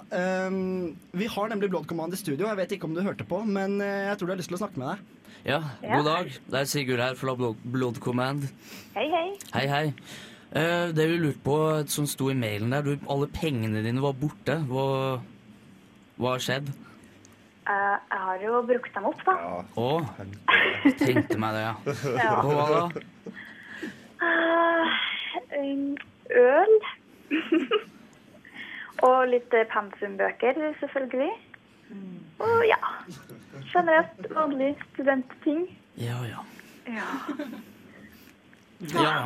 Um, 0.47 0.95
vi 1.11 1.27
har 1.27 1.51
nemlig 1.51 1.71
Blood 1.71 1.89
Command 1.91 2.15
i 2.15 2.21
studio. 2.21 2.47
Jeg 2.47 2.61
vet 2.61 2.77
ikke 2.77 2.87
om 2.87 2.95
du 2.95 3.03
hørte 3.03 3.27
på, 3.27 3.41
men 3.43 3.81
jeg 3.83 4.15
tror 4.19 4.31
du 4.31 4.35
har 4.37 4.39
lyst 4.39 4.53
til 4.53 4.59
å 4.61 4.63
snakke 4.63 4.79
med 4.79 4.93
deg. 4.93 5.03
Ja, 5.49 5.59
god 5.83 6.07
dag. 6.07 6.31
Det 6.47 6.61
er 6.61 6.71
Sigurd 6.71 7.03
her 7.03 7.19
fra 7.19 7.35
Blood, 7.35 7.59
Blood 7.75 7.99
Command. 8.05 8.47
Hei, 8.95 9.09
hei. 9.11 9.27
Hei, 9.57 9.67
hei. 9.73 9.85
Uh, 10.55 10.95
det 10.95 11.11
vi 11.11 11.19
lurte 11.19 11.43
på, 11.43 11.59
som 11.91 12.07
sto 12.07 12.31
i 12.31 12.39
mailen 12.39 12.71
der, 12.71 12.87
du, 12.87 13.11
alle 13.11 13.27
pengene 13.35 13.83
dine 13.83 14.07
var 14.07 14.15
borte. 14.15 14.61
Hva, 14.71 14.87
hva 16.23 16.37
har 16.37 16.47
skjedd? 16.47 16.71
Eh, 17.63 17.97
jeg 18.11 18.19
har 18.27 18.43
jo 18.43 18.63
brukt 18.67 18.95
dem 18.95 19.05
opp, 19.07 19.21
da. 19.27 19.35
Å, 19.79 19.89
tenkte 20.99 21.39
meg 21.39 21.55
det, 21.55 21.63
ja. 21.63 21.75
Ja. 22.19 22.33
Og 22.43 22.51
hva 22.59 22.65
da? 22.73 22.83
Eh, 24.27 24.87
øl. 26.43 26.77
Og 29.07 29.19
litt 29.31 29.55
pensumbøker, 29.71 30.59
selvfølgelig. 30.81 31.33
Og 32.43 32.63
ja, 32.67 32.79
generelt 33.73 34.29
vanlig 34.35 34.73
studentting. 34.93 35.65
Ja, 35.99 36.19
ja. 36.27 36.45
Ja. 36.91 37.09
Ja. 38.91 39.17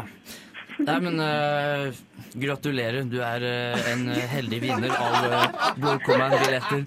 Nei, 0.79 0.97
men 1.01 1.21
uh, 1.21 1.95
gratulerer. 2.37 3.07
Du 3.09 3.19
er 3.25 3.45
uh, 3.47 3.91
en 3.93 4.09
eh, 4.13 4.25
heldig 4.29 4.61
vinner 4.61 4.93
av 4.93 5.15
uh, 5.25 5.71
Blood 5.81 6.03
Command-billetter. 6.05 6.85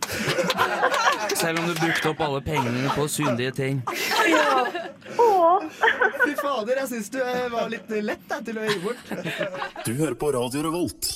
Selv 1.33 1.61
om 1.61 1.69
du 1.69 1.75
brukte 1.79 2.11
opp 2.11 2.21
alle 2.25 2.41
pengene 2.45 2.75
dine 2.77 2.93
på 2.93 3.07
syndige 3.09 3.55
ting. 3.57 3.81
Fy 6.19 6.33
fader, 6.37 6.81
jeg 6.83 6.89
syns 6.91 7.13
du 7.13 7.19
var 7.53 7.69
litt 7.71 7.89
lett 7.89 8.25
da, 8.29 8.41
til 8.45 8.59
å 8.59 8.67
gi 8.67 8.81
bort. 8.83 9.13
Du 9.85 9.93
hører 9.95 10.17
på 10.19 10.33
Radio 10.35 10.65
Revolt, 10.67 11.13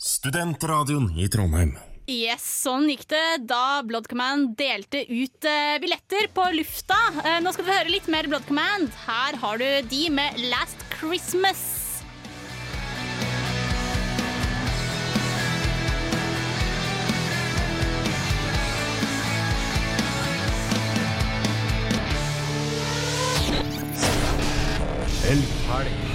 studentradioen 0.00 1.10
i 1.20 1.28
Trondheim. 1.32 1.74
Yes, 2.04 2.44
sånn 2.44 2.90
gikk 2.92 3.06
det 3.08 3.46
da 3.48 3.80
Blood 3.86 4.10
Command 4.10 4.52
delte 4.60 5.00
ut 5.08 5.48
uh, 5.48 5.76
billetter 5.80 6.28
på 6.36 6.44
lufta. 6.52 6.98
Uh, 7.22 7.38
nå 7.40 7.52
skal 7.56 7.64
vi 7.64 7.76
høre 7.78 7.94
litt 7.94 8.10
mer 8.12 8.28
Blood 8.28 8.44
Command. 8.48 8.92
Her 9.06 9.40
har 9.40 9.60
du 9.60 9.88
de 9.88 10.02
med 10.12 10.36
Last 10.52 10.84
Christmas. 10.98 11.64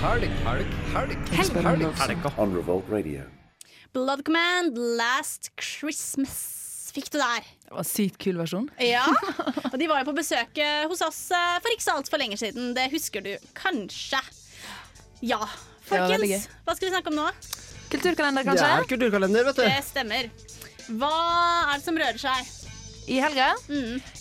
Helg, 0.02 0.30
helg, 0.46 0.70
helg. 0.94 1.18
Helg. 1.34 1.60
helg, 1.66 1.84
helg. 2.00 2.30
On 2.40 2.54
Revolt 2.56 2.88
Radio. 2.92 3.24
Blood 3.94 4.24
Command, 4.28 4.78
Last 5.00 5.52
Christmas 5.60 6.36
fikk 6.94 7.12
du 7.14 7.20
der. 7.22 7.46
Det 7.68 7.74
var 7.74 7.84
en 7.84 7.88
sykt 7.88 8.18
kul 8.22 8.38
versjon. 8.40 8.66
Ja, 8.82 9.04
og 9.72 9.76
de 9.78 9.88
var 9.90 10.02
jo 10.02 10.08
på 10.10 10.16
besøk 10.18 10.58
eh, 10.62 10.86
hos 10.90 11.04
oss 11.06 11.20
eh, 11.36 11.58
for 11.62 11.74
ikke 11.76 11.86
så 11.86 11.96
altfor 12.00 12.22
lenge 12.22 12.38
siden. 12.42 12.72
Det 12.78 12.88
husker 12.94 13.24
du 13.26 13.32
kanskje. 13.58 14.22
Ja, 15.22 15.42
Det 15.46 15.92
folkens. 15.92 16.48
Hva 16.66 16.76
skal 16.78 16.90
vi 16.90 16.94
snakke 16.96 17.14
om 17.14 17.20
nå? 17.20 17.28
Kulturkalender, 17.94 18.46
Det 18.46 18.50
kanskje? 18.50 18.72
er 18.74 18.90
kulturkalender, 18.90 19.48
vet 19.50 19.60
du. 19.62 19.66
Det 19.68 19.80
stemmer. 19.86 20.30
Hva 20.90 21.14
er 21.70 21.76
det 21.78 21.86
som 21.86 21.98
rører 22.02 22.22
seg? 22.22 22.56
I 23.10 23.18
helga. 23.22 23.52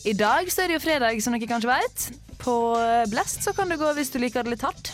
I 0.09 0.14
dag 0.16 0.49
så 0.53 0.64
er 0.64 0.72
det 0.72 0.79
jo 0.79 0.85
fredag, 0.85 1.20
som 1.24 1.37
dere 1.37 1.49
kanskje 1.49 1.72
vet. 1.72 2.07
På 2.39 2.55
Blast 3.11 3.43
så 3.45 3.53
kan 3.57 3.70
du 3.70 3.76
gå 3.80 3.93
hvis 3.99 4.12
du 4.14 4.18
liker 4.22 4.47
det 4.47 4.57
litt 4.57 4.64
hardt. 4.66 4.93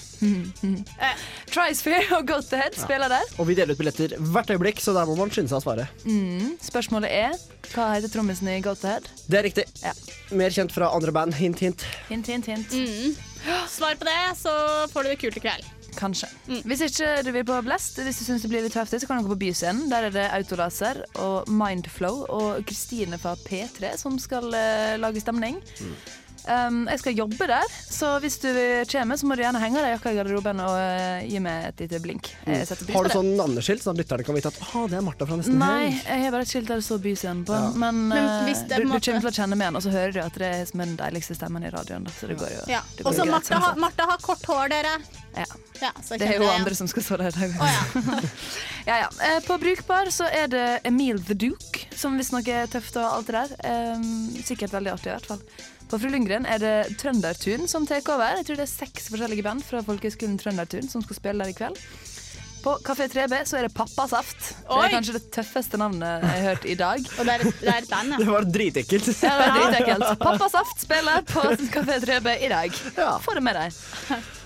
Trisphere 1.53 2.07
og 2.19 2.29
Goat 2.29 2.53
Ahead 2.57 2.79
spiller 2.79 3.13
der. 3.13 3.35
Og 3.39 3.49
vi 3.49 3.57
deler 3.59 3.75
ut 3.75 3.81
billetter 3.81 4.17
hvert 4.19 4.51
øyeblikk, 4.55 4.81
så 4.83 4.95
der 4.97 5.09
må 5.09 5.17
man 5.19 5.33
skynde 5.35 5.53
seg 5.53 5.61
å 5.61 5.65
svare. 5.65 5.87
Mm. 6.07 6.57
Spørsmålet 6.65 7.13
er 7.13 7.37
hva 7.75 7.91
heter 7.97 8.13
trommisen 8.13 8.51
i 8.53 8.59
Goat 8.65 8.85
Ahead? 8.87 9.09
Det 9.29 9.41
er 9.41 9.49
riktig. 9.49 9.69
Mer 10.35 10.55
kjent 10.55 10.75
fra 10.75 10.91
andre 10.95 11.15
band. 11.15 11.37
Hint, 11.39 11.63
hint. 11.65 11.87
Hint, 12.09 12.29
hint, 12.31 12.51
hint. 12.51 12.75
Mm. 12.75 13.15
Svar 13.69 13.97
på 14.01 14.09
det, 14.09 14.21
så 14.41 14.53
får 14.93 15.05
du 15.05 15.13
det 15.13 15.21
kult 15.21 15.41
i 15.41 15.45
kveld. 15.45 15.73
Kanskje. 15.95 16.27
Hvis 16.67 16.83
ikke 16.89 17.11
du 17.23 17.31
vil 17.37 17.45
på 17.47 17.61
Blast, 17.63 18.01
hvis 18.03 18.19
du 18.19 18.25
syns 18.27 18.43
det 18.43 18.51
blir 18.51 18.65
litt 18.65 18.75
heftig, 18.75 18.99
så 19.03 19.07
kan 19.07 19.21
du 19.21 19.29
gå 19.29 19.35
på 19.35 19.45
Byscenen. 19.45 19.87
Der 19.93 20.09
er 20.09 20.15
det 20.15 20.25
Autolaser 20.35 21.05
og 21.23 21.51
Mindflow 21.51 22.25
og 22.35 22.65
Kristine 22.67 23.21
fra 23.21 23.37
P3 23.39 23.95
som 24.01 24.19
skal 24.19 24.49
uh, 24.51 24.97
lage 24.99 25.23
stemning. 25.23 25.61
Um, 26.45 26.83
jeg 26.93 27.01
skal 27.01 27.15
jobbe 27.17 27.47
der, 27.49 27.65
så 27.89 28.19
hvis 28.21 28.37
du 28.43 28.51
kommer, 28.91 29.17
så 29.17 29.29
må 29.29 29.37
du 29.39 29.41
gjerne 29.45 29.61
henge 29.63 29.81
deg 29.81 29.89
i 29.89 29.95
jakka 29.95 30.13
i 30.13 30.19
garderoben 30.19 30.61
og 30.61 30.75
uh, 30.77 31.23
gi 31.25 31.41
meg 31.41 31.71
et 31.71 31.83
lite 31.85 32.01
blink. 32.05 32.29
Mm. 32.45 32.59
Har 32.93 33.09
du 33.09 33.15
sånn 33.15 33.31
navneskilt, 33.39 33.81
sånn 33.85 33.97
at 33.97 34.03
lytterne 34.03 34.27
kan 34.27 34.37
vite 34.37 34.53
at 34.53 34.61
ah, 34.69 34.85
det 34.91 34.99
er 35.01 35.07
Martha 35.07 35.29
fra 35.29 35.39
nesten 35.41 35.57
Nei, 35.61 35.89
helg? 35.89 36.03
jeg 36.05 36.25
har 36.27 36.37
bare 36.37 36.45
et 36.45 36.53
skilt 36.53 36.69
der 36.69 36.83
det 36.83 36.87
står 36.89 37.03
Byscenen 37.07 37.45
på. 37.49 37.57
Ja. 37.57 37.73
Men, 37.81 38.03
Men 38.13 38.21
eh, 38.21 38.39
hvis 38.51 38.65
det 38.69 38.83
du, 38.83 38.85
du 38.85 38.93
kommer 38.93 39.25
til 39.25 39.31
å 39.33 39.37
kjenne 39.41 39.57
med 39.57 39.71
den, 39.71 39.81
og 39.81 39.87
så 39.87 39.95
hører 39.95 40.17
du 40.17 40.21
at 40.25 40.41
det 40.45 40.53
er 40.61 40.65
som 40.69 40.85
den 40.85 40.97
deiligste 41.01 41.39
stemmen 41.39 41.65
i 41.65 41.73
radioen. 41.73 42.05
Da. 42.05 42.13
Så 42.19 42.29
det 42.29 42.39
går 42.41 42.53
jo 42.53 42.65
Ja. 42.75 42.83
Og 43.05 43.13
så 43.17 43.25
Martha, 43.29 43.57
har- 43.61 43.73
sett. 43.73 43.81
Martha 43.87 44.09
har 44.13 44.25
kort 44.25 44.45
hår, 44.53 44.69
dere. 44.75 44.99
Ja. 45.35 45.49
Ja, 45.83 45.91
så 46.05 46.17
Det 46.17 46.29
er 46.29 46.39
jo 46.39 46.45
jeg 46.47 46.61
andre 46.61 46.75
som 46.79 46.89
skal 46.89 47.03
stå 47.03 47.17
der 47.19 47.35
i 47.35 47.49
dag. 47.51 47.55
ja, 48.91 48.99
ja. 49.03 49.09
Eh, 49.27 49.41
På 49.47 49.57
Brukbar 49.59 50.11
så 50.15 50.29
er 50.31 50.47
det 50.53 50.67
Emil 50.87 51.19
the 51.27 51.35
Duke, 51.35 51.89
som 51.97 52.15
visstnok 52.21 52.49
er 52.49 52.69
tøft 52.71 52.97
og 53.01 53.09
alt 53.09 53.27
det 53.33 53.41
der. 53.43 53.97
Um, 53.97 54.31
sikkert 54.47 54.73
veldig 54.77 54.93
artig 54.95 55.11
i 55.11 55.15
hvert 55.17 55.27
fall. 55.33 55.43
På 55.91 55.99
Fru 56.01 56.09
Lundgren 56.11 56.47
er 56.49 56.59
det 56.63 56.75
Trøndertun 57.01 57.69
som 57.71 57.87
tar 57.87 58.03
over. 58.09 58.39
Jeg 58.41 58.49
tror 58.49 58.59
det 58.59 58.67
er 58.67 58.73
seks 58.73 59.11
forskjellige 59.13 59.45
band 59.47 59.63
fra 59.67 59.83
Folkehøgskolen 59.85 60.39
Trøndertun 60.41 60.89
som 60.91 61.05
skal 61.05 61.19
spille 61.21 61.45
der 61.45 61.53
i 61.53 61.57
kveld. 61.57 61.79
På 62.65 62.79
Kafé 62.81 63.05
3B 63.13 63.43
så 63.45 63.59
er 63.59 63.67
det 63.67 63.75
Pappasaft. 63.77 64.55
Det 64.65 64.77
er 64.87 64.93
kanskje 64.95 65.19
det 65.19 65.27
tøffeste 65.35 65.77
navnet 65.77 66.23
jeg 66.25 66.31
har 66.31 66.47
hørt 66.47 66.63
i 66.65 66.77
dag. 66.81 67.03
Og 67.19 67.27
det 67.29 67.35
er 67.35 67.43
et, 67.45 67.59
det 67.61 67.69
er 67.69 67.83
et 67.83 67.91
band, 67.91 68.15
Det 68.17 68.29
var 68.31 68.47
dritekkelt. 68.55 69.11
Ja, 69.21 69.35
det 69.37 69.43
var 69.43 69.59
dritekkelt. 69.59 70.07
Pappasaft 70.23 70.81
spiller 70.87 71.27
på 71.29 71.43
Kafé 71.75 71.99
3B 72.07 72.33
i 72.41 72.49
dag. 72.55 72.79
Få 73.27 73.35
det 73.37 73.43
med 73.45 73.61
deg. 73.61 73.77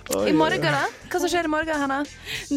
I 0.09 0.33
morgen, 0.35 0.65
da? 0.65 0.83
Hva 1.13 1.21
som 1.21 1.31
skjer 1.31 1.47
i 1.47 1.53
morgen, 1.53 1.79
Hanna? 1.85 2.01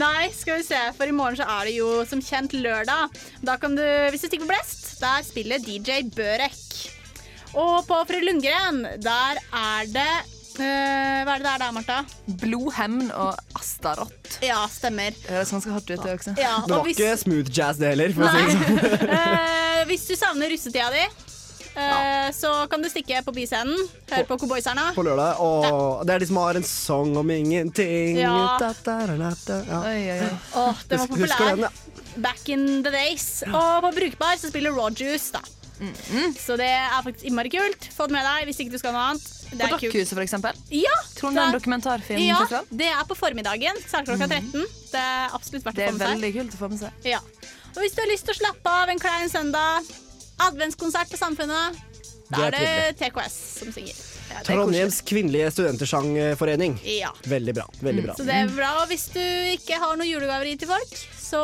Nei, 0.02 0.32
skal 0.34 0.62
vi 0.62 0.66
se, 0.66 0.80
for 0.98 1.06
i 1.06 1.14
morgen 1.14 1.38
så 1.38 1.46
er 1.60 1.70
det 1.70 1.76
jo 1.78 1.92
som 2.10 2.24
kjent 2.26 2.56
lørdag. 2.58 3.22
Da 3.46 3.60
kan 3.62 3.78
du, 3.78 3.84
hvis 4.10 4.24
du 4.26 4.32
stikker 4.32 4.48
på 4.48 4.54
Blest, 4.56 4.88
der 5.04 5.22
spiller 5.28 5.62
DJ 5.62 6.02
Børek. 6.16 6.58
Og 7.58 7.82
på 7.88 7.98
Fru 8.08 8.20
Lundgren, 8.24 8.86
der 9.04 9.42
er 9.52 9.90
det 9.92 10.12
Uh, 10.52 11.24
Hva 11.24 11.38
er 11.38 11.40
det 11.40 11.46
der 11.48 11.62
da, 11.62 11.68
Martha? 11.72 11.98
Blodhemn 12.42 13.08
og 13.16 13.38
Astaroth. 13.56 14.36
Ja, 14.44 14.60
stemmer. 14.70 15.16
Det 15.16 15.32
høres 15.32 15.54
ganske 15.56 15.72
hardt 15.72 15.88
ut, 15.88 16.04
det 16.04 16.12
også. 16.12 16.34
Ja, 16.38 16.58
Det 16.68 16.76
var 16.76 16.84
hvis, 16.90 17.00
ikke 17.00 17.14
smooth 17.22 17.54
jazz, 17.56 17.80
det 17.80 17.94
heller. 17.94 18.12
For 18.18 18.28
å 18.28 18.34
si 18.36 18.42
det 18.44 18.58
sånn. 18.58 19.14
eh, 19.16 19.78
hvis 19.90 20.04
du 20.10 20.12
savner 20.20 20.52
russetida 20.52 20.90
di, 20.92 21.06
eh, 21.72 22.28
så 22.36 22.52
kan 22.70 22.84
du 22.84 22.90
stikke 22.92 23.24
på 23.26 23.34
Byscenen. 23.40 23.80
Hør 24.12 24.28
på 24.34 24.38
Cowboyserne. 24.44 24.90
På 24.98 25.08
lørdag. 25.08 25.40
Og 25.40 26.04
det 26.06 26.18
er 26.18 26.26
de 26.26 26.30
som 26.34 26.42
har 26.44 26.60
en 26.60 26.68
sang 26.68 27.16
om 27.24 27.34
ingenting. 27.38 28.20
Ja. 28.20 28.36
Da, 28.60 28.74
da, 28.84 28.98
da, 29.08 29.18
da, 29.24 29.32
da. 29.48 29.62
Ja. 29.72 29.82
Oi, 29.88 30.04
oi, 30.04 30.20
oi. 30.28 30.36
Oh, 30.66 30.84
den 30.92 31.04
var 31.06 31.12
populær. 31.16 31.48
den, 31.48 31.66
ja. 31.70 32.22
Back 32.28 32.52
in 32.52 32.84
the 32.84 32.92
days. 32.92 33.32
Og 33.48 33.88
på 33.88 33.96
Brukbar 34.02 34.36
så 34.38 34.52
spiller 34.52 34.76
Rogers, 34.76 35.32
da. 35.32 35.46
Så 36.38 36.58
det 36.60 36.68
er 36.70 37.02
faktisk 37.02 37.26
innmari 37.30 37.52
kult. 37.54 37.88
Få 37.96 38.08
det 38.10 38.16
med 38.18 38.26
deg 38.28 38.50
hvis 38.50 38.60
ikke 38.64 38.76
du 38.76 38.80
skal 38.82 38.94
noe 38.96 39.06
annet. 39.12 39.30
Det 39.52 39.58
På 39.60 39.66
er 39.66 39.74
kult. 39.74 39.88
Dokkhuset, 39.88 40.14
for 40.16 40.24
eksempel. 40.24 40.60
Ja, 40.72 40.94
det 41.12 41.42
er 41.42 41.58
en 41.58 42.22
Ja, 42.22 42.62
det 42.70 42.90
er 42.92 43.08
på 43.10 43.18
formiddagen. 43.20 43.82
Start 43.88 44.08
klokka 44.08 44.30
13. 44.30 44.68
Det 44.92 45.02
er 45.02 45.36
absolutt 45.36 45.66
verdt 45.66 45.82
å 45.82 45.82
er 45.82 45.92
få 45.92 45.98
med 45.98 46.06
seg. 46.06 46.14
veldig 46.16 46.32
kult 46.38 46.56
å 46.56 46.62
få 46.62 46.70
med 46.72 46.84
seg. 46.84 47.10
Ja. 47.10 47.20
Og 47.72 47.82
hvis 47.84 47.96
du 47.96 48.02
har 48.04 48.10
lyst 48.12 48.28
til 48.28 48.36
å 48.36 48.40
slappe 48.40 48.78
av 48.84 48.92
en 48.94 49.02
klein 49.02 49.32
søndag, 49.32 49.92
adventskonsert 50.48 51.12
på 51.12 51.20
Samfunnet, 51.20 51.80
da 52.32 52.48
er 52.48 52.56
er 52.56 52.56
det 52.56 52.98
TKS 53.02 53.36
som 53.60 53.74
synger. 53.76 53.96
Ja, 54.32 54.40
er 54.40 54.46
Trondheims 54.48 55.02
kvinnelige 55.04 55.50
studentersangforening. 55.52 56.78
Ja. 56.88 57.12
Veldig 57.28 57.56
bra. 57.58 57.66
veldig 57.82 58.06
bra. 58.06 58.16
Så 58.16 58.24
det 58.28 58.38
er 58.46 58.54
bra. 58.56 58.72
Og 58.84 58.88
hvis 58.92 59.10
du 59.12 59.20
ikke 59.58 59.80
har 59.82 59.98
noen 60.00 60.08
julegaver 60.08 60.48
å 60.48 60.54
gi 60.54 60.62
til 60.64 60.72
folk, 60.72 60.94
så 61.32 61.42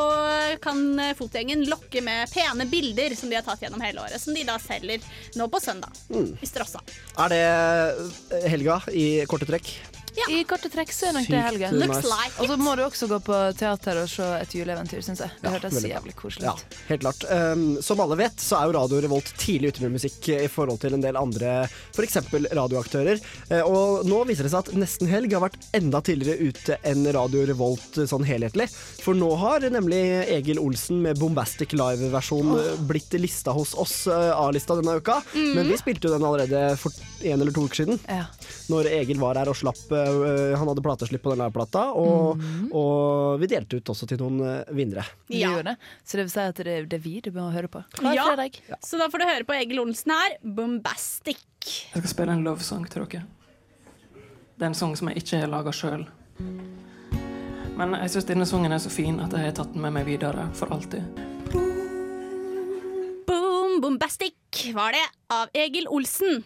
kan 0.63 0.81
Fotgjengen 1.17 1.63
lokke 1.71 2.01
med 2.03 2.27
pene 2.33 2.67
bilder 2.69 3.15
som 3.17 3.31
de 3.31 3.39
har 3.39 3.45
tatt 3.47 3.63
gjennom 3.63 3.81
hele 3.83 4.03
året, 4.03 4.19
som 4.21 4.35
de 4.35 4.43
da 4.47 4.57
selger 4.61 5.03
nå 5.39 5.47
på 5.51 5.61
søndag 5.63 5.95
Mm. 6.11 6.33
i 6.43 6.47
Strossa. 6.47 6.79
Er 7.17 7.29
det 7.33 7.43
eh, 8.43 8.49
helga 8.51 8.81
i 8.91 9.23
korte 9.29 9.47
trekk? 9.49 9.71
I 10.29 10.43
korte 10.49 10.69
trekk 10.71 10.91
så 10.93 11.09
er 11.09 11.17
nok 11.17 11.27
det 11.29 11.41
helga. 11.45 11.69
Looks 11.75 12.05
like 12.07 12.33
it. 12.33 12.39
Og 12.41 12.49
så 12.51 12.57
må 12.59 12.73
du 12.77 12.83
også 12.85 13.07
gå 13.11 13.19
på 13.27 13.37
teater 13.59 14.01
og 14.01 14.09
se 14.11 14.27
et 14.41 14.55
juleeventyr, 14.57 15.01
syns 15.05 15.21
jeg. 15.23 15.33
Det 15.41 15.53
hørtes 15.53 15.77
jævlig 15.85 16.15
koselig 16.17 16.47
Ja, 16.47 16.53
ut. 16.57 16.77
helt 16.89 17.03
klart. 17.05 17.25
Um, 17.29 17.65
som 17.85 18.01
alle 18.03 18.17
vet, 18.19 18.41
så 18.41 18.59
er 18.59 18.69
jo 18.69 18.75
Radio 18.77 19.01
Revolt 19.03 19.31
tidlig 19.39 19.73
ute 19.73 19.85
med 19.85 19.97
musikk 19.97 20.29
i 20.33 20.47
forhold 20.51 20.81
til 20.83 20.97
en 20.97 21.03
del 21.03 21.19
andre, 21.19 21.53
f.eks. 21.93 22.17
radioaktører. 22.57 23.21
Eh, 23.49 23.61
og 23.61 24.07
nå 24.07 24.23
viser 24.29 24.47
det 24.47 24.53
seg 24.53 24.65
at 24.65 24.79
Nesten 24.79 25.11
Helg 25.11 25.33
har 25.35 25.45
vært 25.45 25.59
enda 25.77 26.01
tidligere 26.05 26.49
ute 26.49 26.79
enn 26.87 27.05
Radio 27.15 27.45
Revolt 27.49 28.01
eh, 28.01 28.09
sånn 28.09 28.25
helhetlig. 28.27 28.69
For 29.03 29.17
nå 29.17 29.29
har 29.41 29.67
nemlig 29.71 30.01
Egil 30.25 30.61
Olsen 30.61 31.01
med 31.05 31.21
Bombastic 31.21 31.75
Live-versjon 31.77 32.53
oh. 32.55 32.73
blitt 32.89 33.13
lista 33.21 33.53
hos 33.55 33.75
oss, 33.77 33.95
A-lista 34.07 34.77
denne 34.77 34.97
uka. 34.99 35.21
Mm. 35.33 35.53
Men 35.57 35.71
vi 35.71 35.79
spilte 35.79 36.09
jo 36.09 36.15
den 36.15 36.25
allerede 36.27 36.63
for 36.79 36.93
en 37.23 37.41
eller 37.41 37.53
to 37.55 37.65
uker 37.67 37.83
siden. 37.83 38.01
Ja. 38.07 38.25
Når 38.71 38.91
Egil 38.99 39.21
var 39.21 39.39
her 39.39 39.49
og 39.51 39.57
slapp 39.57 39.85
Han 40.57 40.69
hadde 40.71 40.83
plateslipp 40.85 41.23
på 41.25 41.33
den 41.35 41.53
plata, 41.55 41.87
og, 41.97 42.41
mm. 42.41 42.69
og 42.75 43.39
vi 43.41 43.49
delte 43.51 43.79
ut 43.79 43.91
også 43.93 44.07
til 44.09 44.21
noen 44.21 44.41
eh, 44.45 44.73
vinnere. 44.77 45.05
Ja. 45.33 45.53
Så 46.03 46.19
det 46.19 46.27
vil 46.27 46.33
si 46.33 46.43
at 46.43 46.61
det, 46.67 46.77
det 46.91 46.99
er 46.99 47.03
vi 47.03 47.17
du 47.23 47.31
må 47.35 47.49
høre 47.53 47.69
på. 47.71 47.83
Hver 47.99 48.15
Ja, 48.17 48.27
fredag. 48.31 48.61
så 48.83 48.99
da 49.01 49.09
får 49.11 49.23
du 49.23 49.27
høre 49.29 49.47
på 49.47 49.57
Egil 49.57 49.81
Olsen 49.83 50.13
her, 50.15 50.37
'Bombastic'. 50.43 51.43
Jeg 51.93 52.01
skal 52.01 52.11
spille 52.13 52.37
en 52.37 52.45
love 52.47 52.63
song 52.63 52.87
til 52.87 53.05
dere. 53.05 53.25
Det 54.57 54.65
er 54.65 54.71
en 54.71 54.77
sang 54.77 54.95
som 54.97 55.09
jeg 55.11 55.21
ikke 55.21 55.43
har 55.43 55.51
laga 55.51 55.71
sjøl. 55.75 56.07
Men 57.77 57.93
jeg 58.01 58.09
syns 58.09 58.25
denne 58.25 58.45
sangen 58.49 58.73
er 58.73 58.81
så 58.81 58.89
fin 58.89 59.19
at 59.21 59.33
jeg 59.35 59.51
har 59.51 59.57
tatt 59.59 59.73
den 59.75 59.83
med 59.83 59.93
meg 59.93 60.07
videre 60.07 60.47
for 60.57 60.71
alltid. 60.73 61.05
Boom, 63.27 63.77
Bombastic 63.83 64.36
var 64.73 64.91
det, 64.95 65.03
av 65.29 65.49
Egil 65.53 65.87
Olsen. 65.91 66.43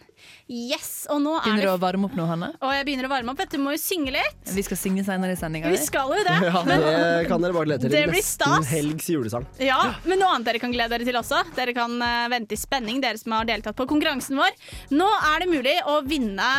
Yes, 0.50 1.06
og 1.10 1.20
nå 1.22 1.32
er 1.38 1.44
Begynner 1.46 1.62
du 1.66 1.70
å 1.72 1.78
varme 1.80 2.06
opp 2.08 2.14
nå, 2.18 2.24
Hanne? 2.28 2.48
Og 2.62 2.72
jeg 2.74 2.84
begynner 2.86 3.06
å 3.06 3.10
varme 3.12 3.32
opp, 3.32 3.38
vet 3.40 3.54
du. 3.54 3.58
Må 3.62 3.72
jo 3.74 3.80
synge 3.80 4.12
litt. 4.14 4.50
Vi 4.54 4.62
skal 4.66 4.76
synge 4.78 5.04
senere 5.06 5.32
i 5.34 5.38
sendinga. 5.38 5.70
Vi 5.72 5.78
skal 5.80 6.10
jo 6.12 6.20
det. 6.26 6.34
Ja, 6.52 6.62
Men, 6.66 6.82
det 6.82 7.28
kan 7.30 7.42
dere 7.42 7.54
bare 7.56 7.68
glede 7.70 7.86
Det 7.86 7.92
dere 7.94 8.04
til. 8.04 8.12
blir 8.12 8.22
Nesten 8.22 8.68
helgs 8.72 9.08
julesang. 9.10 9.46
ja, 9.62 9.78
men 10.04 10.18
noe 10.20 10.34
annet 10.34 10.50
dere 10.50 10.60
kan 10.62 10.74
glede 10.74 10.92
dere 10.96 11.08
til 11.08 11.18
også. 11.22 11.40
Dere 11.56 11.74
kan 11.78 11.96
eh, 12.02 12.28
vente 12.34 12.58
i 12.58 12.60
spenning, 12.60 13.00
dere 13.02 13.18
som 13.22 13.34
har 13.38 13.48
deltatt 13.48 13.78
på 13.78 13.86
konkurransen 13.90 14.38
vår. 14.38 14.54
Nå 14.92 15.08
er 15.32 15.44
det 15.46 15.50
mulig 15.54 15.76
å 15.88 15.98
vinne 16.06 16.52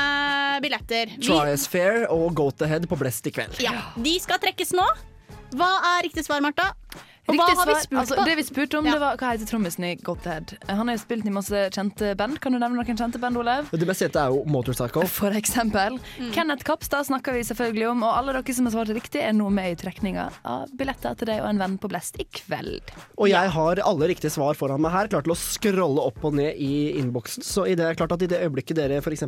billetter. 0.63 1.13
Vi- 1.19 1.57
fair 1.69 2.05
og 2.11 2.33
Go 2.35 2.49
to 2.51 2.65
Head 2.69 2.87
på 2.89 2.97
Blest 2.99 3.27
i 3.27 3.31
kveld. 3.35 3.59
Ja, 3.63 3.75
De 3.95 4.17
skal 4.23 4.39
trekkes 4.43 4.73
nå. 4.75 4.85
Hva 5.53 5.69
er 5.95 6.07
riktig 6.07 6.23
svar, 6.25 6.41
Martha? 6.41 6.71
Og 7.23 7.37
hva 7.39 7.45
har 7.55 7.69
vi 7.69 7.75
spurt 7.79 7.99
altså. 8.01 8.23
Det 8.27 8.35
vi 8.35 8.43
spurte 8.43 8.79
om, 8.79 8.87
det 8.87 8.99
var 8.99 9.15
hva 9.19 9.29
heter 9.31 9.47
trommisen 9.47 9.85
i 9.87 9.93
Godhead. 10.03 10.55
Han 10.67 10.89
har 10.89 10.97
jo 10.97 11.01
spilt 11.05 11.27
i 11.27 11.33
masse 11.33 11.61
kjente 11.75 12.11
band. 12.19 12.39
Kan 12.43 12.55
du 12.55 12.59
nevne 12.59 12.75
noen 12.75 12.99
kjente 12.99 13.21
band, 13.21 13.39
Olav? 13.39 13.69
Det 13.71 13.87
beste 13.87 14.09
er 14.11 14.33
jo 14.33 14.41
Motorcycle. 14.51 15.05
For 15.07 15.35
eksempel. 15.39 15.95
Mm. 16.19 16.33
Kenneth 16.35 16.67
Kapstad 16.67 17.07
snakker 17.07 17.37
vi 17.37 17.45
selvfølgelig 17.47 17.87
om, 17.93 18.03
og 18.03 18.17
alle 18.17 18.35
dere 18.35 18.57
som 18.57 18.67
har 18.67 18.75
svart 18.75 18.91
riktig, 18.95 19.21
er 19.23 19.35
nå 19.37 19.47
med 19.53 19.71
i 19.71 19.79
trekninga 19.79 20.27
av 20.43 20.73
billetter 20.75 21.15
til 21.19 21.31
deg 21.31 21.39
og 21.45 21.49
en 21.53 21.63
venn 21.63 21.79
på 21.79 21.91
Blest 21.91 22.19
i 22.19 22.27
kveld. 22.27 22.91
Og 23.15 23.31
jeg 23.31 23.53
har 23.55 23.83
alle 23.87 24.11
riktige 24.11 24.33
svar 24.33 24.59
foran 24.59 24.83
meg 24.83 24.95
her, 24.95 25.11
klar 25.13 25.23
til 25.23 25.35
å 25.35 25.39
scrolle 25.39 26.03
opp 26.11 26.19
og 26.27 26.35
ned 26.41 26.59
i 26.59 26.99
innboksen. 26.99 27.45
Så 27.45 27.67
i 27.71 27.77
det 27.79 27.87
er 27.87 27.99
klart 27.99 28.15
at 28.17 28.25
i 28.25 28.31
det 28.31 28.43
øyeblikket 28.43 28.81
dere 28.81 28.99
f.eks. 28.99 29.23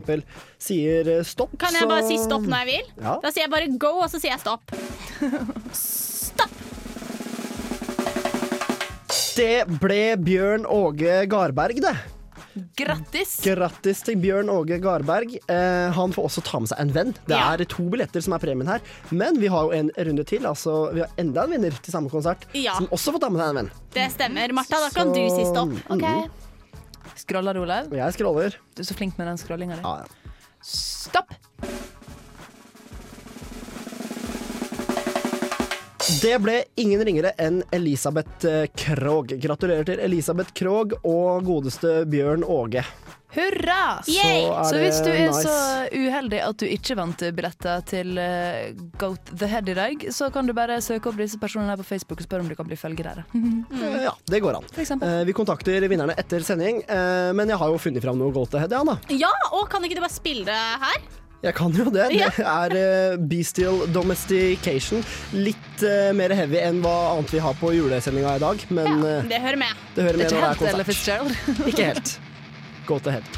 sier 0.59 1.11
stopp, 1.23 1.55
stopp, 1.55 1.59
Kan 1.63 1.79
jeg 1.79 1.87
bare 1.89 2.03
så 2.03 2.11
si 2.11 2.19
stopp 2.25 2.47
når 2.47 2.65
jeg 2.65 2.71
vil? 2.73 2.93
Ja. 2.99 3.17
Da 3.23 3.31
sier 3.31 3.45
jeg 3.45 3.53
bare 3.55 3.71
go, 3.79 3.95
og 4.03 4.11
så 4.11 4.19
sier 4.19 4.35
jeg 4.35 4.43
stopp. 4.43 4.75
stopp. 5.85 6.61
Det 9.35 9.65
ble 9.81 10.15
Bjørn 10.23 10.65
Åge 10.71 11.25
Garberg, 11.31 11.81
det. 11.83 11.95
Grattis! 12.79 13.33
Grattis 13.43 13.99
til 14.07 14.15
Bjørn 14.23 14.47
Åge 14.51 14.77
Garberg. 14.83 15.33
Eh, 15.51 15.89
han 15.95 16.13
får 16.15 16.27
også 16.29 16.43
ta 16.47 16.61
med 16.63 16.71
seg 16.71 16.79
en 16.85 16.93
venn. 16.95 17.11
Det 17.27 17.35
Ja. 17.35 17.51
er 17.53 17.65
to 17.67 17.83
billetter 17.91 18.23
som 18.23 18.33
er 18.33 18.39
premien 18.39 18.67
her. 18.67 18.79
Men 19.11 19.35
vi 19.39 19.47
har 19.51 19.63
jo 19.67 19.71
en 19.75 19.89
runde 19.97 20.23
til. 20.25 20.45
Altså, 20.47 20.93
vi 20.93 21.01
har 21.03 21.09
enda 21.17 21.43
en 21.43 21.51
vinner 21.51 21.71
til 21.83 21.91
samme 21.91 22.09
konsert 22.09 22.45
Ja. 22.53 22.75
som 22.77 22.87
også 22.87 23.11
får 23.11 23.19
ta 23.21 23.29
med 23.29 23.41
seg 23.41 23.49
en 23.49 23.55
venn. 23.55 23.71
Det 23.91 24.11
stemmer. 24.11 24.53
Martha, 24.53 24.79
da 24.79 24.89
kan 24.89 25.11
du 25.11 25.29
si 25.29 25.43
stopp. 25.43 25.69
mm. 25.89 26.31
Scroller 27.17 27.53
du, 27.53 27.61
Olav? 27.63 27.91
Jeg 27.91 28.13
scroller. 28.13 28.55
Du 28.75 28.81
er 28.81 28.85
så 28.85 28.95
flink 28.95 29.17
med 29.17 29.27
den 29.27 29.37
scrollinga 29.37 29.75
di. 29.75 29.81
Ja, 29.81 29.97
ja. 29.97 30.31
Stopp! 30.61 31.33
Det 36.05 36.35
ble 36.43 36.59
ingen 36.77 37.01
ringere 37.07 37.31
enn 37.41 37.63
Elisabeth 37.73 38.45
Krog. 38.77 38.83
Krogh. 38.85 39.33
Gratulerer 39.41 39.85
til 39.87 39.99
Elisabeth 40.05 40.51
Krogh 40.57 40.93
og 41.07 41.45
godeste 41.47 42.03
Bjørn 42.09 42.43
Åge. 42.45 42.83
Hurra! 43.35 43.97
Så 44.05 44.21
er 44.23 44.67
Så 44.69 44.77
hvis 44.79 44.99
du 45.03 45.09
er 45.11 45.25
nice. 45.27 45.41
så 45.43 45.89
uheldig 45.91 46.39
at 46.45 46.61
du 46.61 46.65
ikke 46.71 46.95
vant 46.95 47.23
billetter 47.35 47.81
til 47.89 48.13
eh, 48.21 48.69
Goat 49.01 49.33
the 49.33 49.49
Head 49.51 49.67
i 49.73 49.75
dag, 49.75 50.05
så 50.15 50.29
kan 50.31 50.47
du 50.47 50.53
bare 50.55 50.77
søke 50.85 51.09
opp 51.11 51.17
disse 51.19 51.39
personene 51.41 51.73
her 51.73 51.81
på 51.81 51.87
Facebook 51.89 52.21
og 52.21 52.27
spørre 52.29 52.45
om 52.45 52.53
du 52.53 52.55
kan 52.55 52.69
bli 52.69 52.77
følgere. 52.79 53.25
Mm. 53.35 53.65
Ja, 54.05 54.13
det 54.29 54.39
går 54.45 54.55
an. 54.61 54.65
Eh, 54.77 55.23
Vi 55.27 55.33
kontakter 55.35 55.83
vinnerne 55.89 56.13
etter 56.21 56.39
sending, 56.45 56.79
eh, 56.87 57.31
men 57.35 57.49
jeg 57.51 57.57
har 57.59 57.73
jo 57.73 57.81
funnet 57.81 58.03
fram 58.05 58.17
noe 58.21 58.31
Goat 58.35 58.53
the 58.53 58.61
Head, 58.61 58.71
ja, 58.71 58.83
da. 58.87 58.95
Ja, 59.11 59.31
og 59.57 59.67
kan 59.73 59.83
ikke 59.83 59.97
du 59.99 60.03
bare 60.05 60.13
spille 60.15 60.45
det 60.47 60.55
her? 60.85 61.01
Jeg 61.45 61.53
kan 61.53 61.75
jo 61.77 61.91
det. 61.93 62.07
Det 62.09 62.41
er 62.41 62.73
eh, 62.73 63.17
Bestial 63.29 63.83
Domestication. 63.93 65.03
Litt 65.37 65.83
uh, 65.85 66.09
mer 66.17 66.33
heavy 66.33 66.57
enn 66.57 66.79
hva 66.81 66.93
annet 67.11 67.35
vi 67.35 67.41
har 67.43 67.53
på 67.59 67.69
julesendinga 67.75 68.33
i 68.39 68.41
dag, 68.41 68.63
men 68.73 69.05
eh, 69.05 69.27
Det 69.29 69.41
hører 69.43 69.61
med. 69.61 69.83
det 69.93 70.07
hører 70.07 70.17
med 70.17 70.25
Det 70.25 70.33
er 70.33 70.41
ikke 70.55 70.65
helt 70.65 71.09
Ella. 71.13 71.67
Ikke 71.69 71.89
helt. 71.91 72.19
Go 72.89 72.97
to 72.97 73.13
head. 73.13 73.29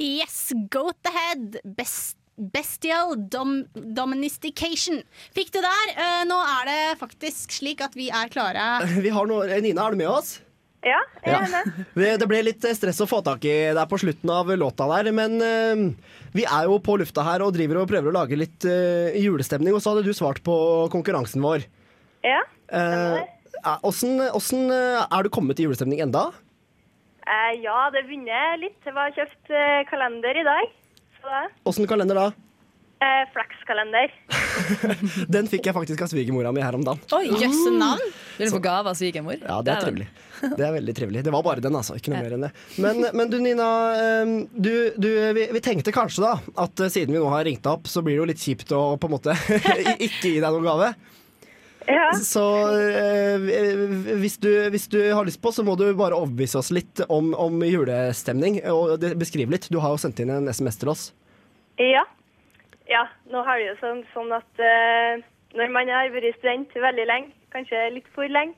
Yes, 0.00 0.52
go 0.72 0.90
to 1.04 1.12
head. 1.12 1.60
Best 1.76 2.23
Bestial 2.36 3.14
dom 3.30 3.60
domestication. 3.74 5.02
Fikk 5.36 5.52
du 5.54 5.60
der. 5.62 5.92
Uh, 5.94 6.22
nå 6.26 6.38
er 6.58 6.70
det 6.70 6.78
faktisk 6.98 7.54
slik 7.54 7.82
at 7.84 7.94
vi 7.94 8.08
er 8.10 8.32
klare. 8.32 8.64
Vi 9.04 9.12
har 9.14 9.28
noe, 9.30 9.46
Nina, 9.62 9.86
er 9.86 9.94
du 9.94 10.00
med 10.02 10.10
oss? 10.10 10.40
Ja, 10.84 10.98
jeg 11.24 11.32
Ja. 11.32 11.38
er 11.46 11.52
med. 11.54 11.84
Det 12.00 12.10
det 12.20 12.28
ble 12.28 12.42
litt 12.44 12.64
eh, 12.68 12.74
stress 12.76 12.98
å 13.00 13.06
få 13.08 13.22
tak 13.24 13.46
i 13.48 13.54
der 13.72 13.86
på 13.88 13.96
slutten 14.02 14.28
av 14.34 14.50
låta 14.58 14.84
der, 14.90 15.12
men 15.16 15.38
uh, 15.40 16.10
vi 16.34 16.44
er 16.44 16.66
jo 16.68 16.76
på 16.82 16.98
lufta 17.00 17.22
her 17.24 17.40
og 17.46 17.54
driver 17.56 17.80
og 17.80 17.88
prøver 17.88 18.10
å 18.10 18.16
lage 18.18 18.36
litt 18.36 18.66
uh, 18.68 19.14
julestemning, 19.16 19.72
og 19.72 19.80
så 19.80 19.94
hadde 19.94 20.04
du 20.04 20.12
svart 20.12 20.42
på 20.44 20.58
konkurransen 20.92 21.40
vår. 21.44 21.64
Ja. 22.24 22.42
Eh, 22.72 23.18
eh, 23.20 23.78
Åssen 23.84 24.70
eh, 24.72 25.02
er 25.04 25.22
du 25.26 25.28
kommet 25.32 25.60
i 25.60 25.66
julestemning 25.66 26.00
enda? 26.04 26.30
Eh, 27.24 27.52
ja, 27.62 27.90
det 27.92 28.04
begynner 28.08 28.56
litt. 28.60 28.78
Jeg 28.84 28.94
har 28.96 29.12
kjøpt 29.16 29.52
eh, 29.52 29.82
kalender 29.90 30.40
i 30.40 30.44
dag. 30.46 30.72
Åssen 31.64 31.86
kalender 31.88 32.18
da? 32.18 32.26
Eh, 33.04 33.24
Flakskalender. 33.34 34.12
Den 35.34 35.48
fikk 35.50 35.66
jeg 35.68 35.74
faktisk 35.76 36.04
av 36.04 36.10
svigermora 36.12 36.52
mi 36.54 36.62
her 36.64 36.76
om 36.78 36.84
dagen. 36.86 37.00
Oi, 37.16 37.26
jøsse 37.42 37.72
navn. 37.74 38.04
Vil 38.38 38.48
du 38.48 38.54
få 38.54 38.60
gave 38.64 38.92
av 38.92 38.96
svigermor? 38.98 39.36
Ja, 39.42 39.58
det 39.64 39.74
er 39.74 39.82
trivelig. 39.84 40.06
Det 40.44 40.64
er 40.64 40.72
veldig 40.76 40.94
trivelig. 40.96 41.24
Det 41.26 41.32
var 41.34 41.44
bare 41.46 41.64
den, 41.64 41.76
altså. 41.76 41.98
Ikke 41.98 42.12
noe 42.12 42.22
mer 42.24 42.36
enn 42.36 42.46
det. 42.46 42.52
Men, 42.82 43.02
men 43.16 43.32
du 43.32 43.36
Nina, 43.42 43.68
eh, 43.98 44.32
du, 44.54 44.72
du, 44.96 45.10
vi, 45.36 45.48
vi 45.56 45.64
tenkte 45.64 45.94
kanskje 45.94 46.24
da 46.24 46.36
at 46.66 46.84
eh, 46.86 46.92
siden 46.92 47.16
vi 47.16 47.20
nå 47.20 47.28
har 47.32 47.44
ringt 47.48 47.64
deg 47.66 47.74
opp, 47.74 47.90
så 47.90 48.04
blir 48.04 48.16
det 48.16 48.22
jo 48.22 48.30
litt 48.30 48.44
kjipt 48.46 48.72
å 48.76 48.84
på 49.00 49.10
en 49.10 49.16
måte 49.16 49.36
ikke 50.08 50.30
gi 50.30 50.38
deg 50.38 50.48
noen 50.48 50.68
gave. 50.70 50.94
Så 52.24 52.44
eh, 52.72 53.42
hvis, 54.20 54.38
du, 54.40 54.50
hvis 54.72 54.88
du 54.88 54.98
har 55.12 55.26
lyst 55.26 55.42
på, 55.42 55.52
så 55.52 55.64
må 55.66 55.76
du 55.76 55.86
bare 55.96 56.16
overbevise 56.16 56.58
oss 56.60 56.72
litt 56.74 57.02
om, 57.08 57.32
om 57.36 57.62
julestemning. 57.66 58.60
Og 58.72 59.04
beskrive 59.20 59.52
litt. 59.52 59.68
Du 59.72 59.80
har 59.82 59.94
jo 59.94 60.00
sendt 60.00 60.22
inn 60.22 60.32
en 60.32 60.48
SMS 60.48 60.80
til 60.80 60.92
oss. 60.94 61.04
Ja. 61.80 62.04
ja. 62.90 63.06
Nå 63.32 63.44
har 63.46 63.60
det 63.60 63.72
jo 63.72 63.78
sånn, 63.82 64.04
sånn 64.14 64.34
at 64.36 64.62
eh, 64.62 65.24
når 65.58 65.72
man 65.74 65.90
har 65.92 66.12
vært 66.14 66.38
student 66.38 66.72
veldig 66.74 67.08
lenge, 67.10 67.34
kanskje 67.54 67.88
litt 67.94 68.08
for 68.14 68.30
lenge, 68.30 68.56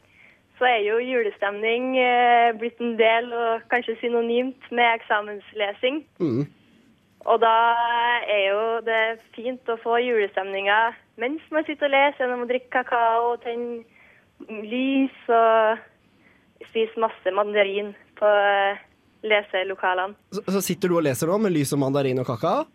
så 0.57 0.69
er 0.71 0.79
jo 0.87 1.01
julestemning 1.05 1.97
eh, 2.01 2.53
blitt 2.57 2.79
en 2.81 2.95
del 2.97 3.29
og 3.37 3.67
kanskje 3.73 3.99
synonymt 4.01 4.71
med 4.73 4.89
eksamenslesing. 5.01 6.01
Mm. 6.23 6.47
Og 7.27 7.41
da 7.43 7.57
er 8.31 8.43
jo 8.47 8.63
det 8.87 9.03
fint 9.35 9.73
å 9.73 9.79
få 9.83 9.99
julestemninga 10.05 10.79
mens 11.21 11.43
man 11.51 11.65
sitter 11.67 11.89
og 11.89 11.95
leser, 11.95 12.23
gjennom 12.23 12.45
å 12.45 12.49
drikke 12.51 12.71
kakao, 12.75 13.35
tenne 13.43 13.87
lys 14.69 15.17
og 15.33 15.81
spise 16.69 17.01
masse 17.01 17.33
mandarin 17.35 17.95
på 18.21 18.33
leselokalene. 19.27 20.15
Så, 20.37 20.45
så 20.59 20.63
sitter 20.65 20.93
du 20.93 20.99
og 20.99 21.07
leser 21.07 21.31
nå 21.31 21.39
med 21.41 21.55
lys 21.57 21.73
og 21.75 21.81
mandarin 21.83 22.21
og 22.21 22.29
kakao? 22.29 22.67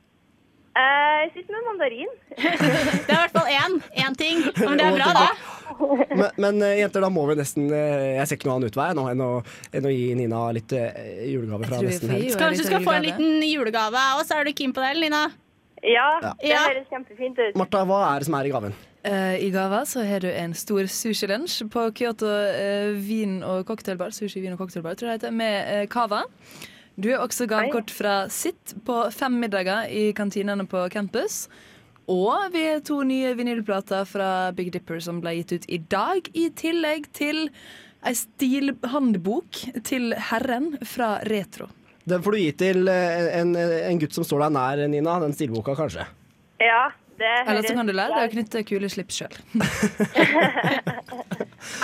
Eh, 0.72 1.16
Jeg 1.26 1.32
sitter 1.34 1.52
med 1.58 1.66
mandarin. 1.68 2.12
Det 3.08 3.12
er 3.12 3.16
i 3.16 3.18
hvert 3.18 3.34
fall 3.36 3.50
én. 3.52 3.74
Én 4.06 4.16
ting. 4.18 4.38
Men 4.68 4.78
det 4.80 4.86
er 4.88 4.96
bra, 4.96 5.10
da. 5.18 5.28
Men, 6.16 6.30
men 6.44 6.62
eh, 6.68 6.78
jenter, 6.82 7.02
da 7.04 7.10
må 7.12 7.24
vi 7.30 7.36
nesten 7.40 7.70
eh, 7.74 8.18
Jeg 8.18 8.28
ser 8.28 8.38
ikke 8.38 8.48
noen 8.50 8.58
annen 8.60 8.70
utvei 8.72 8.88
nå 8.98 9.06
enn 9.12 9.22
å, 9.24 9.30
enn 9.76 9.88
å 9.88 9.92
gi 9.94 10.10
Nina 10.20 10.42
litt 10.56 10.74
julegave 10.76 11.68
fra 11.70 11.80
nesten 11.84 12.12
helt. 12.14 12.36
Kanskje 12.40 12.64
du 12.66 12.70
skal 12.70 12.86
få 12.86 12.94
en 12.98 13.06
liten 13.08 13.40
julegave 13.48 14.00
av 14.12 14.22
oss. 14.22 14.32
Er 14.36 14.48
du 14.48 14.54
keen 14.58 14.74
på 14.76 14.84
det, 14.84 14.94
Nina? 15.02 15.26
Ja, 15.82 16.08
Ja. 16.22 16.34
det 16.40 16.50
Ja. 16.52 16.64
høres 16.70 16.88
kjempefint 16.92 17.40
ut. 17.40 17.56
Martha, 17.58 17.84
hva 17.90 18.02
er 18.14 18.20
det 18.24 18.28
som 18.30 18.36
er 18.40 18.46
i 18.52 18.54
gaven? 18.54 18.76
Uh, 19.02 19.34
I 19.42 19.48
gava 19.50 19.80
så 19.90 20.04
har 20.06 20.20
du 20.22 20.28
en 20.30 20.52
stor 20.54 20.86
sushi-lunsj 20.86 21.64
på 21.74 21.88
Kyoto 21.98 22.28
uh, 22.30 22.92
vin- 23.02 23.40
og 23.42 23.64
cocktailbar, 23.66 24.12
sushi, 24.14 24.44
vin 24.44 24.54
og 24.54 24.60
cocktailbar, 24.62 24.94
tror 25.00 25.10
jeg 25.16 25.24
det 25.24 25.26
heter, 25.26 25.34
med 25.40 25.72
uh, 25.72 25.86
cava. 25.90 26.20
Du 27.02 27.10
har 27.10 27.24
også 27.26 27.48
gavekort 27.50 27.90
fra 27.90 28.16
Sitt 28.30 28.76
på 28.86 28.96
fem 29.16 29.40
middager 29.42 29.90
i 29.90 30.12
kantinene 30.14 30.68
på 30.70 30.84
campus. 30.94 31.48
Og 32.12 32.52
vi 32.54 32.62
har 32.68 32.82
to 32.86 33.00
nye 33.08 33.32
vinylplater 33.38 34.06
fra 34.10 34.52
Big 34.54 34.70
Dipper 34.74 35.00
som 35.02 35.22
ble 35.24 35.34
gitt 35.40 35.54
ut 35.56 35.66
i 35.72 35.80
dag, 35.90 36.28
i 36.38 36.50
tillegg 36.58 37.08
til 37.18 37.48
ei 38.06 38.14
stilhandbok 38.18 39.62
til 39.88 40.14
Herren 40.30 40.76
fra 40.86 41.16
Retro. 41.30 41.70
Den 42.10 42.22
får 42.26 42.36
du 42.36 42.40
gi 42.42 42.52
til 42.58 42.90
eh, 42.90 43.30
en, 43.40 43.54
en 43.56 44.02
gutt 44.02 44.18
som 44.18 44.26
står 44.26 44.46
deg 44.46 44.56
nær, 44.58 44.84
Nina. 44.90 45.20
Den 45.22 45.34
stilboka, 45.38 45.76
kanskje. 45.78 46.06
Ja, 46.62 46.90
det 47.22 47.32
Eller 47.46 47.66
så 47.66 47.74
kan 47.78 47.90
du 47.90 47.94
lære 47.94 48.18
deg 48.18 48.30
å 48.30 48.34
knytte 48.36 48.64
kule 48.68 48.90
slips 48.90 49.22
sjøl. 49.22 49.36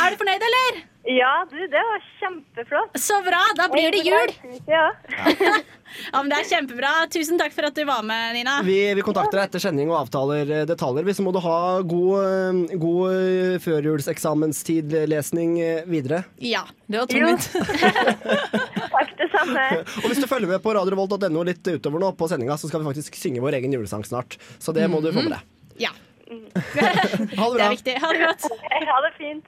Er 0.01 0.13
du 0.13 0.17
fornøyd, 0.17 0.45
eller? 0.49 0.81
Ja, 1.09 1.47
du, 1.51 1.67
det 1.67 1.83
var 1.89 2.01
kjempeflott. 2.19 2.99
Så 2.99 3.21
bra. 3.21 3.39
Da 3.55 3.69
blir 3.71 3.91
det 3.91 3.97
jul. 3.97 4.31
Ja. 4.67 4.91
men 6.11 6.29
Det 6.29 6.35
er 6.35 6.43
kjempebra. 6.49 6.89
Tusen 7.13 7.39
takk 7.39 7.53
for 7.55 7.63
at 7.69 7.75
du 7.77 7.85
var 7.87 8.03
med, 8.03 8.33
Nina. 8.35 8.57
Vi, 8.67 8.75
vi 8.97 9.01
kontakter 9.05 9.39
deg 9.39 9.45
etter 9.47 9.63
sending 9.63 9.87
og 9.87 10.01
avtaler 10.01 10.51
eh, 10.51 10.65
detaljer. 10.67 11.07
Hvis 11.07 11.21
må 11.23 11.31
du 11.31 11.39
ha 11.45 11.79
god, 11.79 12.25
eh, 12.25 12.75
god 12.81 13.13
eh, 13.13 13.55
førjulseksamenstid-lesning 13.63 15.55
videre. 15.87 16.25
Ja. 16.43 16.65
Det 16.91 16.99
var 16.99 17.07
tungt. 17.13 17.47
takk, 17.55 19.15
det 19.21 19.29
samme. 19.31 19.63
Og 20.03 20.07
hvis 20.11 20.19
du 20.19 20.27
følger 20.27 20.51
med 20.51 20.59
på 20.65 20.75
radiorevolt.no 20.75 21.45
litt 21.47 21.63
utover 21.71 22.03
nå 22.03 22.11
på 22.19 22.27
sendinga, 22.27 22.59
så 22.59 22.67
skal 22.67 22.83
vi 22.83 22.89
faktisk 22.91 23.15
synge 23.15 23.39
vår 23.47 23.61
egen 23.61 23.71
julesang 23.79 24.03
snart. 24.07 24.35
Så 24.59 24.75
det 24.75 24.91
må 24.91 24.99
du 24.99 25.13
få 25.13 25.23
med 25.23 25.31
mhm. 25.31 25.39
deg. 25.39 25.87
Ja. 25.87 25.95
ha 27.39 27.47
det 27.47 27.55
bra. 27.55 27.55
Det 27.55 27.63
er 27.63 27.75
viktig. 27.77 27.95
Ha 28.03 28.11
det 28.11 28.21
godt. 28.27 28.43
Ha 28.91 28.99
det 29.07 29.15
fint. 29.15 29.45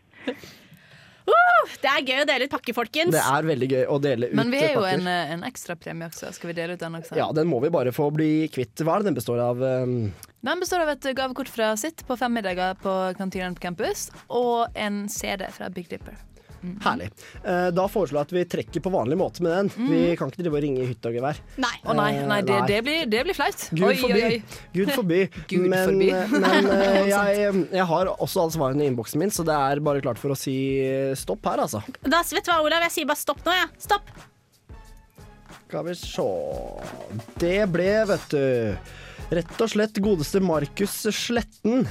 Uh, 1.29 1.73
det 1.83 1.91
er 1.91 2.05
gøy 2.07 2.21
å 2.23 2.27
dele 2.29 2.47
ut 2.49 2.53
pakke, 2.53 2.73
folkens. 2.75 3.13
Det 3.15 3.21
er 3.21 3.47
veldig 3.49 3.69
gøy 3.73 3.83
å 3.85 3.99
dele 4.03 4.29
ut 4.31 4.37
Men 4.39 4.51
vi 4.53 4.61
er 4.63 4.73
jo 4.73 4.83
pakker. 4.83 4.99
en, 4.99 5.07
eh, 5.11 5.33
en 5.35 5.43
ekstrapremie 5.47 6.09
også. 6.09 6.31
Skal 6.35 6.51
vi 6.51 6.55
dele 6.57 6.73
ut 6.77 6.81
den 6.81 6.97
også? 6.99 7.15
Ja, 7.19 7.29
den 7.35 7.47
må 7.51 7.61
vi 7.63 7.69
bare 7.73 7.93
få 7.95 8.09
bli 8.15 8.47
kvitt. 8.53 8.75
Hva 8.81 8.95
er 8.97 9.03
det 9.03 9.11
den 9.11 9.19
består 9.19 9.39
av? 9.43 9.61
Um, 9.61 10.13
Den 10.45 10.59
består 10.63 10.85
av 10.85 10.89
et 10.93 11.03
gavekort 11.15 11.49
fra 11.51 11.73
sitt 11.75 12.05
på 12.07 12.17
fem 12.17 12.31
middager 12.33 12.77
på 12.79 12.93
kantinen 13.19 13.55
på 13.57 13.65
campus, 13.67 14.09
og 14.29 14.69
en 14.75 15.07
CD 15.11 15.45
fra 15.51 15.67
Big 15.69 15.89
Dipper. 15.91 16.15
Herlig. 16.83 17.09
Eh, 17.43 17.69
Da 17.75 17.85
foreslår 17.91 18.19
jeg 18.19 18.27
at 18.27 18.33
vi 18.35 18.43
trekker 18.55 18.83
på 18.85 18.91
vanlig 18.93 19.17
måte 19.19 19.43
med 19.45 19.51
den. 19.55 19.89
Vi 19.89 20.15
kan 20.19 20.31
ikke 20.31 20.43
drive 20.43 20.57
og 20.59 20.63
ringe 20.65 20.83
i 20.83 20.87
hytte 20.89 21.11
og 21.11 21.17
gevær. 21.19 21.39
Nei. 21.61 21.73
Å 21.85 21.95
nei, 21.97 22.07
Eh, 22.19 22.25
nei, 22.27 22.39
det, 22.47 22.57
det, 22.67 22.79
blir, 22.87 23.05
det 23.11 23.23
blir 23.27 23.37
flaut. 23.37 23.67
Gud 23.71 23.99
forby. 24.01 24.21
oi, 24.23 24.31
oi. 24.39 24.63
Gud 24.75 24.91
forby. 24.95 25.19
Gud 25.51 25.67
men 25.71 25.85
forby. 25.91 26.09
men 26.39 26.69
eh, 26.75 26.99
jeg, 27.13 27.53
jeg 27.79 27.85
har 27.93 28.11
også 28.15 28.43
alle 28.45 28.55
svarene 28.57 28.83
i 28.83 28.89
innboksen 28.91 29.21
min, 29.23 29.31
så 29.31 29.45
det 29.47 29.55
er 29.55 29.79
bare 29.85 30.01
klart 30.03 30.19
for 30.21 30.35
å 30.35 30.37
si 30.39 30.57
stopp 31.19 31.45
her, 31.49 31.63
altså. 31.67 31.83
Da, 32.03 32.23
vet 32.27 32.43
du 32.45 32.51
hva, 32.51 32.59
Olav? 32.65 32.83
Jeg 32.89 32.95
sier 32.99 33.09
bare 33.09 33.21
stopp 33.23 33.39
nå, 33.45 33.55
jeg. 33.55 33.69
Ja. 33.69 33.85
Stopp. 33.89 34.11
Skal 35.69 35.85
vi 35.85 35.93
sjå 35.99 36.23
Det 37.37 37.57
ble, 37.69 37.89
vet 38.09 38.31
du, 38.33 38.41
rett 39.37 39.59
og 39.61 39.69
slett 39.69 39.99
godeste 40.01 40.41
Markus 40.41 40.95
Sletten. 41.13 41.83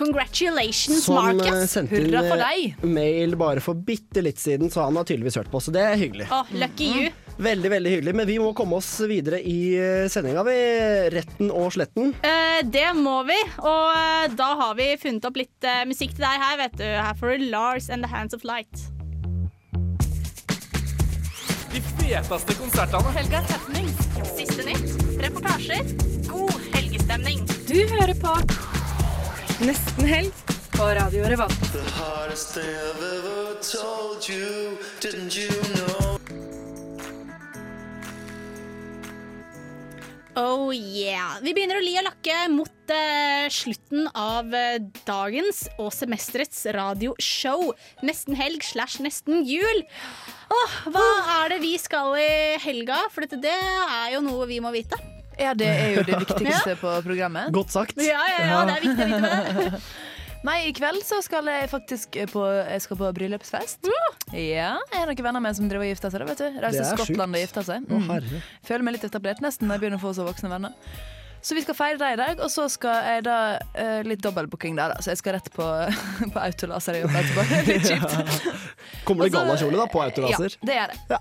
Congratulations, 0.00 1.04
Som 1.04 1.18
eh, 1.20 1.34
Marcus. 1.36 1.70
sendte 1.76 1.98
inn 2.00 2.08
Hurra 2.08 2.22
for 2.26 2.40
eh, 2.40 2.44
deg. 2.48 2.84
mail 2.88 3.36
bare 3.40 3.60
for 3.64 3.76
bitte 3.76 4.22
litt 4.24 4.40
siden, 4.40 4.70
så 4.72 4.86
han 4.88 4.96
har 4.96 5.04
tydeligvis 5.08 5.36
hørt 5.40 5.50
på, 5.52 5.60
så 5.60 5.74
det 5.76 5.82
er 5.84 5.98
hyggelig. 6.00 6.26
Å, 6.32 6.42
lucky 6.56 6.88
you. 6.96 7.10
Veldig, 7.40 7.70
veldig 7.72 7.90
hyggelig. 7.94 8.14
Men 8.18 8.26
vi 8.28 8.34
må 8.42 8.50
komme 8.56 8.76
oss 8.80 8.88
videre 9.08 9.38
i 9.40 9.58
eh, 9.80 10.06
sendinga, 10.12 10.42
vi. 10.44 10.56
Retten 11.14 11.48
og 11.52 11.70
sletten. 11.76 12.10
Eh, 12.26 12.60
det 12.68 12.88
må 12.98 13.18
vi, 13.28 13.36
og 13.64 13.92
eh, 13.96 14.26
da 14.36 14.50
har 14.60 14.74
vi 14.80 14.90
funnet 15.00 15.24
opp 15.28 15.38
litt 15.40 15.68
eh, 15.68 15.84
musikk 15.88 16.16
til 16.18 16.26
deg 16.26 16.44
her, 16.46 16.56
vet 16.64 16.76
du. 16.80 16.86
Her 16.88 17.16
får 17.20 17.36
du 17.40 17.46
Lars 17.52 17.88
and 17.92 18.04
the 18.04 18.10
Hands 18.12 18.36
of 18.36 18.44
Light. 18.48 18.86
De 21.70 21.80
feteste 21.86 22.56
konsertene. 22.58 23.12
Helgas 23.14 23.52
happening. 23.54 23.88
Siste 24.34 24.64
nytt. 24.66 24.96
Reportasjer. 25.22 25.94
God 26.28 26.56
helgestemning. 26.74 27.44
Du 27.70 27.78
hører 27.94 28.16
på 28.18 28.34
Nesten 29.60 30.06
helg 30.08 30.32
på 30.72 30.86
Radio 30.96 31.26
Revolt. 31.28 31.66
Oh 40.40 40.72
yeah. 40.72 41.36
Vi 41.44 41.52
begynner 41.52 41.76
å 41.76 41.84
li 41.84 41.92
og 42.00 42.08
lakke 42.08 42.38
mot 42.54 42.94
eh, 42.96 43.52
slutten 43.52 44.08
av 44.16 44.48
eh, 44.56 44.80
dagens 45.04 45.66
og 45.76 45.92
semesterets 45.92 46.64
radioshow. 46.72 47.74
Nesten 48.00 48.40
helg 48.40 48.64
slash 48.64 49.04
nesten 49.04 49.44
jul. 49.44 49.84
Åh, 50.48 50.82
hva 50.88 51.08
er 51.36 51.52
det 51.52 51.62
vi 51.68 51.76
skal 51.76 52.16
i 52.16 52.32
helga? 52.64 53.04
For 53.12 53.28
dette, 53.28 53.44
det 53.44 53.60
er 53.60 54.14
jo 54.16 54.24
noe 54.24 54.48
vi 54.48 54.64
må 54.64 54.72
vite. 54.72 55.19
Ja, 55.40 55.54
det 55.56 55.68
er 55.72 55.90
jo 55.96 56.06
det 56.06 56.20
viktigste 56.26 56.76
på 56.84 56.94
programmet. 57.06 57.50
Godt 57.54 57.72
sagt. 57.74 58.00
Ja, 58.00 58.22
ja, 58.36 58.40
ja, 58.50 58.62
det 58.68 58.78
er 58.78 58.86
viktig 58.86 59.04
å 59.04 59.12
vite 59.14 59.68
det. 59.74 59.82
Nei, 60.40 60.56
i 60.70 60.72
kveld 60.72 61.02
så 61.04 61.18
skal 61.20 61.44
jeg 61.52 61.68
faktisk 61.68 62.16
på, 62.32 62.42
jeg 62.48 62.80
skal 62.80 62.96
på 62.96 63.08
bryllupsfest. 63.18 63.90
Ja, 64.32 64.70
Jeg 64.80 64.96
har 64.96 65.08
noen 65.10 65.24
venner 65.26 65.42
med 65.44 65.56
som 65.58 65.68
driver 65.68 65.84
og 65.84 65.90
gifter 65.92 66.14
seg. 66.14 66.24
vet 66.30 66.40
du 66.40 66.46
Reiser 66.62 66.80
er 66.80 66.86
til 66.88 66.96
Skottland 66.96 67.34
sjukt. 67.34 67.36
og 67.36 67.42
gifter 67.44 67.66
seg. 67.68 67.88
Mm. 67.90 68.08
Å, 68.08 68.44
Føler 68.64 68.86
meg 68.86 68.96
litt 68.96 69.04
etablert 69.10 69.42
nesten 69.44 69.68
når 69.68 69.76
jeg 69.76 69.84
begynner 69.84 70.00
å 70.00 70.04
få 70.06 70.14
så 70.16 70.24
voksne 70.24 70.52
venner. 70.52 70.72
Så 71.44 71.56
vi 71.56 71.62
skal 71.64 71.76
feire 71.76 71.96
det 72.00 72.08
i 72.14 72.16
dag, 72.20 72.40
og 72.44 72.50
så 72.52 72.66
skal 72.72 73.04
jeg 73.04 73.22
da 73.24 73.36
uh, 73.60 74.00
litt 74.04 74.20
dobbeltbooking 74.24 74.76
der, 74.76 74.92
da. 74.92 75.04
Så 75.04 75.12
jeg 75.14 75.20
skal 75.20 75.38
rett 75.38 75.52
på, 75.52 75.68
på 76.34 76.40
autolaser 76.40 76.98
i 76.98 77.04
jobb 77.04 77.20
etterpå. 77.20 77.44
litt 77.68 77.88
kjipt. 77.88 78.50
Kommer 79.08 79.28
det 79.28 79.36
gallakjole 79.36 79.80
da, 79.80 79.86
på 79.92 80.02
autolaser? 80.04 80.56
Ja, 80.60 80.68
det 80.68 80.80
er 80.86 80.92
det. 80.96 81.20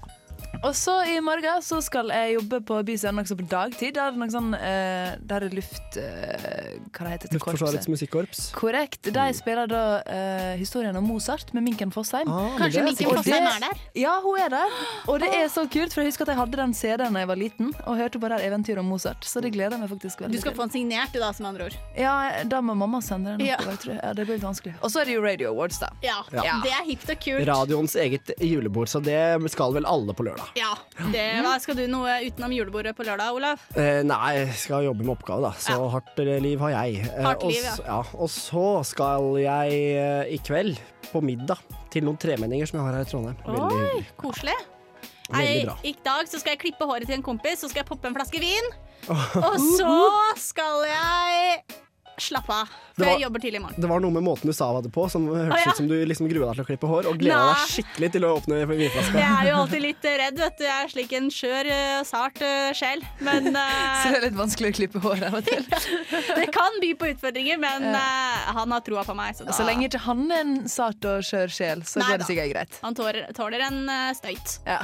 Og 0.60 0.74
så 0.76 0.92
i 1.08 1.20
morgen 1.24 1.62
så 1.64 1.78
skal 1.80 2.10
jeg 2.12 2.34
jobbe 2.34 2.58
på 2.68 2.78
Byscenen 2.84 3.22
også 3.24 3.36
på 3.40 3.46
dagtid. 3.48 3.94
Der 3.96 4.10
er 4.10 4.16
det 4.16 4.20
noe 4.20 4.32
sånn 4.34 4.50
eh, 4.58 5.14
Der 5.24 5.46
er 5.48 5.54
luft... 5.56 5.96
Eh, 5.96 6.74
hva 6.92 7.06
det 7.06 7.14
heter 7.14 7.30
det? 7.32 7.38
Luftforsvarets 7.38 7.88
musikkorps. 7.88 8.42
Korrekt. 8.58 9.08
De 9.16 9.28
spiller 9.38 9.70
da 9.72 9.84
eh, 10.04 10.58
historien 10.60 10.98
om 11.00 11.08
Mozart 11.08 11.54
med 11.56 11.64
Minken 11.64 11.94
Fossheim. 11.96 12.28
Ah, 12.28 12.58
Kanskje 12.60 12.84
Minken 12.90 13.08
Fossheim 13.08 13.48
er 13.48 13.64
der? 13.64 13.80
Ja, 14.02 14.18
hun 14.26 14.36
er 14.44 14.52
der. 14.52 14.76
Og 15.08 15.22
det 15.24 15.30
er 15.38 15.48
så 15.54 15.64
kult, 15.72 15.96
for 15.96 16.04
jeg 16.04 16.12
husker 16.12 16.28
at 16.28 16.34
jeg 16.34 16.42
hadde 16.42 16.60
den 16.60 16.76
CD-en 16.76 17.16
da 17.16 17.24
jeg 17.24 17.32
var 17.32 17.40
liten, 17.40 17.72
og 17.86 17.96
hørte 18.02 18.20
på 18.20 18.28
det 18.28 18.42
her 18.42 18.50
eventyret 18.52 18.84
om 18.84 18.92
Mozart. 18.92 19.24
Så 19.32 19.40
det 19.46 19.54
gleder 19.56 19.78
jeg 19.78 19.86
meg 19.86 19.94
faktisk 19.96 20.26
veldig 20.26 20.36
Du 20.36 20.44
skal 20.44 20.58
få 20.60 20.68
den 20.68 20.76
signert, 20.76 21.16
du 21.16 21.24
da, 21.24 21.32
som 21.40 21.48
andre 21.54 21.70
ord. 21.70 21.80
Ja, 21.96 22.18
da 22.52 22.60
må 22.60 22.76
mamma 22.76 23.00
sende 23.06 23.38
den 23.38 23.48
Ja. 23.48 23.62
jeg. 23.64 23.96
Ja, 23.96 24.12
det 24.12 24.28
blir 24.28 24.36
litt 24.36 24.44
vanskelig. 24.50 24.76
Og 24.84 24.92
så 24.92 25.06
er 25.06 25.08
det 25.08 25.16
jo 25.16 25.24
Radio 25.24 25.54
Awards, 25.56 25.80
da. 25.80 25.94
Ja, 26.04 26.20
Ja. 26.36 26.60
det 26.68 26.76
er 26.76 26.84
hipt 26.92 27.08
og 27.16 27.24
kult. 27.24 27.48
Radioens 27.48 27.96
eget 27.96 28.36
julebord, 28.44 28.92
så 28.92 29.00
det 29.00 29.24
skal 29.56 29.72
vel 29.80 29.88
alle 29.88 30.12
på 30.14 30.28
lørdag. 30.28 30.49
Ja, 30.58 30.72
det, 31.14 31.24
hva 31.46 31.56
Skal 31.62 31.76
du 31.78 31.84
noe 31.92 32.16
utenom 32.26 32.52
julebordet 32.56 32.96
på 32.98 33.06
lørdag, 33.06 33.34
Olav? 33.36 33.62
Eh, 33.78 34.02
nei, 34.08 34.32
jeg 34.40 34.54
skal 34.64 34.88
jobbe 34.88 35.04
med 35.06 35.14
oppgave, 35.18 35.44
da. 35.46 35.52
Så 35.62 35.76
hardt 35.94 36.20
eh, 36.24 36.40
liv 36.42 36.60
har 36.66 36.74
jeg. 36.78 37.04
Eh, 37.10 37.22
Hardt 37.26 37.44
liv, 37.46 37.62
s- 37.62 37.82
ja. 37.86 38.00
Og 38.18 38.30
så 38.34 38.66
skal 38.88 39.30
jeg 39.44 39.80
eh, 40.00 40.34
i 40.36 40.40
kveld 40.46 40.80
på 41.12 41.22
middag 41.26 41.62
til 41.94 42.06
noen 42.06 42.18
tremenninger 42.22 42.70
som 42.70 42.80
jeg 42.80 42.88
har 42.88 42.98
her 43.00 43.08
i 43.08 43.10
Trondheim. 43.12 43.38
Veldig 43.46 43.82
Oi, 43.94 44.04
koselig. 44.22 44.58
Veldig 45.30 45.66
bra. 45.68 45.76
I 45.86 45.94
dag 46.06 46.30
så 46.32 46.40
skal 46.42 46.56
jeg 46.56 46.62
klippe 46.64 46.88
håret 46.90 47.06
til 47.10 47.20
en 47.20 47.26
kompis, 47.26 47.62
så 47.62 47.70
skal 47.70 47.84
jeg 47.84 47.90
poppe 47.92 48.10
en 48.10 48.16
flaske 48.18 48.42
vin. 48.42 48.72
Og 49.10 49.56
så 49.78 49.94
skal 50.42 50.84
jeg 50.90 51.62
slappe 52.24 52.54
av 52.54 52.70
for 52.70 53.06
før 53.06 53.06
var- 53.06 53.20
jeg 53.20 53.24
jobber 53.24 53.40
tidlig 53.40 53.60
i 53.60 53.64
morgen. 53.64 53.82
Det 53.82 53.90
var 53.90 54.00
noe 54.04 54.12
med 54.12 54.24
måten 54.24 54.50
du 54.50 54.54
sa 54.54 54.68
det 54.82 54.92
på, 54.92 55.10
som 55.10 55.28
hørtes 55.28 55.54
ah, 55.54 55.64
ja. 55.64 55.72
ut 55.72 55.78
som 55.78 55.88
du 55.88 55.96
liksom 56.06 56.30
grua 56.30 56.50
deg 56.50 56.56
til 56.60 56.64
å 56.64 56.68
klippe 56.68 56.88
hår, 56.88 57.08
og 57.08 57.20
gleda 57.20 57.40
deg 57.50 57.74
skikkelig 57.74 58.12
til 58.16 58.26
å 58.28 58.32
åpne 58.40 58.60
vinflaska. 58.70 59.20
Jeg 59.20 59.36
er 59.40 59.50
jo 59.50 59.56
alltid 59.62 59.82
litt 59.86 60.04
redd, 60.04 60.40
vet 60.40 60.58
du. 60.58 60.64
Jeg 60.66 60.84
er 60.84 60.92
slik 60.94 61.14
en 61.20 61.30
skjør, 61.34 61.70
eh, 61.76 62.04
sart 62.04 62.42
eh, 62.42 62.72
sjel. 62.74 63.04
Men 63.20 63.52
uh, 63.56 63.62
Så 64.04 64.12
det 64.12 64.20
er 64.20 64.26
litt 64.28 64.40
vanskelig 64.40 64.72
å 64.74 64.78
klippe 64.80 65.04
hår 65.04 65.26
av 65.30 65.40
og 65.40 65.48
til. 65.48 65.66
det 66.40 66.48
kan 66.56 66.80
by 66.84 66.92
på 67.00 67.12
utfordringer, 67.14 67.62
men 67.62 67.88
uh, 67.96 68.52
han 68.60 68.76
har 68.76 68.84
troa 68.86 69.06
på 69.08 69.16
meg. 69.18 69.38
Så, 69.38 69.48
da, 69.48 69.56
Så 69.56 69.68
lenge 69.68 69.88
ikke 69.88 70.04
han 70.04 70.26
er 70.28 70.44
en 70.44 70.56
sart 70.70 71.10
og 71.10 71.24
skjør 71.26 71.54
sjel, 71.54 71.86
så 71.88 72.04
Nei 72.04 72.12
går 72.12 72.24
det 72.24 72.30
sikkert 72.30 72.54
greit. 72.54 72.80
han 72.84 72.98
tåler, 72.98 73.22
tåler 73.38 73.66
en 73.70 73.80
støyt. 74.18 74.60
Ja. 74.68 74.80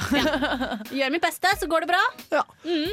Gjør 0.94 1.12
mitt 1.12 1.24
beste, 1.24 1.52
så 1.60 1.68
går 1.70 1.84
det 1.84 1.92
bra. 1.92 2.02
Ja. 2.32 2.44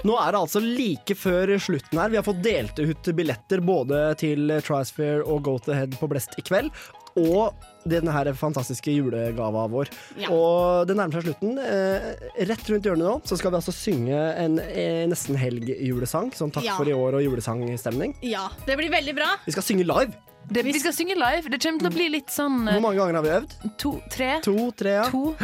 Nå 0.03 0.17
er 0.19 0.35
det 0.35 0.41
altså 0.41 0.61
like 0.63 1.15
før 1.17 1.55
slutten 1.61 1.99
her. 1.99 2.11
Vi 2.11 2.19
har 2.19 2.25
fått 2.25 2.41
delt 2.43 2.79
ut 2.79 3.11
billetter 3.15 3.61
både 3.63 4.01
til 4.19 4.32
Trisphere 4.65 5.23
og 5.25 5.43
Go 5.45 5.57
to 5.59 5.73
Head 5.75 5.97
på 5.99 6.09
Blest 6.11 6.35
i 6.39 6.43
kveld. 6.45 6.71
Og 7.19 7.53
denne 7.85 8.09
her 8.15 8.31
fantastiske 8.33 8.89
julegava 8.89 9.67
vår. 9.69 9.89
Ja. 10.17 10.31
Og 10.33 10.87
det 10.89 10.95
nærmer 10.97 11.19
seg 11.21 11.27
slutten. 11.29 11.59
Eh, 11.61 12.07
rett 12.49 12.69
rundt 12.71 12.87
hjørnet 12.89 13.05
nå 13.05 13.15
så 13.29 13.37
skal 13.37 13.53
vi 13.53 13.59
altså 13.59 13.73
synge 13.75 14.17
en 14.41 14.57
eh, 14.63 15.03
nesten 15.11 15.37
helg-julesang. 15.37 16.31
Sånn 16.33 16.53
takk 16.55 16.65
Ja. 16.65 16.77
for 16.79 16.89
i 16.89 16.95
år 16.97 17.19
og 17.19 17.25
julesangstemning. 17.27 18.15
Ja, 18.25 18.47
det 18.65 18.79
blir 18.81 18.89
veldig 18.89 19.13
bra. 19.19 19.29
Vi 19.45 19.53
skal 19.53 19.63
synge 19.67 19.85
live. 19.85 20.15
Det, 20.49 20.63
vi 20.65 20.73
skal 20.79 20.91
synge 20.91 21.15
live. 21.15 21.47
Det 21.53 21.61
kommer 21.63 21.85
til 21.85 21.91
å 21.91 21.93
bli 21.93 22.09
litt 22.17 22.33
sånn 22.33 22.65
Hvor 22.67 22.81
mange 22.83 22.97
ganger 22.99 23.15
har 23.19 23.23
vi 23.23 23.35
øvd? 23.37 23.53
To, 23.79 23.93
tre. 24.11 24.31
To, 24.43 24.57
tre, 24.75 24.97
ja. 24.97 25.05
To. 25.13 25.35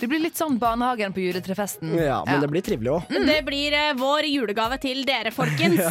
Det 0.00 0.08
blir 0.08 0.22
litt 0.22 0.38
sånn 0.38 0.56
Barnehagen 0.60 1.12
på 1.12 1.20
juletrefesten. 1.20 1.92
Ja, 2.00 2.22
men 2.26 2.40
det 2.40 2.48
blir 2.48 2.64
trivelig 2.64 2.92
òg. 2.94 3.10
Det 3.28 3.38
blir 3.46 3.74
eh, 3.76 3.90
vår 3.98 4.28
julegave 4.30 4.78
til 4.82 5.02
dere, 5.08 5.32
folkens. 5.34 5.80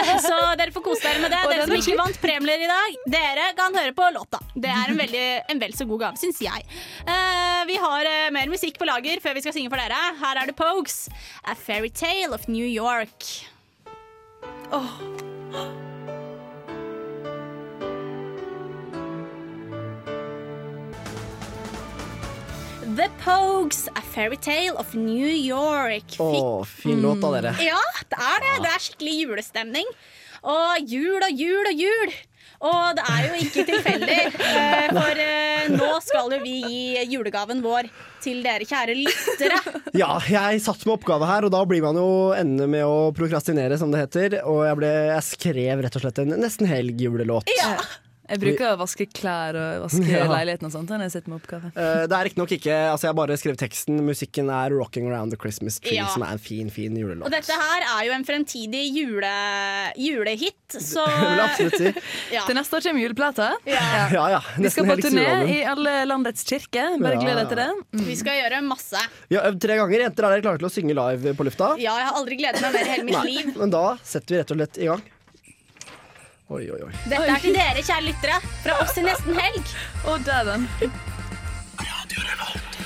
Eh, 0.00 0.16
så 0.22 0.36
dere 0.58 0.72
får 0.72 0.82
kose 0.84 1.02
dere 1.04 1.20
med 1.22 1.32
det. 1.32 1.40
Og 1.44 1.52
Dere 1.52 1.66
som 1.66 1.74
ikke 1.76 1.96
vant 1.98 2.18
premier 2.22 2.62
i 2.64 2.68
dag, 2.68 2.96
dere 3.12 3.48
kan 3.58 3.74
høre 3.76 3.92
på 3.96 4.06
låta. 4.14 4.40
Det 4.54 4.70
er 4.70 4.92
en, 4.92 5.00
veldig, 5.04 5.24
en 5.52 5.62
vel 5.62 5.74
så 5.76 5.86
god 5.90 6.04
gave, 6.04 6.20
syns 6.20 6.40
jeg. 6.44 6.66
Eh, 7.04 7.60
vi 7.68 7.76
har 7.82 8.08
eh, 8.08 8.30
mer 8.34 8.50
musikk 8.52 8.78
på 8.80 8.88
lager 8.88 9.22
før 9.22 9.36
vi 9.38 9.44
skal 9.44 9.56
synge 9.56 9.72
for 9.72 9.82
dere. 9.82 10.00
Her 10.22 10.42
er 10.42 10.50
det 10.50 10.56
Pogues. 10.58 11.02
A 11.44 11.56
Fairy 11.58 11.92
Tale 11.92 12.34
of 12.36 12.48
New 12.48 12.66
York. 12.66 13.28
The 22.96 23.08
Pogues, 23.22 23.88
A 23.94 24.00
Fairy 24.00 24.36
Tale 24.36 24.74
of 24.76 24.94
New 24.94 25.28
York. 25.28 26.16
Å, 26.18 26.64
fin 26.66 26.98
låt 27.02 27.22
av 27.22 27.36
dere. 27.36 27.52
Ja, 27.62 27.78
det 28.10 28.18
er 28.18 28.42
det. 28.42 28.54
Det 28.64 28.72
er 28.72 28.82
skikkelig 28.82 29.12
julestemning. 29.20 29.92
Og 30.42 30.90
jul 30.90 31.22
og 31.22 31.38
jul 31.38 31.68
og 31.70 31.82
jul. 31.84 32.16
Og 32.66 32.98
det 32.98 33.04
er 33.12 33.28
jo 33.28 33.38
ikke 33.44 33.62
tilfeldig, 33.70 34.16
eh, 34.50 34.90
for 34.92 35.22
eh, 35.22 35.70
nå 35.72 35.86
skal 36.04 36.34
jo 36.34 36.40
vi 36.42 36.58
gi 36.60 37.06
julegaven 37.08 37.62
vår 37.64 37.88
til 38.20 38.42
dere 38.44 38.66
kjære 38.68 38.98
lyttere. 38.98 39.62
Ja, 40.00 40.18
jeg 40.28 40.60
satt 40.62 40.84
med 40.86 40.98
oppgave 40.98 41.26
her, 41.30 41.46
og 41.46 41.54
da 41.54 41.62
blir 41.66 41.80
man 41.82 41.96
jo 41.98 42.10
ende 42.36 42.68
med 42.70 42.84
å 42.86 43.10
prokrastinere, 43.16 43.78
som 43.80 43.94
det 43.94 44.04
heter. 44.04 44.40
Og 44.50 44.64
jeg, 44.66 44.76
ble, 44.82 44.92
jeg 45.14 45.26
skrev 45.30 45.86
rett 45.86 45.96
og 45.98 46.04
slett 46.04 46.20
en 46.22 46.36
nesten 46.42 46.68
helg-julelåt. 46.70 47.50
Jeg 48.30 48.40
bruker 48.44 48.66
å 48.70 48.78
vaske 48.80 49.06
klær 49.10 49.56
og 49.58 49.84
vaske 49.88 50.06
Ja. 50.20 50.26
leiligheten 50.30 50.68
og 50.68 50.72
sånt 50.74 50.90
når 50.92 51.06
jeg 51.08 51.14
sitter 51.16 51.32
med 51.34 51.46
kaffe. 51.50 51.70
Uh, 51.74 52.06
Det 52.06 52.16
er 52.16 52.24
riktignok 52.28 52.52
ikke 52.56 52.76
Altså, 52.92 53.06
jeg 53.06 53.10
har 53.12 53.18
bare 53.18 53.38
skrevet 53.40 53.58
teksten. 53.64 54.00
Musikken 54.06 54.50
er 54.54 54.70
'Rocking 54.70 55.08
Around 55.10 55.34
the 55.34 55.38
Christmas 55.40 55.80
Tree', 55.80 55.98
Ja. 55.98 56.06
som 56.14 56.22
er 56.22 56.32
en 56.36 56.38
fin, 56.38 56.70
fin 56.70 56.94
Og 57.22 57.30
dette 57.30 57.52
her 57.52 57.80
er 57.98 58.06
jo 58.06 58.12
en 58.12 58.24
fremtidig 58.24 58.84
jule, 58.94 59.34
julehit, 59.96 60.54
så 60.70 61.04
si. 61.76 61.92
ja. 62.36 62.44
Til 62.46 62.54
neste 62.58 62.76
år 62.78 62.84
kommer 62.86 63.02
juleplata. 63.02 63.50
Ja. 63.66 64.08
Ja, 64.12 64.24
ja. 64.36 64.40
Vi 64.58 64.70
skal 64.70 64.86
på 64.86 64.96
turné 65.02 65.26
i 65.50 65.58
alle 65.66 66.04
landets 66.08 66.44
kirker. 66.46 66.96
Bare 67.02 67.18
gled 67.20 67.36
deg 67.42 67.48
til 67.52 67.60
det. 67.62 67.68
Mm. 67.94 68.04
Vi 68.06 68.16
skal 68.20 68.38
gjøre 68.42 68.62
masse. 68.66 69.00
Vi 69.30 69.38
har 69.38 69.48
øvd 69.50 69.60
tre 69.60 69.78
ganger. 69.80 70.04
Jenter, 70.06 70.26
er 70.26 70.36
dere 70.36 70.44
klare 70.46 70.60
til 70.62 70.68
å 70.70 70.72
synge 70.72 70.96
live 70.96 71.34
på 71.38 71.46
lufta? 71.48 71.72
Ja, 71.80 71.96
jeg 72.00 72.06
har 72.10 72.18
aldri 72.20 72.38
gledet 72.40 72.62
meg 72.64 72.76
mer 72.76 72.84
i 72.86 72.92
hele 72.94 73.08
mitt 73.08 73.18
Nei, 73.18 73.24
liv. 73.30 73.56
men 73.58 73.72
da 73.74 73.84
setter 74.04 74.34
vi 74.34 74.40
rett 74.42 74.54
og 74.54 74.60
slett 74.60 74.78
i 74.80 74.88
gang. 74.90 75.02
Oi, 76.50 76.64
oi, 76.70 76.80
oi. 76.82 76.92
Dette 77.06 77.26
er 77.30 77.42
til 77.44 77.54
dere, 77.54 77.82
kjære 77.86 78.02
lyttere, 78.08 78.38
fra 78.64 78.78
oss 78.82 78.96
i 78.98 79.02
nesten 79.04 79.36
helg. 79.38 79.74
Å, 80.02 80.16
dæven. 80.26 80.64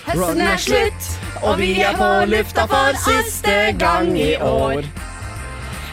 Høsten 0.05 0.43
er 0.45 0.59
slutt, 0.61 1.07
og 1.41 1.55
vi 1.63 1.71
er 1.81 1.97
på 1.97 2.09
lufta 2.29 2.67
for 2.69 2.99
siste 3.07 3.55
gang 3.81 4.11
i 4.21 4.35
år. 4.37 4.85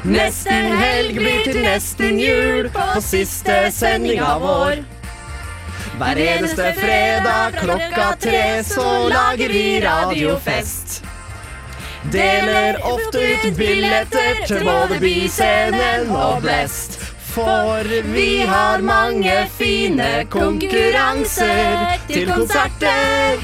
Nesten 0.04 0.68
helg 0.82 1.16
blir 1.16 1.46
til 1.48 1.62
nesten 1.64 2.20
jul 2.20 2.68
på 2.76 3.04
siste 3.06 3.56
sendinga 3.72 4.34
vår. 4.44 4.82
Hver 6.02 6.22
eneste 6.26 6.74
fredag 6.76 7.56
klokka 7.62 8.10
tre 8.20 8.44
så 8.68 8.88
lager 9.14 9.56
vi 9.56 9.64
radiofest. 9.86 11.00
Deler 12.12 12.82
ofte 12.84 13.24
ut 13.32 13.56
billetter 13.56 14.44
til 14.50 14.68
både 14.68 15.00
Byscenen 15.00 16.12
og 16.12 16.42
Blest. 16.44 17.01
For 17.32 17.84
vi 18.14 18.42
har 18.42 18.82
mange 18.82 19.48
fine 19.58 20.26
konkurranser 20.30 21.98
til 22.08 22.28
konserter. 22.28 23.40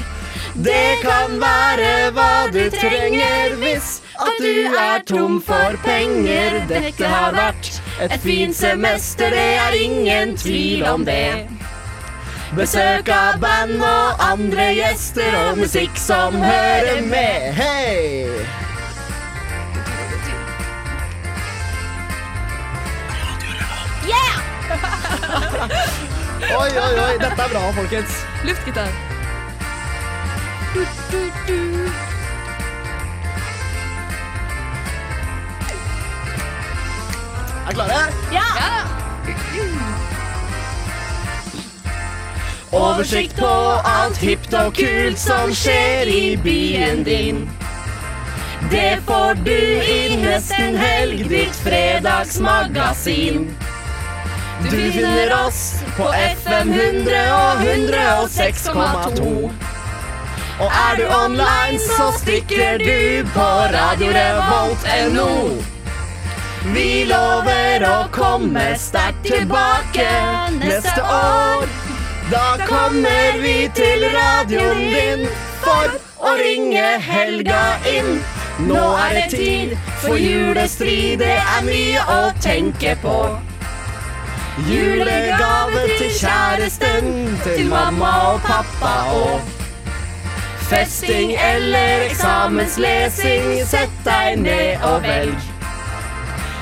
Det 0.54 0.98
kan 1.00 1.38
være 1.40 2.10
hva 2.12 2.50
du 2.52 2.64
trenger 2.74 3.56
hvis 3.62 3.88
at 4.20 4.42
du 4.42 4.76
er 4.76 5.06
tom 5.08 5.40
for 5.40 5.80
penger. 5.86 6.60
Dette 6.68 7.08
har 7.08 7.32
vært 7.32 7.80
et 8.04 8.20
fint 8.20 8.56
semester, 8.56 9.32
det 9.32 9.48
er 9.64 9.80
ingen 9.80 10.36
tvil 10.36 10.84
om 10.84 11.08
det. 11.08 11.48
Besøk 12.56 13.08
av 13.08 13.40
band 13.40 13.80
og 13.80 14.24
andre 14.28 14.72
gjester 14.82 15.32
og 15.46 15.64
musikk 15.64 15.96
som 15.96 16.36
hører 16.44 17.04
med. 17.08 17.52
Hei! 17.56 18.67
Oi, 25.28 26.70
oi, 26.78 27.00
oi. 27.00 27.18
Dette 27.20 27.42
er 27.42 27.50
bra, 27.52 27.72
folkens. 27.76 28.24
Luftgitar. 28.44 28.88
Er 37.68 37.72
klare? 37.74 38.00
Ja! 38.32 38.48
Oversikt 42.72 43.36
på 43.36 43.52
alt 43.84 44.16
hipt 44.20 44.52
og 44.56 44.74
kult 44.76 45.20
som 45.20 45.52
skjer 45.56 46.08
i 46.12 46.36
byen 46.44 47.04
din. 47.04 47.44
Det 48.72 48.98
får 49.06 49.40
du 49.44 49.56
i 49.56 50.16
Nesten 50.20 50.76
Helg, 50.76 51.28
ditt 51.30 51.56
fredagsmagasin. 51.64 53.48
Du 54.62 54.92
finner 54.92 55.46
oss 55.46 55.74
på 55.96 56.08
FM 56.12 56.72
100 56.72 57.18
og 57.32 57.60
106,2. 57.62 59.50
Og 60.60 60.70
er 60.74 60.96
du 60.98 61.04
online, 61.14 61.78
så 61.78 62.08
stikker 62.18 62.78
du 62.82 63.28
på 63.34 63.46
radiorevolt.no. 63.74 65.28
Vi 66.74 67.04
lover 67.06 67.84
å 67.86 67.98
komme 68.10 68.64
sterkt 68.76 69.28
tilbake 69.30 70.08
neste 70.58 71.04
år. 71.06 71.68
Da 72.32 72.58
kommer 72.66 73.38
vi 73.38 73.70
til 73.78 74.08
radioen 74.10 74.82
din 74.90 75.22
for 75.62 75.94
å 76.18 76.34
ringe 76.42 76.88
helga 77.06 77.62
inn. 77.86 78.18
Nå 78.66 78.82
er 79.04 79.20
det 79.20 79.28
tid 79.36 79.76
for 80.02 80.18
julestrid, 80.18 81.22
det 81.22 81.38
er 81.38 81.62
mye 81.70 82.02
å 82.10 82.18
tenke 82.42 82.98
på. 83.06 83.20
Julegave 84.66 85.82
til 85.98 86.10
kjæresten, 86.20 87.38
til 87.44 87.68
mamma 87.68 88.10
og 88.32 88.40
pappa 88.40 88.94
og 89.14 89.40
Festing 90.68 91.32
eller 91.54 92.04
eksamenslesing, 92.10 93.66
sett 93.66 93.94
deg 94.04 94.36
ned 94.42 94.82
og 94.84 95.02
velg. 95.02 95.38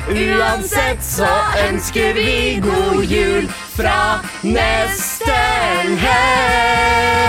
Uansett 0.08 1.02
så 1.02 1.32
ønsker 1.68 2.14
vi 2.14 2.60
god 2.62 3.02
jul 3.02 3.48
fra 3.74 4.20
nesten 4.46 5.98
helg. 6.04 7.26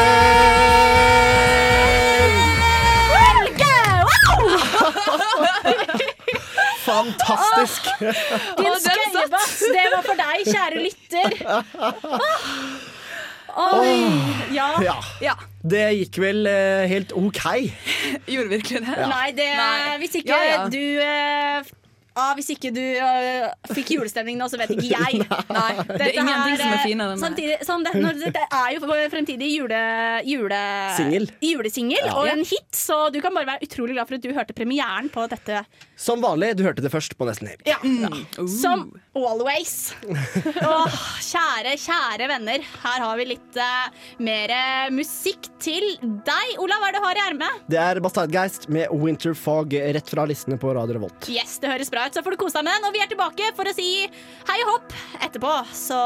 Fantastisk. 6.98 7.90
Din 8.58 8.78
skøyebass, 8.84 9.56
det 9.78 9.88
var 9.94 10.06
for 10.06 10.20
deg, 10.20 10.46
kjære 10.52 10.84
lytter. 10.84 11.30
Oi, 13.58 13.96
ja. 14.54 14.68
Ja. 15.24 15.34
Det 15.68 15.88
gikk 15.98 16.20
vel 16.22 16.46
eh, 16.50 16.84
helt 16.92 17.14
OK. 17.18 17.42
Gjorde 18.30 18.52
virkelig 18.54 18.84
det? 18.86 18.94
Ja. 18.94 19.08
Nei, 19.10 19.28
det, 19.36 19.48
Nei. 19.58 19.96
hvis 20.04 20.18
ikke 20.20 20.30
Ja, 20.30 20.44
ja. 20.46 20.60
du 20.70 20.78
eh, 21.02 21.72
ah, 22.22 22.30
Hvis 22.38 22.52
ikke 22.54 22.70
du 22.76 22.84
eh, 22.84 23.48
fikk 23.74 23.96
julestemning 23.96 24.38
nå, 24.38 24.46
så 24.52 24.60
vet 24.62 24.76
ikke 24.76 24.92
jeg. 24.92 25.26
Nei, 25.58 25.72
det 25.90 25.98
er 26.06 26.14
ingenting 26.22 26.60
som 26.62 26.76
er 26.78 26.84
finere 26.86 27.16
enn. 27.18 27.24
Samtidig, 27.24 27.58
som 27.66 27.84
det, 27.88 27.96
når 27.98 28.22
det, 28.22 28.32
det 28.38 28.46
er 28.46 28.78
jo 28.78 28.94
fremtidig 29.16 29.50
jule, 29.56 29.82
jule, 30.30 30.62
julesingel 31.42 32.06
Ja. 32.12 32.16
og 32.22 32.30
en 32.32 32.46
hit, 32.46 32.70
så 32.78 33.08
du 33.14 33.20
kan 33.26 33.34
bare 33.36 33.56
være 33.56 33.66
utrolig 33.68 33.98
glad 33.98 34.12
for 34.12 34.20
at 34.22 34.28
du 34.28 34.32
hørte 34.38 34.56
premieren 34.58 35.10
på 35.14 35.26
dette. 35.34 35.66
Som 35.98 36.22
vanlig, 36.22 36.52
du 36.60 36.64
hørte 36.68 36.84
det 36.86 36.92
først 36.94 37.16
på 37.18 37.26
Nesten 37.26 37.50
Helg. 37.50 37.64
Ja. 37.66 37.80
Som 38.46 38.92
always. 39.18 39.96
Åh, 40.62 41.00
kjære, 41.26 41.74
kjære 41.82 42.30
venner. 42.30 42.68
Her 42.84 43.02
har 43.02 43.18
vi 43.18 43.26
litt 43.32 43.58
uh, 43.58 43.90
mer 44.22 44.54
eh, 44.54 44.92
musikk 44.94 45.50
til 45.64 45.98
deg. 46.04 46.54
Olav, 46.62 46.84
hva 46.84 46.92
er 46.92 46.94
det 46.94 47.02
du 47.02 47.08
har 47.08 47.18
i 47.18 47.26
ermet? 47.26 47.66
Det 47.74 47.82
er 47.82 48.02
Bastardgeist 48.06 48.70
med 48.70 48.94
Winter 48.94 49.34
Fog 49.34 49.74
rett 49.74 50.14
fra 50.14 50.30
listene 50.30 50.62
på 50.62 50.78
Radio 50.78 51.00
Revolt. 51.00 51.32
Yes, 51.34 51.58
det 51.64 51.74
høres 51.74 51.92
bra 51.94 52.06
ut. 52.06 52.14
Så 52.14 52.22
får 52.22 52.38
du 52.38 52.42
kose 52.46 52.62
deg 52.62 52.70
med 52.70 52.78
den. 52.78 52.90
Og 52.92 52.98
vi 52.98 53.02
er 53.02 53.12
tilbake 53.12 53.52
for 53.58 53.66
å 53.66 53.78
si 53.78 53.92
hei 54.06 54.64
og 54.68 54.76
hopp 54.76 54.98
etterpå, 55.26 55.60
så 55.74 56.02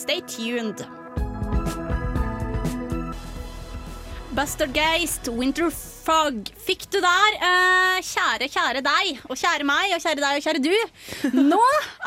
stay 0.00 0.24
tuned. 0.24 0.86
Bastard 4.34 4.72
Geist, 4.74 5.28
Winter 5.30 5.68
Fog 6.04 6.48
fikk 6.66 6.88
du 6.90 6.96
der. 7.00 7.36
Eh, 7.38 8.00
kjære, 8.02 8.48
kjære 8.50 8.80
deg, 8.82 9.20
og 9.30 9.38
kjære 9.38 9.66
meg, 9.68 9.92
og 9.94 10.02
kjære 10.02 10.18
deg, 10.24 10.40
og 10.40 10.44
kjære 10.44 10.62
du. 10.64 11.30
Nå 11.52 11.60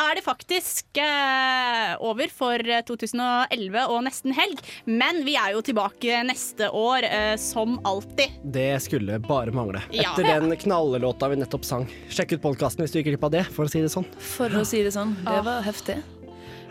er 0.03 0.17
det 0.19 0.23
faktisk 0.25 0.99
eh, 0.99 1.93
over 2.03 2.27
for 2.35 2.59
2011 2.91 3.79
og 3.87 4.03
nesten 4.09 4.35
helg, 4.35 4.59
men 4.91 5.23
vi 5.27 5.37
er 5.39 5.55
jo 5.55 5.63
tilbake 5.65 6.19
neste 6.27 6.67
år 6.75 7.07
eh, 7.07 7.33
som 7.41 7.79
alltid. 7.87 8.35
Det 8.43 8.69
skulle 8.83 9.21
bare 9.23 9.55
mangle. 9.55 9.85
Ja. 9.95 10.11
Etter 10.11 10.27
den 10.43 10.51
knallelåta 10.67 11.31
vi 11.31 11.39
nettopp 11.39 11.65
sang. 11.69 11.87
Sjekk 12.11 12.35
ut 12.35 12.43
podkasten 12.43 12.83
hvis 12.83 12.91
du 12.93 12.99
gikk 12.99 13.13
glipp 13.13 13.27
av 13.31 13.37
det, 13.39 13.45
for 13.55 13.65
å 13.65 13.71
si 13.71 13.81
det 13.85 13.93
sånn. 13.95 14.07
For 14.35 14.51
å 14.51 14.67
si 14.67 14.83
det 14.83 14.91
sånn. 14.99 15.15
Det 15.23 15.41
var 15.47 15.63
heftig. 15.65 16.01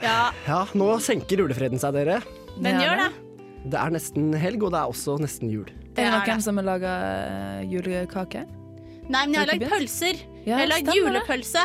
Ja, 0.04 0.34
Ja, 0.44 0.66
nå 0.76 0.98
senker 1.00 1.46
julefreden 1.46 1.80
seg, 1.80 1.96
dere. 1.96 2.20
den 2.60 2.76
gjør 2.84 3.06
det. 3.06 3.12
Det 3.66 3.78
er 3.80 3.90
nesten 3.90 4.28
helg, 4.38 4.62
og 4.62 4.70
det 4.74 4.78
er 4.80 4.92
også 4.92 5.16
nesten 5.22 5.50
jul. 5.50 5.66
Er 5.96 5.96
det 5.96 6.04
er 6.06 6.20
noen 6.28 6.42
som 6.44 6.60
har 6.60 6.66
laga 6.66 6.92
julekake? 7.66 8.44
Nei, 9.08 9.22
men 9.26 9.34
jeg 9.34 9.42
har 9.42 9.50
lagd 9.52 9.66
pølser. 9.70 10.20
Ja, 10.46 10.58
jeg 10.58 10.58
har 10.60 10.70
lagd 10.74 10.90
julepølse, 10.94 11.62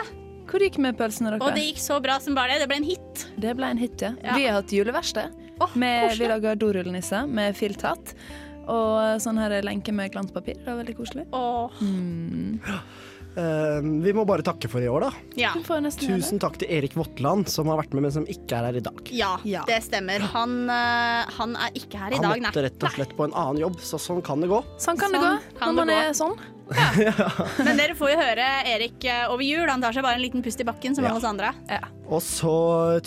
Hvor 0.52 0.60
gikk 0.66 0.78
med 0.84 0.98
pølsene 1.00 1.32
deres? 1.34 1.42
og 1.46 1.56
det 1.56 1.64
gikk 1.70 1.82
så 1.82 2.00
bra 2.04 2.18
som 2.20 2.36
bare 2.36 2.56
det. 2.58 2.64
Det 2.64 2.70
ble 2.72 2.78
en 2.82 2.88
hit. 2.90 3.26
Det 3.40 3.56
ble 3.58 3.70
en 3.72 3.78
hit, 3.82 4.02
ja. 4.02 4.14
Ja. 4.24 4.36
Vi 4.36 4.46
har 4.48 4.58
hatt 4.62 4.74
juleverksted. 4.74 5.38
Med- 5.76 6.10
koselig. 6.10 6.20
vi 6.20 6.28
laga 6.32 6.56
dorullnisse 6.58 7.28
med 7.30 7.56
filthatt. 7.56 8.16
Og 8.72 9.22
sånn 9.22 9.38
her 9.42 9.62
lenke 9.62 9.94
med 9.94 10.12
glanspapir. 10.14 10.58
Det 10.58 10.66
var 10.66 10.84
veldig 10.84 10.98
koselig. 10.98 11.26
Mm. 11.82 12.60
Eh, 13.32 13.80
vi 14.04 14.12
må 14.16 14.26
bare 14.28 14.44
takke 14.44 14.68
for 14.72 14.84
i 14.84 14.90
år, 14.92 15.06
da. 15.06 15.12
Ja. 15.40 15.52
Tusen 15.56 16.40
takk 16.42 16.58
til 16.60 16.68
Erik 16.72 16.98
Votland, 17.00 17.48
som 17.48 17.70
har 17.72 17.80
vært 17.80 17.94
med, 17.96 18.04
men 18.04 18.12
som 18.12 18.26
ikke 18.28 18.58
er 18.60 18.68
her 18.68 18.80
i 18.82 18.84
dag. 18.84 19.12
Ja, 19.16 19.38
det 19.68 19.78
stemmer. 19.88 20.20
Han, 20.34 20.58
eh, 20.70 21.32
han 21.38 21.56
er 21.56 21.72
ikke 21.80 22.02
her 22.02 22.12
i 22.12 22.20
Han 22.20 22.28
dag, 22.28 22.42
måtte 22.44 22.66
rett 22.68 22.84
og 22.84 22.92
slett 22.98 23.16
på 23.16 23.24
en 23.30 23.34
annen 23.34 23.62
jobb, 23.64 23.80
så 23.80 24.00
sånn 24.02 24.22
kan 24.26 24.42
det 24.44 24.50
gå. 24.52 24.60
Sånn 24.78 25.00
kan 25.00 25.12
det 25.16 25.22
Sånn 25.22 25.40
gå 25.40 25.60
kan 25.60 25.72
når 25.76 25.86
man 25.86 25.88
gå. 25.88 26.02
er 26.02 26.12
sånn. 26.14 26.36
Men 27.66 27.78
dere 27.80 27.96
får 27.98 28.14
jo 28.14 28.20
høre 28.22 28.48
Erik 28.72 29.04
eh, 29.10 29.26
over 29.32 29.44
jul. 29.46 29.66
Han 29.70 29.82
tar 29.84 29.96
seg 29.96 30.06
bare 30.06 30.18
en 30.20 30.24
liten 30.24 30.44
pust 30.46 30.62
i 30.64 30.68
bakken, 30.68 30.96
som 30.96 31.04
Ja. 31.06 31.12
alle 31.12 31.22
oss 31.22 31.28
andre. 31.28 31.52
Og 32.12 32.20
så 32.24 32.54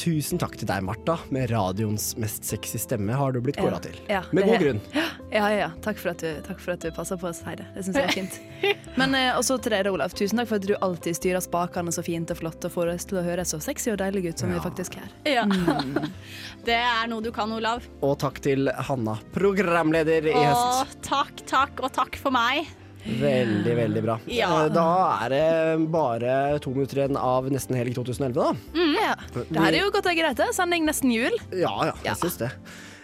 tusen 0.01 0.39
takk 0.41 0.55
til 0.57 0.69
deg, 0.71 0.81
Martha, 0.87 1.19
med 1.35 1.51
radioens 1.53 2.15
mest 2.21 2.47
sexy 2.49 2.79
stemme 2.81 3.13
har 3.13 3.35
du 3.35 3.41
blitt 3.45 3.59
kåra 3.61 3.77
til. 3.85 3.97
Ja, 4.09 4.23
Med 4.33 4.47
god 4.49 4.55
er- 4.55 4.63
grunn. 4.65 4.81
Ja, 4.95 5.05
ja, 5.35 5.49
ja. 5.59 5.69
Takk 5.85 5.99
for 6.01 6.15
at 6.15 6.23
du, 6.25 6.31
takk 6.47 6.61
for 6.63 6.73
at 6.73 6.81
du 6.81 6.91
passer 6.97 7.19
på 7.21 7.29
oss, 7.29 7.43
Heide. 7.45 7.67
Det 7.75 7.85
syns 7.85 7.99
jeg 8.01 8.07
var 8.09 8.17
fint. 8.17 8.39
Men 9.01 9.15
eh, 9.19 9.33
også 9.37 9.59
til 9.61 9.75
deg, 9.75 9.91
Olaf. 9.93 10.15
Tusen 10.17 10.41
takk 10.41 10.49
for 10.49 10.57
at 10.63 10.69
du 10.69 10.73
alltid 10.81 11.19
styrer 11.19 11.45
spakene 11.45 11.93
så 11.93 12.05
fint 12.07 12.31
og 12.33 12.39
flott 12.41 12.65
og 12.65 12.73
får 12.73 12.95
oss 12.95 13.05
til 13.11 13.21
å 13.21 13.25
høre 13.27 13.45
så 13.45 13.61
sexy 13.61 13.93
og 13.93 13.99
deilig 14.01 14.31
ut 14.33 14.45
som 14.45 14.53
vi 14.55 14.63
faktisk 14.65 14.97
er. 15.03 15.11
Ja. 15.29 15.45
Mm. 15.45 15.99
Det 16.69 16.79
er 16.81 17.05
noe 17.13 17.21
du 17.21 17.29
kan, 17.35 17.53
Olav. 17.53 17.85
Og 18.01 18.17
takk 18.23 18.41
til 18.45 18.71
Hanna, 18.89 19.19
programleder 19.37 20.31
i 20.31 20.33
høst. 20.33 20.97
Å, 20.97 21.03
takk, 21.05 21.45
takk 21.51 21.85
og 21.85 21.93
takk 21.93 22.17
for 22.23 22.33
meg. 22.35 22.71
Veldig, 23.05 23.75
veldig 23.77 24.03
bra. 24.05 24.19
Ja. 24.33 24.49
Eh, 24.65 24.71
Da 24.75 24.87
er 25.27 25.35
det 25.35 25.91
bare 25.93 26.59
to 26.65 26.71
minutter 26.75 27.03
igjen 27.03 27.19
av 27.21 27.51
nesten 27.53 27.77
helg 27.77 27.95
2011, 27.95 28.35
da. 28.35 28.55
Mm, 28.75 28.97
ja. 28.97 29.15
Det 29.35 29.61
her 29.61 29.73
er 29.75 29.81
jo 29.85 29.91
godt 29.95 30.09
og 30.11 30.17
greit. 30.19 30.43
Sending 30.57 30.87
nesten 30.89 31.13
jul. 31.13 31.37
Ja, 31.53 31.75
ja, 31.91 31.95
jeg 32.05 32.17
syns 32.23 32.39
det. 32.41 32.51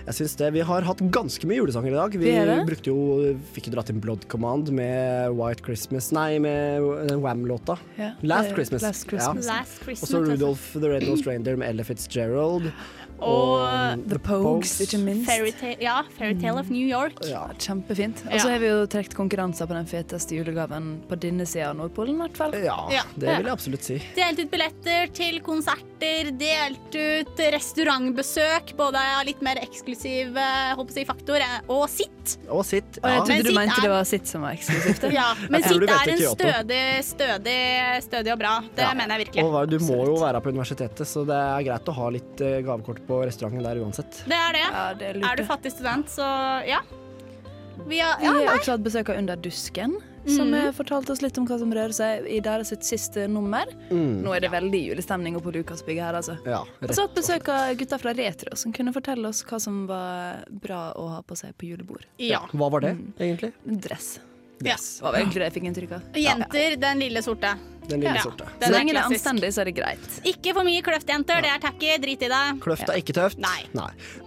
Jeg 0.01 0.15
syns 0.17 0.33
det. 0.41 0.47
Vi 0.57 0.63
har 0.65 0.83
hatt 0.89 0.99
ganske 1.13 1.45
mye 1.47 1.59
julesanger 1.61 1.93
i 1.93 1.99
dag. 1.99 2.15
Vi 2.19 2.31
det. 2.33 2.55
brukte 2.67 2.89
jo, 2.89 3.35
fikk 3.53 3.69
jo 3.69 3.75
dratt 3.77 3.91
inn 3.93 4.01
Blood 4.01 4.25
Command 4.33 4.71
med 4.73 5.37
White 5.37 5.63
Christmas 5.67 6.09
Nei, 6.17 6.39
med 6.41 6.81
den 7.11 7.21
Wham-låta. 7.21 7.77
Ja. 8.01 8.15
Last 8.23 8.49
Eh, 8.51 8.55
Christmas. 8.57 8.83
Last 8.83 9.07
Christmas. 9.07 9.47
Ja. 9.47 9.59
Last 9.61 9.83
Christmas, 9.85 10.03
Og 10.03 10.09
så 10.09 10.23
altså. 10.23 10.33
Rudolph 10.33 10.73
the 10.81 10.89
Red 10.89 11.07
Nose 11.07 11.29
Reindeer 11.29 11.57
med 11.61 11.69
Ella 11.69 11.85
Fitzgerald. 11.85 12.73
Og 13.21 14.05
The 14.09 14.19
Pogues, 14.19 14.73
ikke 14.85 14.99
minst. 15.03 15.27
Fairytale, 15.29 15.77
ja, 15.83 16.03
Fairytale 16.19 16.59
of 16.61 16.71
New 16.71 16.87
York. 16.87 17.19
Ja, 17.29 17.49
Kjempefint. 17.59 18.25
Og 18.27 18.33
Ja. 18.33 18.39
så 18.43 18.51
har 18.51 18.59
vi 18.59 18.67
jo 18.69 18.87
trukket 18.87 19.15
konkurranser 19.15 19.67
på 19.69 19.75
den 19.77 19.87
feteste 19.87 20.35
julegaven 20.39 21.01
på 21.09 21.19
denne 21.21 21.47
sida 21.47 21.71
av 21.71 21.77
Nordpolen, 21.77 22.17
i 22.17 22.23
hvert 22.29 22.37
fall. 22.37 22.53
Ja, 22.65 22.79
Ja. 22.91 23.03
det 23.17 23.29
vil 23.37 23.47
jeg 23.47 23.53
absolutt 23.53 23.83
si. 23.85 23.99
Delt 24.17 24.39
ut 24.41 24.51
billetter 24.51 25.13
til 25.13 25.41
konserter, 25.41 26.31
delt 26.33 26.95
ut 26.95 27.37
restaurantbesøk, 27.91 28.75
både 28.79 28.97
av 28.97 29.25
litt 29.27 29.41
mer 29.43 29.57
eksklusiv 29.63 30.37
eh, 30.37 30.85
si, 30.95 31.05
faktor 31.09 31.37
eh, 31.43 31.61
og 31.69 31.89
sitt. 31.93 32.37
Og 32.49 32.65
sitt. 32.65 32.99
Og 33.03 33.09
jeg 33.11 33.21
trodde 33.21 33.29
Men 33.29 33.45
du 33.45 33.53
mente 33.59 33.79
er- 33.79 33.83
det 33.83 33.91
var 33.91 34.05
sitt 34.05 34.27
som 34.27 34.43
var 34.43 34.53
eksklusivt. 34.57 35.13
Ja, 35.13 35.35
men 35.51 35.63
sitt 35.63 35.83
er 35.83 36.13
en 36.13 36.19
stødig, 36.37 37.05
stødig, 37.05 38.03
stødig 38.07 38.33
og 38.33 38.39
bra. 38.39 38.55
Det 38.75 38.85
Ja. 38.85 38.93
mener 38.95 39.19
jeg 39.19 39.27
virkelig. 39.27 39.45
Og 39.45 39.69
du 39.71 39.79
må 39.79 39.99
jo 40.07 40.17
være 40.21 40.41
på 40.43 40.53
universitetet, 40.53 41.07
så 41.07 41.25
det 41.27 41.37
er 41.37 41.63
greit 41.69 41.85
å 41.91 41.95
ha 41.95 42.09
litt 42.11 42.41
eh, 42.41 42.61
gavekort 42.63 43.01
på 43.07 43.10
restauranten 43.27 43.67
der 43.67 43.81
uansett. 43.83 44.23
Det 44.29 44.37
er 44.37 44.57
det. 44.59 44.67
det 45.01 45.11
er 45.11 45.21
er 45.33 45.41
du 45.41 45.47
fattig 45.49 45.73
student, 45.75 46.11
så 46.13 46.27
ja. 46.69 46.83
Vi 47.89 47.99
har, 47.99 48.19
Vi 48.21 48.27
ja, 48.27 48.33
har 48.37 48.59
også 48.59 48.77
hatt 48.77 48.85
besøk 48.85 49.09
av 49.09 49.19
Under 49.19 49.39
dusken, 49.41 49.95
som 50.29 50.53
fortalte 50.77 51.15
oss 51.15 51.23
litt 51.25 51.39
om 51.41 51.47
hva 51.49 51.57
som 51.59 51.71
rører 51.73 51.95
seg 51.97 52.27
i 52.29 52.41
deres 52.45 52.69
sitt 52.75 52.85
siste 52.85 53.25
nummer. 53.31 53.71
Mm. 53.89 54.21
Nå 54.21 54.35
er 54.37 54.45
det 54.45 54.51
veldig 54.53 54.83
julestemning 54.91 55.39
oppe 55.39 55.49
på 55.49 55.55
Lukasbygget 55.57 56.05
her, 56.05 56.19
altså. 56.21 56.37
Ja, 56.45 56.61
Og 56.85 56.93
så 56.93 57.07
hatt 57.09 57.17
besøk 57.17 57.49
av 57.49 57.73
gutta 57.81 57.99
fra 58.03 58.13
Retro, 58.17 58.53
som 58.61 58.75
kunne 58.77 58.93
fortelle 58.93 59.33
oss 59.33 59.41
hva 59.49 59.61
som 59.63 59.87
var 59.89 60.45
bra 60.53 60.91
å 61.01 61.09
ha 61.17 61.23
på 61.25 61.39
seg 61.41 61.57
på 61.57 61.71
julebord. 61.73 62.05
Ja. 62.21 62.45
Hva 62.53 62.69
var 62.77 62.85
det, 62.85 62.99
egentlig? 63.17 63.55
Dress. 63.65 64.19
Ja. 64.63 64.77
Det 64.77 65.03
var 65.03 65.15
egentlig 65.19 65.41
det 65.41 65.47
jeg 65.49 65.55
fikk 65.57 65.67
inntrykk 65.71 65.93
av. 65.97 66.03
Jenter, 66.21 66.77
den 66.81 66.99
lille 67.01 67.23
sorte. 67.25 67.55
Den 67.89 68.01
lille 68.05 68.15
Ja. 68.15 68.23
sorte. 68.23 68.45
Den 68.61 68.69
Så 68.69 68.75
lenge 68.77 68.93
det 68.93 69.01
er 69.01 69.09
anstendig, 69.09 69.49
så 69.55 69.61
er 69.63 69.65
det 69.71 69.75
greit. 69.75 70.21
Ikke 70.25 70.53
for 70.55 70.63
mye 70.65 70.83
kløft, 70.83 71.07
jenter. 71.09 71.41
det 71.43 71.51
er 71.51 71.59
tacky. 71.59 71.97
Drit 71.99 72.23
i 72.23 72.29
det. 72.29 72.61
Kløft 72.61 72.89
er 72.89 73.01
ikke 73.01 73.15
tøft. 73.17 73.39
Nei. 73.39 73.65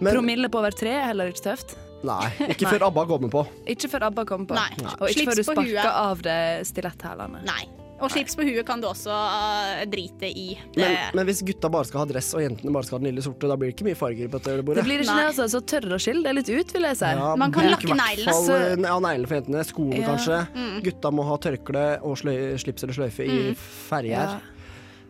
Men, 0.00 0.14
Promille 0.14 0.48
på 0.50 0.58
over 0.58 0.70
tre 0.70 0.90
er 0.90 1.06
heller 1.12 1.30
ikke 1.32 1.44
tøft. 1.54 1.76
nei, 2.04 2.28
ikke 2.50 2.62
Nei. 2.66 2.72
før 2.72 2.86
ABBA 2.88 3.06
kommer 3.06 3.30
på. 3.30 3.46
Ikke 3.66 3.88
før 3.88 4.02
ABBA 4.10 4.24
kommer 4.26 4.46
på. 4.46 4.54
Nei. 4.54 4.92
Og 5.00 5.08
ikke 5.08 5.22
Slips 5.22 5.28
før 5.30 5.34
du 5.36 5.42
sparker 5.44 5.88
av 5.88 6.22
deg 6.22 6.66
stiletthælene. 6.66 7.44
Nei. 7.46 7.64
Og 8.02 8.10
slips 8.10 8.34
på 8.36 8.42
huet 8.44 8.66
kan 8.66 8.80
du 8.82 8.88
også 8.88 9.12
uh, 9.14 9.84
drite 9.88 10.26
i. 10.26 10.58
Det, 10.74 10.82
Men, 10.82 10.96
men 11.14 11.26
hvis 11.28 11.42
gutta 11.46 11.70
bare 11.72 11.86
skal 11.88 12.02
ha 12.02 12.06
dress 12.10 12.32
og 12.34 12.42
jentene 12.42 12.72
bare 12.74 12.84
skal 12.88 12.98
ha 12.98 13.02
den 13.04 13.12
lille 13.12 13.22
sorte, 13.24 13.46
da 13.48 13.56
blir 13.56 13.70
det 13.70 13.76
ikke 13.76 13.86
mye 13.86 13.98
farger 13.98 14.28
på 14.32 14.40
dette 14.40 14.54
julebordet. 14.56 14.82
Det 14.82 14.86
blir 14.88 15.04
ikke 15.04 15.14
det, 15.20 15.26
altså. 15.30 15.46
Så 15.54 15.60
tørre 15.70 15.94
å 15.94 16.00
skille 16.02 16.24
det 16.26 16.34
litt 16.40 16.50
ut, 16.50 16.72
vil 16.74 16.88
jeg 16.90 16.98
si. 17.00 17.12
Ja, 17.14 17.28
Man 17.40 17.54
kan 17.54 17.70
lakke 17.70 17.88
i 17.94 17.98
neglene. 18.00 18.34
Så- 18.34 18.56
eh, 18.58 18.74
Ja, 18.82 18.96
neglene 18.98 19.28
for 19.30 19.38
jentene. 19.38 19.62
Skoene 19.64 20.00
Ja. 20.02 20.08
kanskje. 20.10 20.40
Mm. 20.54 20.82
Gutta 20.88 21.10
må 21.14 21.24
ha 21.30 21.36
tørkle 21.38 21.84
og 22.02 22.18
sløy, 22.18 22.58
slips 22.58 22.82
eller 22.82 22.94
sløyfe 22.98 23.24
i 23.24 23.38
Mm. 23.52 23.56
ferger. 23.88 24.10
Ja. 24.10 24.40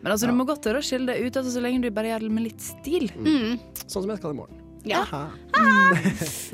Men 0.02 0.12
altså, 0.12 0.26
du 0.28 0.32
må 0.36 0.44
godt 0.46 0.60
tørre 0.62 0.78
å 0.78 0.84
skille 0.84 1.06
det 1.06 1.16
ut, 1.24 1.32
altså, 1.40 1.50
så 1.56 1.62
lenge 1.64 1.80
du 1.80 1.90
bare 1.90 2.12
gjør 2.12 2.20
det 2.28 2.30
med 2.30 2.42
litt 2.44 2.60
stil. 2.60 3.08
Mm. 3.16 3.58
Sånn 3.86 4.02
som 4.04 4.10
jeg 4.12 4.18
skal 4.18 4.30
i 4.30 4.34
morgen. 4.34 4.60
Ja. 4.84 5.04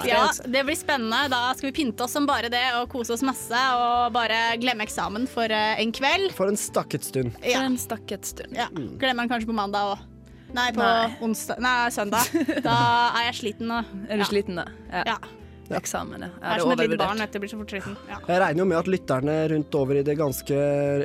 Ja, 0.05 0.31
det 0.45 0.63
blir 0.65 0.77
spennende. 0.77 1.29
Da 1.33 1.55
skal 1.57 1.71
vi 1.71 1.73
pynte 1.81 2.05
oss 2.05 2.13
som 2.15 2.27
bare 2.29 2.51
det 2.53 2.63
og 2.79 2.89
kose 2.93 3.15
oss 3.15 3.23
masse 3.27 3.57
og 3.77 4.13
bare 4.15 4.57
glemme 4.61 4.85
eksamen 4.87 5.27
for 5.31 5.51
eh, 5.51 5.81
en 5.83 5.93
kveld. 5.97 6.31
For 6.37 6.51
en 6.51 6.59
stakket 6.61 7.05
stund. 7.09 7.35
For 7.41 7.65
en 7.65 7.79
stakket 7.81 8.29
stund. 8.29 8.55
Ja. 8.57 8.69
Glemmer 8.73 9.25
den 9.25 9.33
kanskje 9.33 9.49
på 9.51 9.57
mandag 9.57 9.95
òg. 9.95 10.07
Nei, 10.55 10.69
på 10.75 10.83
Nei. 10.83 11.11
onsdag 11.23 11.61
Nei, 11.63 11.75
søndag. 11.95 12.27
Da 12.67 12.77
er 13.21 13.29
jeg 13.31 13.37
sliten 13.41 13.71
og 13.71 13.93
Er 14.09 14.19
du 14.19 14.25
ja. 14.25 14.31
sliten, 14.33 14.59
da? 14.59 14.67
Ja. 14.91 15.05
Ja. 15.15 15.19
Jeg 15.71 15.85
Er 15.87 16.51
er 16.51 16.57
det 16.57 16.63
som 16.65 16.73
et 16.75 16.81
lite 16.83 16.99
barn. 16.99 17.19
Jeg 17.23 17.41
blir 17.41 17.51
så 17.53 17.59
fort 17.61 17.71
sliten. 17.71 17.97
Ja. 18.11 18.17
Jeg 18.27 18.41
regner 18.43 18.59
jo 18.65 18.67
med 18.67 18.79
at 18.81 18.89
lytterne 18.91 19.35
rundt 19.53 19.75
over 19.79 19.95
i 20.01 20.03
det 20.03 20.17
ganske, 20.19 20.59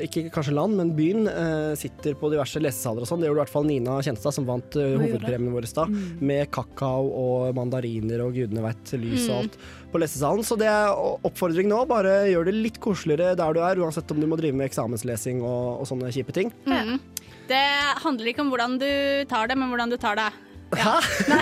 ikke 0.07 0.24
kanskje 0.34 0.53
land, 0.57 0.76
men 0.80 0.93
byen, 0.97 1.28
eh, 1.30 1.76
sitter 1.78 2.16
på 2.18 2.32
diverse 2.34 2.57
lesesaler 2.59 3.05
og 3.05 3.07
sånn. 3.09 3.22
Det 3.22 3.30
gjorde 3.30 3.41
i 3.41 3.43
hvert 3.45 3.53
fall 3.53 3.68
Nina 3.70 3.99
Kjenstad, 4.01 4.34
som 4.34 4.45
vant 4.49 4.76
eh, 4.76 4.95
hovedpremien 4.97 5.53
vår 5.53 5.63
i 5.63 5.72
stad, 5.72 5.89
Mm. 5.89 6.20
med 6.22 6.49
kakao 6.51 7.05
og 7.13 7.55
mandariner 7.55 8.26
og 8.26 8.34
gudene 8.34 8.63
veit 8.66 8.93
lys 8.97 9.30
og 9.30 9.36
Mm. 9.36 9.41
alt 9.43 9.57
på 9.93 9.99
lesesalen. 10.01 10.43
Så 10.43 10.57
det 10.57 10.68
er 10.68 10.89
oppfordring 11.24 11.68
nå. 11.70 11.86
Bare 11.88 12.26
gjør 12.32 12.45
det 12.45 12.53
litt 12.55 12.80
koseligere 12.80 13.36
der 13.38 13.53
du 13.53 13.59
er, 13.61 13.76
uansett 13.78 14.09
om 14.11 14.20
du 14.20 14.26
må 14.28 14.36
drive 14.38 14.55
med 14.55 14.70
eksamenslesing 14.72 15.41
og, 15.43 15.82
og 15.82 15.86
sånne 15.86 16.11
kjipe 16.11 16.34
ting. 16.34 16.51
Mm. 16.66 16.99
Det 17.47 17.63
handler 18.01 18.26
ikke 18.34 18.41
om 18.41 18.49
hvordan 18.49 18.80
du 18.80 19.26
tar 19.30 19.47
det, 19.47 19.55
men 19.57 19.70
hvordan 19.70 19.89
du 19.91 19.97
tar 19.97 20.16
det. 20.16 20.32
Hæ? 20.74 20.95
Nei, 21.32 21.41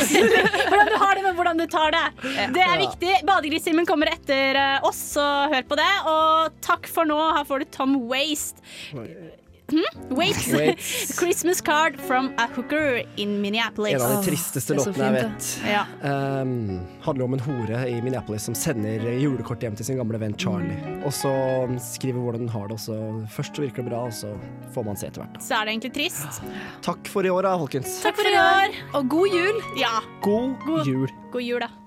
hvordan 0.68 0.90
du 0.92 0.98
har 1.00 1.16
det, 1.16 1.24
men 1.26 1.38
hvordan 1.38 1.62
du 1.62 1.66
tar 1.72 1.94
det. 1.96 2.04
Det 2.56 2.64
er 2.66 2.82
viktig. 2.82 3.14
Badegristimen 3.28 3.88
kommer 3.90 4.12
etter 4.12 4.60
eh, 4.60 4.88
oss, 4.88 5.00
så 5.16 5.28
hør 5.54 5.64
på 5.70 5.78
det. 5.80 5.92
Og 6.12 6.60
takk 6.66 6.90
for 6.92 7.08
nå. 7.10 7.20
Her 7.38 7.48
får 7.48 7.64
du 7.64 7.72
Tom 7.74 7.96
Waste. 8.12 8.62
Hm? 9.74 10.16
Wait. 10.16 10.48
Wait. 10.54 10.78
Christmas 11.18 11.62
card 11.62 12.00
from 12.02 12.32
a 12.38 12.48
hooker 12.56 13.02
in 13.16 13.42
Minneapolis. 13.42 13.94
En 13.94 14.02
av 14.02 14.12
de 14.18 14.30
tristeste 14.30 14.76
oh, 14.76 14.84
låtene 14.86 15.08
jeg 15.08 15.16
vet. 15.18 15.50
Ja. 15.66 15.84
Um, 16.42 16.84
handler 17.02 17.26
om 17.26 17.38
en 17.38 17.44
hore 17.48 17.82
i 17.90 17.98
Minneapolis 18.06 18.46
som 18.46 18.58
sender 18.58 19.02
julekort 19.18 19.64
hjem 19.66 19.78
til 19.80 19.90
sin 19.90 19.98
gamle 19.98 20.22
venn 20.22 20.38
Charlie. 20.38 20.78
Og 21.02 21.14
så 21.16 21.34
skriver 21.82 22.22
hvordan 22.22 22.46
hun 22.46 22.54
har 22.54 22.70
det, 22.70 22.78
og 22.78 22.86
så 22.86 23.00
først 23.34 23.58
så 23.58 23.66
virker 23.66 23.82
det 23.82 23.92
bra, 23.92 24.06
og 24.10 24.14
så 24.14 24.34
får 24.76 24.90
man 24.90 25.00
se 25.00 25.10
etter 25.10 25.26
hvert. 25.26 25.42
Så 25.44 25.58
er 25.58 25.66
det 25.66 25.78
egentlig 25.78 25.96
trist. 25.98 26.44
Takk 26.86 27.10
for 27.10 27.26
i 27.26 27.34
år, 27.34 27.48
da, 27.50 27.58
folkens. 27.66 28.02
Takk 28.06 28.20
for 28.22 28.30
i 28.30 28.38
år. 28.40 28.82
Og 29.00 29.10
god 29.18 29.40
jul! 29.40 29.64
Ja, 29.80 29.96
God 30.22 30.86
jul. 30.86 31.10
god 31.34 31.50
jul, 31.50 31.66
da. 31.66 31.83